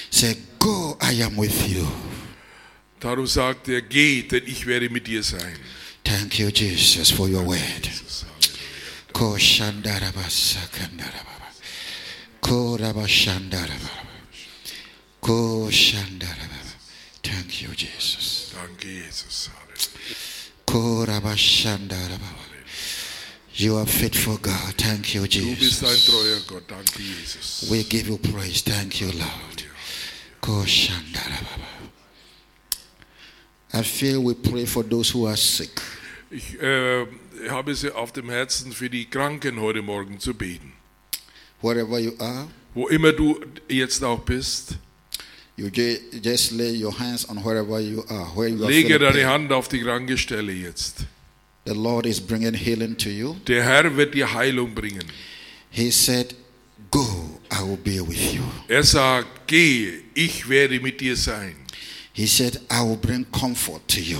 Say, 0.09 0.35
go, 0.59 0.97
I 1.01 1.23
am 1.23 1.37
with 1.37 1.65
you. 1.69 1.87
Darum 2.99 3.25
sagt 3.25 3.69
er, 3.69 3.81
geh, 3.81 4.23
denn 4.23 4.43
ich 4.45 4.65
werde 4.65 4.89
mit 4.89 5.07
dir 5.07 5.23
sein. 5.23 5.55
Thank 6.09 6.39
you, 6.39 6.49
Jesus, 6.51 7.11
for 7.11 7.29
your 7.29 7.43
word. 7.43 7.87
Koshandarabasakandarabaha. 9.13 11.53
Korabashandarabaha. 12.41 14.07
Koshandarabaha. 15.21 16.73
Thank 17.21 17.61
you, 17.61 17.75
Jesus. 17.75 18.51
Danke, 18.55 18.87
Jesus. 19.05 19.49
Halleluja. 20.65 21.37
You 23.53 23.77
are 23.77 23.85
faithful, 23.85 24.37
God. 24.37 24.73
Thank 24.77 25.13
you, 25.13 25.27
Du 25.27 25.55
bist 25.57 25.83
ein 25.83 25.89
Jesus. 25.89 26.05
treuer 26.07 26.39
Gott. 26.47 26.67
Danke, 26.67 26.97
Jesus. 26.97 27.67
We 27.69 27.83
give 27.83 28.07
you 28.07 28.17
praise. 28.17 28.63
Thank 28.63 28.99
you, 28.99 29.11
Lord. 29.11 29.63
I 33.71 33.83
feel 33.83 34.23
we 34.23 34.33
pray 34.33 34.65
for 34.65 34.81
those 34.81 35.11
who 35.11 35.27
are 35.27 35.37
sick. 35.37 35.79
Ich 36.31 36.61
äh, 36.61 37.05
habe 37.49 37.71
es 37.71 37.89
auf 37.91 38.11
dem 38.11 38.29
Herzen, 38.29 38.71
für 38.71 38.89
die 38.89 39.05
Kranken 39.05 39.59
heute 39.59 39.81
Morgen 39.81 40.19
zu 40.19 40.33
beten. 40.33 40.73
Wherever 41.61 41.99
you 41.99 42.13
are, 42.19 42.47
Wo 42.75 42.87
immer 42.87 43.11
du 43.11 43.39
jetzt 43.67 44.03
auch 44.03 44.19
bist, 44.19 44.75
you 45.57 45.67
ju- 45.67 45.97
just 46.23 46.51
lay 46.51 46.81
your 46.81 46.97
hands 46.97 47.27
on 47.27 47.43
wherever 47.43 47.79
you 47.79 48.03
are, 48.07 48.27
where 48.35 48.47
you 48.47 48.63
are 48.63 48.71
lege 48.71 48.99
deine. 48.99 49.25
Hand 49.25 49.51
auf 49.51 49.67
die 49.67 49.79
kranke 49.81 50.17
Stelle 50.17 50.51
jetzt. 50.53 51.05
The 51.65 51.73
Lord 51.73 52.05
is 52.05 52.21
bringing 52.21 52.53
healing 52.53 52.95
to 52.97 53.09
you. 53.09 53.35
Der 53.47 53.63
Herr 53.63 53.95
wird 53.97 54.13
dir 54.13 54.31
Heilung 54.31 54.73
bringen. 54.75 55.03
He 55.71 55.91
said, 55.91 56.35
Go, 56.91 57.39
I 57.51 57.61
will 57.63 57.77
be 57.77 57.99
with 58.07 58.33
you. 58.33 58.41
Er 58.67 58.83
sagt, 58.83 59.47
geh, 59.47 59.93
ich 60.13 60.47
werde 60.47 60.79
mit 60.79 61.01
dir 61.01 61.15
sein. 61.15 61.55
He 62.13 62.25
said, 62.27 62.61
I 62.71 62.81
will 62.81 62.97
bring 62.97 63.25
comfort 63.31 63.81
to 63.87 63.99
you. 63.99 64.19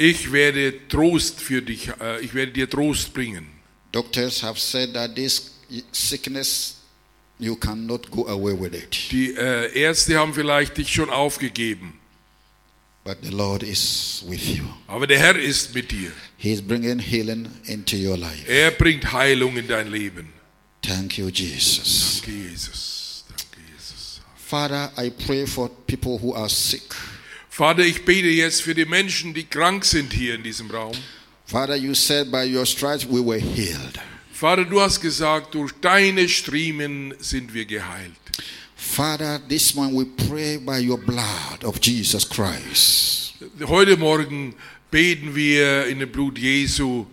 Ich 0.00 0.32
werde 0.32 0.72
Trost 0.88 1.40
für 1.40 1.60
dich, 1.60 1.88
äh, 2.00 2.20
ich 2.24 2.32
werde 2.32 2.52
dir 2.52 2.70
Trost 2.70 3.12
bringen. 3.12 3.46
Doctors 3.92 4.42
have 4.42 4.58
said 4.58 4.94
that 4.94 5.14
this 5.14 5.50
sickness, 5.92 6.76
you 7.38 7.54
cannot 7.54 8.10
go 8.10 8.26
away 8.26 8.58
with 8.58 8.72
it. 8.72 9.12
Die 9.12 9.34
äh, 9.34 9.78
Ärzte 9.78 10.16
haben 10.18 10.32
vielleicht 10.32 10.78
dich 10.78 10.90
schon 10.90 11.10
aufgegeben, 11.10 11.98
But 13.04 13.18
the 13.22 13.30
Lord 13.30 13.62
is 13.62 14.24
with 14.26 14.46
you. 14.48 14.64
aber 14.86 15.06
der 15.06 15.18
Herr 15.18 15.36
ist 15.38 15.74
mit 15.74 15.90
dir. 15.90 16.12
He 16.38 16.52
is 16.52 16.62
bringing 16.62 16.98
healing 16.98 17.48
into 17.66 17.96
your 17.96 18.16
life. 18.16 18.46
Er 18.48 18.70
bringt 18.70 19.12
Heilung 19.12 19.54
in 19.58 19.68
dein 19.68 19.90
Leben. 19.90 20.32
Thank 20.80 21.18
you, 21.18 21.28
Jesus. 21.28 22.22
Danke, 22.24 22.38
Jesus. 22.50 23.24
Danke, 23.28 23.60
Jesus. 23.76 24.20
Father, 24.34 24.90
I 24.96 25.10
pray 25.10 25.46
for 25.46 25.68
people 25.86 26.18
who 26.18 26.34
are 26.34 26.48
sick. 26.48 26.94
Vater, 27.50 27.84
ich 27.84 28.04
bete 28.04 28.28
jetzt 28.28 28.62
für 28.62 28.74
die 28.74 28.84
Menschen, 28.84 29.34
die 29.34 29.44
krank 29.44 29.84
sind 29.84 30.12
hier 30.12 30.36
in 30.36 30.42
diesem 30.42 30.70
Raum. 30.70 30.96
Father, 31.46 31.74
you 31.74 31.94
said 31.94 32.30
by 32.30 32.44
your 32.44 32.64
stripes 32.64 33.04
we 33.04 33.20
were 33.20 33.40
healed. 33.40 33.98
Vater, 34.32 34.64
du 34.64 34.80
hast 34.80 35.00
gesagt, 35.00 35.54
durch 35.54 35.72
deine 35.80 36.28
Striemen 36.28 37.12
sind 37.18 37.52
wir 37.52 37.64
geheilt. 37.66 38.12
Father, 38.76 39.40
this 39.48 39.74
morning 39.74 39.96
we 39.98 40.06
pray 40.28 40.58
by 40.58 40.78
your 40.80 40.96
blood 40.96 41.64
of 41.64 41.78
Jesus 41.82 42.26
Christ 42.26 43.34
Heute 43.66 43.96
Morgen 43.96 44.54
beten 44.90 45.34
wir 45.34 45.86
in 45.86 45.98
dem 45.98 46.10
Blut 46.10 46.38
Jesu, 46.38 47.06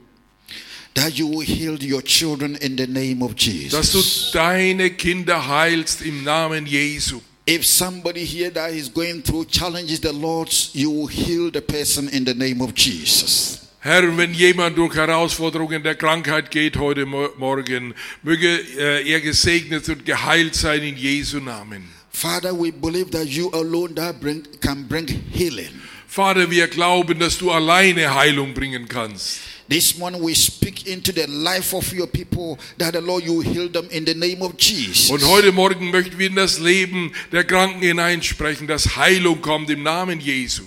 that 0.93 1.13
you 1.13 1.27
will 1.29 1.45
heal 1.45 1.77
your 1.81 2.03
children 2.03 2.55
in 2.55 2.77
the 2.77 2.87
name 2.87 3.23
of 3.23 3.33
dass 3.35 3.91
du 3.91 3.97
Jesus. 3.99 4.31
deine 4.33 4.91
Kinder 4.91 5.47
heilst 5.47 6.01
im 6.01 6.23
Namen 6.23 6.65
Jesu. 6.65 7.21
If 7.49 7.65
somebody 7.65 8.25
here 8.25 8.49
that 8.49 8.71
is 8.73 8.89
going 8.89 9.21
through 9.21 9.45
challenges, 9.45 10.01
the 10.01 10.11
Lord, 10.11 10.53
you 10.73 10.91
will 10.91 11.07
heal 11.07 11.49
the 11.49 11.61
person 11.61 12.09
in 12.09 12.25
the 12.25 12.33
name 12.33 12.61
of 12.61 12.75
Jesus. 12.75 13.65
Herr, 13.79 14.17
wenn 14.17 14.33
jemand 14.33 14.77
durch 14.77 14.93
Herausforderungen 14.95 15.81
der 15.81 15.95
Krankheit 15.95 16.51
geht 16.51 16.75
heute 16.75 17.05
Morgen, 17.05 17.93
möge 18.21 18.59
äh, 18.77 19.09
er 19.09 19.21
gesegnet 19.21 19.87
und 19.87 20.05
geheilt 20.05 20.55
sein 20.55 20.83
in 20.83 20.97
Jesu 20.97 21.39
Namen. 21.39 21.87
Father, 22.11 22.51
we 22.51 22.69
believe 22.69 23.11
that 23.11 23.27
you 23.27 23.49
alone 23.53 23.95
that 23.95 24.19
bring, 24.19 24.43
can 24.59 24.85
bring 24.85 25.07
healing. 25.07 25.71
Vater, 26.05 26.51
wir 26.51 26.67
glauben, 26.67 27.17
dass 27.17 27.37
du 27.37 27.49
alleine 27.49 28.13
Heilung 28.13 28.53
bringen 28.53 28.89
kannst. 28.89 29.39
This 29.69 29.97
morning 29.97 30.21
we 30.23 30.33
speak 30.33 30.87
into 30.87 31.11
the 31.11 31.27
life 31.27 31.73
of 31.73 31.91
your 31.93 32.07
people 32.07 32.57
that 32.77 32.93
the 32.93 33.01
Lord 33.01 33.25
you 33.25 33.41
heal 33.41 33.67
them 33.67 33.89
in 33.91 34.05
the 34.05 34.13
name 34.13 34.41
of 34.41 34.55
Jesus. 34.57 35.09
Und 35.09 35.23
heute 35.25 35.51
Morgen 35.51 35.91
möchten 35.91 36.17
wir 36.17 36.27
in 36.27 36.35
das 36.35 36.59
Leben 36.59 37.11
der 37.33 37.43
Kranken 37.43 37.81
hineinsprechen, 37.81 38.67
dass 38.67 38.95
Heilung 38.95 39.41
kommt 39.41 39.69
im 39.69 39.83
Namen 39.83 40.21
Jesu. 40.21 40.63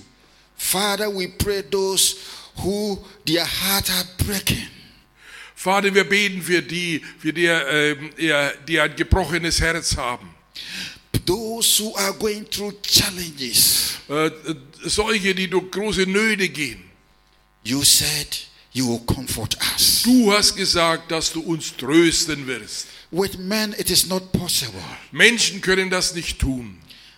Father, 0.57 1.09
we 1.09 1.29
pray 1.29 1.63
those 1.63 2.17
who 2.57 2.99
their 3.25 3.47
heart 3.47 3.89
are 3.91 4.07
breaking. 4.19 4.69
Vater, 5.55 5.95
wir 5.95 6.05
beten 6.05 6.43
für 6.43 6.63
die, 6.63 7.03
für 7.19 7.33
die, 7.33 7.45
ja, 7.45 8.53
die 8.67 8.81
ein 8.81 8.97
gebrochenes 8.97 9.61
Herz 9.61 9.97
haben. 9.97 10.29
Those 11.25 11.83
who 11.83 11.95
are 11.97 12.13
going 12.13 12.45
through 12.51 12.75
challenges. 12.83 13.99
Äh, 14.09 14.27
äh, 14.27 14.33
solche, 14.85 15.35
die 15.35 15.49
durch 15.49 15.71
große 15.71 16.03
Nöte 16.03 16.49
gehen. 16.49 16.83
You 17.63 17.83
said 17.85 18.50
you 18.73 18.87
will 18.87 19.01
comfort 19.07 19.57
us. 19.75 20.03
Du 20.05 20.33
hast 20.33 20.57
gesagt, 20.57 21.11
dass 21.11 21.33
du 21.33 21.41
uns 21.41 21.77
trösten 21.77 22.47
wirst. 22.47 22.87
With 23.11 23.39
men 23.39 23.75
it 23.79 23.91
is 23.91 24.07
not 24.07 24.31
possible, 24.33 24.81
Menschen 25.13 25.61
können 25.61 25.91
das 25.91 26.15
nicht 26.15 26.39
tun. 26.39 26.77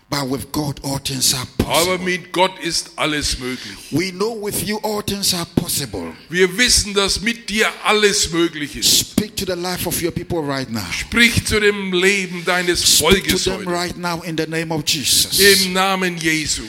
but 0.09 0.29
with 0.29 0.51
God 0.51 0.79
all 0.83 0.99
things 0.99 1.33
are 1.33 1.47
Aber 1.59 1.97
possible. 1.97 1.97
mit 2.05 2.31
Gott 2.33 2.59
ist 2.59 2.91
alles 2.97 3.39
möglich. 3.39 3.77
We 3.91 4.11
know 4.11 4.35
with 4.43 4.61
you 4.63 4.77
all 4.83 5.01
things 5.03 5.33
are 5.33 5.47
possible. 5.55 6.13
Wir 6.29 6.55
wissen, 6.57 6.93
dass 6.93 7.21
mit 7.21 7.49
dir 7.49 7.67
alles 7.83 8.29
möglich 8.31 8.75
ist. 8.75 9.11
Speak 9.11 9.35
to 9.37 9.45
the 9.45 9.59
life 9.59 9.87
of 9.87 9.99
your 10.03 10.11
people 10.11 10.39
right 10.39 10.69
now. 10.69 10.85
Sprich 10.91 11.45
zu 11.45 11.59
dem 11.59 11.93
Leben 11.93 12.43
deines 12.45 12.81
Speak 12.97 13.23
to 13.23 13.29
Volkes 13.37 13.43
them 13.45 13.53
heute. 13.59 13.69
right 13.71 13.97
now 13.97 14.21
in 14.23 14.37
the 14.37 14.45
name 14.45 14.71
of 14.73 14.83
Jesus. 14.87 15.39
Im 15.39 15.73
Namen 15.73 16.17
Jesu. 16.17 16.63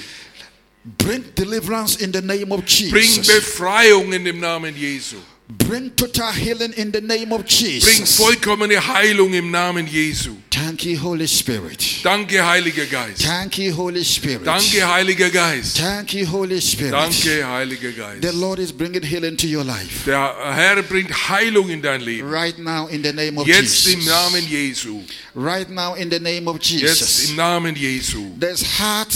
Bring 0.84 1.24
deliverance 1.34 1.96
in 1.96 2.12
the 2.12 2.20
name 2.20 2.52
of 2.52 2.64
Jesus. 2.66 2.92
Bring. 2.92 3.24
Befreiung 3.24 4.12
in 4.12 4.24
dem 4.24 4.38
Namen 4.38 4.74
Jesu. 4.74 5.16
Bring 5.46 5.90
total 5.90 6.32
healing 6.32 6.72
in 6.72 6.90
the 6.90 7.00
name 7.02 7.30
of 7.32 7.44
Jesus. 7.44 7.84
Bring 7.84 8.06
vollkommene 8.06 8.80
Heilung 8.80 9.34
im 9.34 9.50
Namen 9.50 9.86
Jesu. 9.86 10.36
Thank 10.50 10.84
you, 10.86 10.98
Holy 10.98 11.26
Spirit. 11.26 12.00
Danke, 12.02 12.42
Heiliger 12.42 12.86
Geist. 12.86 13.22
Thank 13.22 13.58
you, 13.58 13.74
Holy 13.74 14.04
Spirit. 14.04 14.44
Danke, 14.44 14.86
Heiliger 14.86 15.28
Geist. 15.30 15.76
Thank 15.78 16.14
you, 16.14 16.26
Holy 16.26 16.60
Spirit. 16.60 16.92
Danke, 16.92 17.44
Heiliger 17.46 17.92
Geist. 17.92 18.22
The 18.22 18.32
Lord 18.32 18.58
is 18.58 18.72
bringing 18.72 19.02
healing 19.02 19.36
to 19.36 19.46
your 19.46 19.64
life 19.64 20.04
Der 20.06 20.34
Herr 20.54 20.82
bringt 20.82 21.10
Heilung 21.28 21.68
in 21.68 21.82
dein 21.82 22.00
Leben. 22.00 22.28
right 22.30 22.58
now 22.58 22.86
in 22.88 23.02
the 23.02 23.12
name 23.12 23.38
of 23.38 23.46
Jetzt 23.46 23.86
im 23.86 24.00
Jesus. 24.00 24.06
Namen 24.06 24.46
Jesu. 24.48 25.02
Right 25.34 25.68
now 25.68 25.94
in 25.94 26.08
the 26.10 26.20
name 26.20 26.48
of 26.48 26.58
Jesus. 26.60 27.00
Jetzt 27.00 27.30
im 27.30 27.36
Namen 27.36 27.74
Jesu. 27.74 28.30
There's 28.38 28.62
heart 28.78 29.12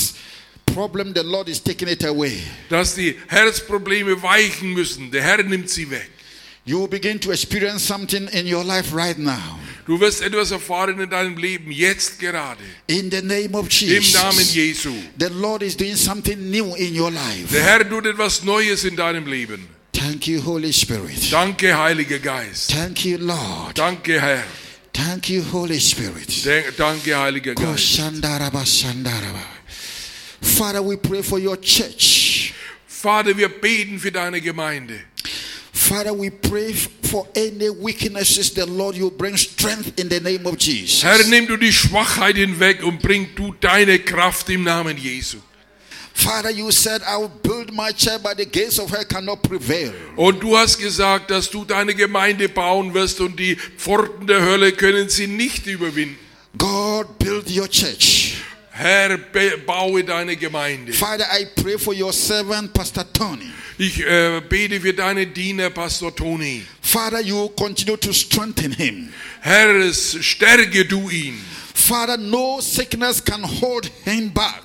problem. 0.79 1.13
The 1.13 1.25
Lord 1.25 1.49
is 1.49 1.61
taking 1.61 1.89
it 1.89 2.05
away. 2.05 2.41
Dass 2.69 2.95
die 2.95 3.17
Herzprobleme 3.27 4.23
weichen 4.23 4.73
müssen. 4.73 5.11
Der 5.11 5.23
Herr 5.23 5.43
nimmt 5.43 5.69
sie 5.69 5.91
weg. 5.91 6.09
You 6.65 6.81
will 6.81 6.89
begin 6.89 7.19
to 7.21 7.33
experience 7.33 7.85
something 7.87 8.29
in 8.29 8.47
your 8.47 8.63
life 8.63 8.95
right 8.95 9.19
now. 9.19 9.59
Du 9.87 9.99
wirst 9.99 10.21
etwas 10.21 10.51
erfahren 10.51 11.01
in 11.01 11.09
deinem 11.09 11.37
Leben, 11.39 11.73
jetzt 11.73 12.21
gerade. 12.21 12.63
In 12.87 13.11
the 13.11 13.23
name 13.23 13.55
of 13.55 13.69
Jesus. 13.71 14.15
Im 14.15 14.21
Namen. 14.21 14.45
Jesu. 14.53 14.93
The 15.19 15.31
Lord 15.31 15.63
is 15.63 15.77
doing 15.77 15.97
something 15.97 16.51
new 16.51 16.75
in 16.75 16.95
your 16.95 17.11
life. 17.11 17.49
Der 17.51 17.63
Herr 17.63 17.89
tut 17.89 18.07
etwas 18.07 18.45
Neues 18.45 18.85
in 18.85 18.97
deinem 18.97 19.27
Leben. 19.27 19.67
Thank 19.93 20.29
you, 20.29 20.45
Holy 20.45 20.73
Spirit. 20.73 21.33
Danke, 21.33 21.77
Heiliger 21.77 22.19
Geist. 22.19 22.71
Thank 22.71 23.05
you, 23.05 23.17
Lord. 23.19 23.77
Danke, 23.77 24.21
Herr. 24.21 24.45
Thank 24.93 25.29
you, 25.31 25.43
Holy 25.53 25.81
Spirit. 25.81 26.47
Danke, 26.77 27.19
Heiliger 27.19 27.55
Geist. 27.55 28.01
Father, 30.41 30.83
we 30.83 30.97
pray 30.97 31.23
for 31.23 31.39
your 31.39 31.57
church. 31.57 32.55
Vater, 32.87 33.37
wir 33.37 33.49
beten 33.49 33.99
für 33.99 34.11
deine 34.13 34.41
Gemeinde. 34.41 35.01
Father, 35.73 36.13
we 36.13 36.31
pray 36.31 36.75
for 37.03 37.27
any 37.35 37.71
weaknesses, 37.71 38.53
the 38.53 38.67
Lord, 38.67 38.97
you 38.97 39.11
bring 39.11 39.37
strength 39.37 39.99
in 39.99 40.09
the 40.09 40.21
name 40.21 40.47
of 40.47 40.59
Jesus. 40.59 41.03
Herr, 41.03 41.25
nimm 41.25 41.47
du 41.47 41.57
die 41.57 41.73
Schwachheit 41.73 42.37
hinweg 42.37 42.83
und 42.83 43.01
bring 43.01 43.29
du 43.35 43.55
deine 43.61 43.99
Kraft 43.99 44.49
im 44.51 44.65
Namen 44.65 44.99
Jesu. 44.99 45.39
Father, 46.13 46.51
you 46.51 46.73
said, 46.73 47.01
I 47.07 47.17
will 47.17 47.31
build 47.43 47.73
my 47.73 47.93
church, 47.93 48.21
but 48.25 48.37
the 48.37 48.45
gates 48.45 48.81
of 48.81 48.91
hell 48.91 49.05
cannot 49.05 49.41
prevail. 49.41 49.93
Und 50.17 50.43
du 50.43 50.59
hast 50.59 50.79
gesagt, 50.79 51.31
dass 51.31 51.49
du 51.49 51.65
deine 51.65 51.95
Gemeinde 51.95 52.49
bauen 52.49 52.93
wirst 52.93 53.21
und 53.21 53.39
die 53.39 53.55
Pforten 53.55 54.27
der 54.27 54.43
Hölle 54.43 54.73
können 54.73 55.09
sie 55.09 55.29
nicht 55.29 55.67
überwinden. 55.69 56.19
God, 56.59 57.19
build 57.21 57.49
your 57.49 57.69
church. 57.69 58.28
Herr, 58.79 59.19
baue 59.67 60.05
deine 60.05 60.37
Gemeinde. 60.37 60.93
Father, 60.93 61.27
I 61.33 61.47
pray 61.61 61.77
for 61.77 61.93
your 61.93 62.13
servant, 62.13 62.73
Pastor 62.73 63.05
Tony. 63.13 63.51
Ich 63.77 63.99
äh, 64.07 64.41
bete 64.49 64.81
für 64.81 64.95
deinen 64.95 65.35
Diener, 65.35 65.71
Pastor 65.71 66.15
Toni. 66.15 66.63
Father, 66.81 67.21
you 67.21 67.49
continue 67.59 67.97
to 67.97 68.13
strengthen 68.13 68.71
him. 68.71 69.13
Herr, 69.41 69.93
stärke 69.93 70.85
du 70.85 71.11
ihn. 71.11 71.35
Father, 71.75 72.17
no 72.17 72.61
sickness 72.61 73.21
can 73.21 73.43
hold 73.43 73.91
him 74.05 74.31
back. 74.31 74.63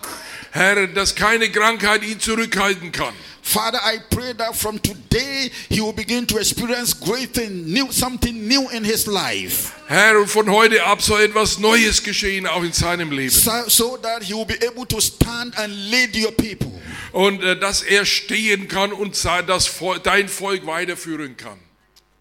Herr, 0.56 0.86
dass 0.88 1.16
keine 1.16 1.50
Krankheit 1.52 2.04
ihn 2.04 2.20
zurückhalten 2.20 2.92
kann. 2.92 3.14
Father, 3.42 3.80
I 3.84 4.00
pray 4.10 4.34
that 4.36 4.56
from 4.56 4.80
today 4.82 5.52
he 5.68 5.82
will 5.82 5.92
begin 5.94 6.26
to 6.28 6.38
experience 6.38 6.94
great 6.98 7.34
thing, 7.34 7.66
new 7.74 7.92
something 7.92 8.48
new 8.48 8.70
in 8.70 8.84
his 8.86 9.06
life, 9.08 9.72
Herr, 9.88 10.26
von 10.28 10.50
heute 10.50 10.82
ab 10.86 11.02
soll 11.02 11.22
etwas 11.24 11.58
Neues 11.60 12.02
geschehen, 12.04 12.46
auch 12.48 12.64
in 12.64 12.72
seinem 12.72 13.12
Leben. 13.12 13.32
so, 13.32 13.52
so 13.68 13.98
that 13.98 14.24
he 14.24 14.34
will 14.34 14.46
be 14.46 14.58
able 14.66 14.86
to 14.86 15.02
stand 15.02 15.58
and 15.58 15.74
lead 15.92 16.16
your 16.16 16.32
people. 16.32 16.72
Und 17.12 17.44
äh, 17.44 17.60
dass 17.60 17.82
er 17.82 18.06
stehen 18.06 18.68
kann 18.68 18.94
und 18.94 19.16
sein- 19.16 19.46
das 19.48 19.68
Vol- 19.68 20.00
dein 20.00 20.30
Volk 20.30 20.66
weiterführen 20.66 21.36
kann. 21.36 21.60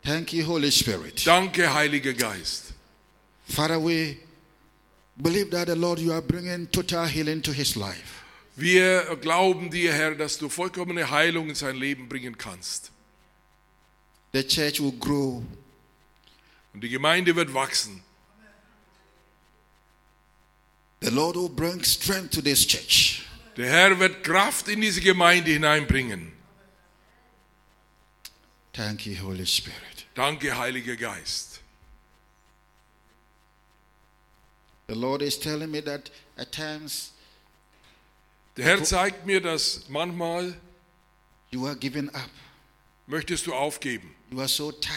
Thank 0.05 0.33
you, 0.33 0.45
Holy 0.47 0.73
Spirit. 0.73 1.25
Danke, 1.27 1.73
Heiliger 1.73 2.15
Geist. 2.15 2.73
Father, 3.49 3.79
we 3.79 4.17
believe 5.17 5.51
that 5.51 5.69
the 5.69 5.77
Lord, 5.77 6.01
you 6.01 6.13
are 6.13 6.23
bringing 6.23 6.67
total 6.73 7.07
healing 7.07 7.41
to 7.43 7.53
his 7.53 7.77
life. 7.77 8.22
Wir 8.55 9.17
glauben 9.17 9.71
dir, 9.71 9.93
Herr, 9.93 10.15
dass 10.15 10.39
du 10.39 10.49
vollkommene 10.49 11.11
Heilung 11.11 11.49
in 11.49 11.55
sein 11.55 11.77
Leben 11.77 12.09
bringen 12.09 12.37
kannst. 12.37 12.91
The 14.33 14.47
church 14.47 14.81
will 14.81 14.93
grow. 14.99 15.43
Und 16.75 16.81
die 16.83 16.89
Gemeinde 16.89 17.35
wird 17.35 17.53
wachsen. 17.55 18.03
The 21.01 21.11
Lord 21.11 21.37
will 21.37 21.49
bring 21.49 21.83
strength 21.83 22.33
to 22.35 22.41
this 22.41 22.67
church. 22.67 23.25
Der 23.57 23.69
Herr 23.69 23.99
wird 23.99 24.23
Kraft 24.23 24.69
in 24.69 24.81
diese 24.81 25.01
Gemeinde 25.01 25.51
hineinbringen. 25.51 26.33
Thank 28.73 29.05
you, 29.07 29.17
Holy 29.23 29.47
Spirit. 29.47 30.07
Danke, 30.15 30.57
Heiliger 30.57 30.97
Geist. 30.97 31.61
The 34.89 34.95
Lord 34.95 35.23
is 35.23 35.39
telling 35.39 35.71
me 35.71 35.83
that 35.83 36.11
at 36.37 36.53
times 36.53 37.13
Der 38.57 38.65
Herr 38.67 38.85
zeigt 38.85 39.27
mir, 39.27 39.41
dass 39.41 39.89
manchmal 39.89 40.55
you 41.51 41.67
are 41.67 41.77
giving 41.77 42.09
up. 42.11 42.31
möchtest 43.07 43.47
du 43.47 43.55
aufgeben. 43.55 44.15
You 44.31 44.39
are 44.41 44.49
so 44.49 44.71
tired. 44.73 44.97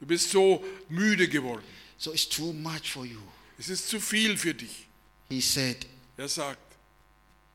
Du 0.00 0.06
bist 0.06 0.30
so 0.30 0.64
müde 0.88 1.28
geworden. 1.28 1.64
So 1.98 2.12
it's 2.12 2.28
too 2.28 2.52
much 2.52 2.90
for 2.92 3.04
you. 3.04 3.18
Es 3.58 3.68
ist 3.68 3.88
zu 3.88 4.00
viel 4.00 4.36
für 4.36 4.54
dich. 4.54 4.86
He 5.28 5.40
said, 5.40 5.86
Er 6.16 6.28
sagt, 6.28 6.58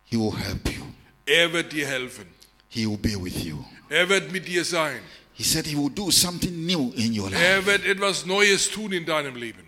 He 0.06 0.18
will 0.18 0.36
help 0.38 0.70
you. 0.70 0.84
er 1.26 1.52
wird 1.54 1.72
dir 1.74 1.88
helfen. 1.88 2.28
He 2.70 2.86
will 2.88 2.98
be 2.98 3.16
with 3.22 3.44
you. 3.44 3.64
Er 3.90 4.08
wird 4.10 4.32
mit 4.32 4.48
dir 4.48 4.64
sein. 4.66 5.00
He 5.34 5.44
said 5.44 5.66
He 5.66 5.76
will 5.76 5.90
do 5.90 6.12
something 6.12 6.66
new 6.66 6.92
in 6.96 7.18
your 7.18 7.30
life. 7.30 7.44
Er 7.44 7.66
wird 7.66 7.86
etwas 7.86 8.26
Neues 8.26 8.70
tun 8.70 8.92
in 8.92 9.06
deinem 9.06 9.36
Leben. 9.36 9.64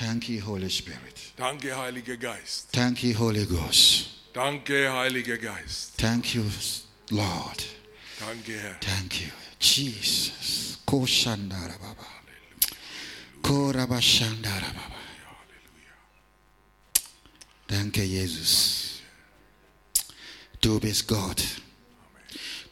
Thank 0.00 0.30
you, 0.30 0.40
Holy 0.40 0.70
Spirit. 0.70 1.34
Danke, 1.36 1.76
Heiliger 1.76 2.16
Geist. 2.16 2.70
Thank 2.72 3.02
you, 3.02 3.14
Holy 3.14 3.44
Ghost. 3.44 4.08
Danke, 4.32 4.90
Heiliger 4.90 5.36
Geist. 5.36 5.92
Thank 5.98 6.34
you, 6.34 6.44
Lord. 7.10 7.62
Danke, 8.18 8.58
Herr. 8.58 8.78
Thank 8.80 9.20
you, 9.20 9.30
Jesus. 9.58 10.78
Koshandara 10.86 11.78
Baba. 11.78 12.06
Korabashandara 13.42 14.72
Baba. 14.72 14.96
Danke, 17.68 18.02
Jesus. 18.02 19.02
Du 20.62 20.80
bist 20.80 21.06
Gott. 21.06 21.42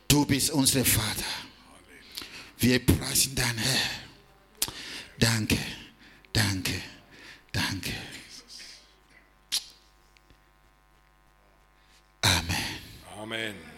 Du 0.08 0.24
bist 0.24 0.50
unser 0.50 0.82
Vater. 0.82 1.26
Wir 2.56 2.78
preisen 2.86 3.34
dein 3.34 3.58
Herr. 3.58 3.90
Danke, 5.18 5.58
danke, 6.32 6.80
danke. 7.58 7.92
Amen. 12.22 12.78
Amen. 13.18 13.77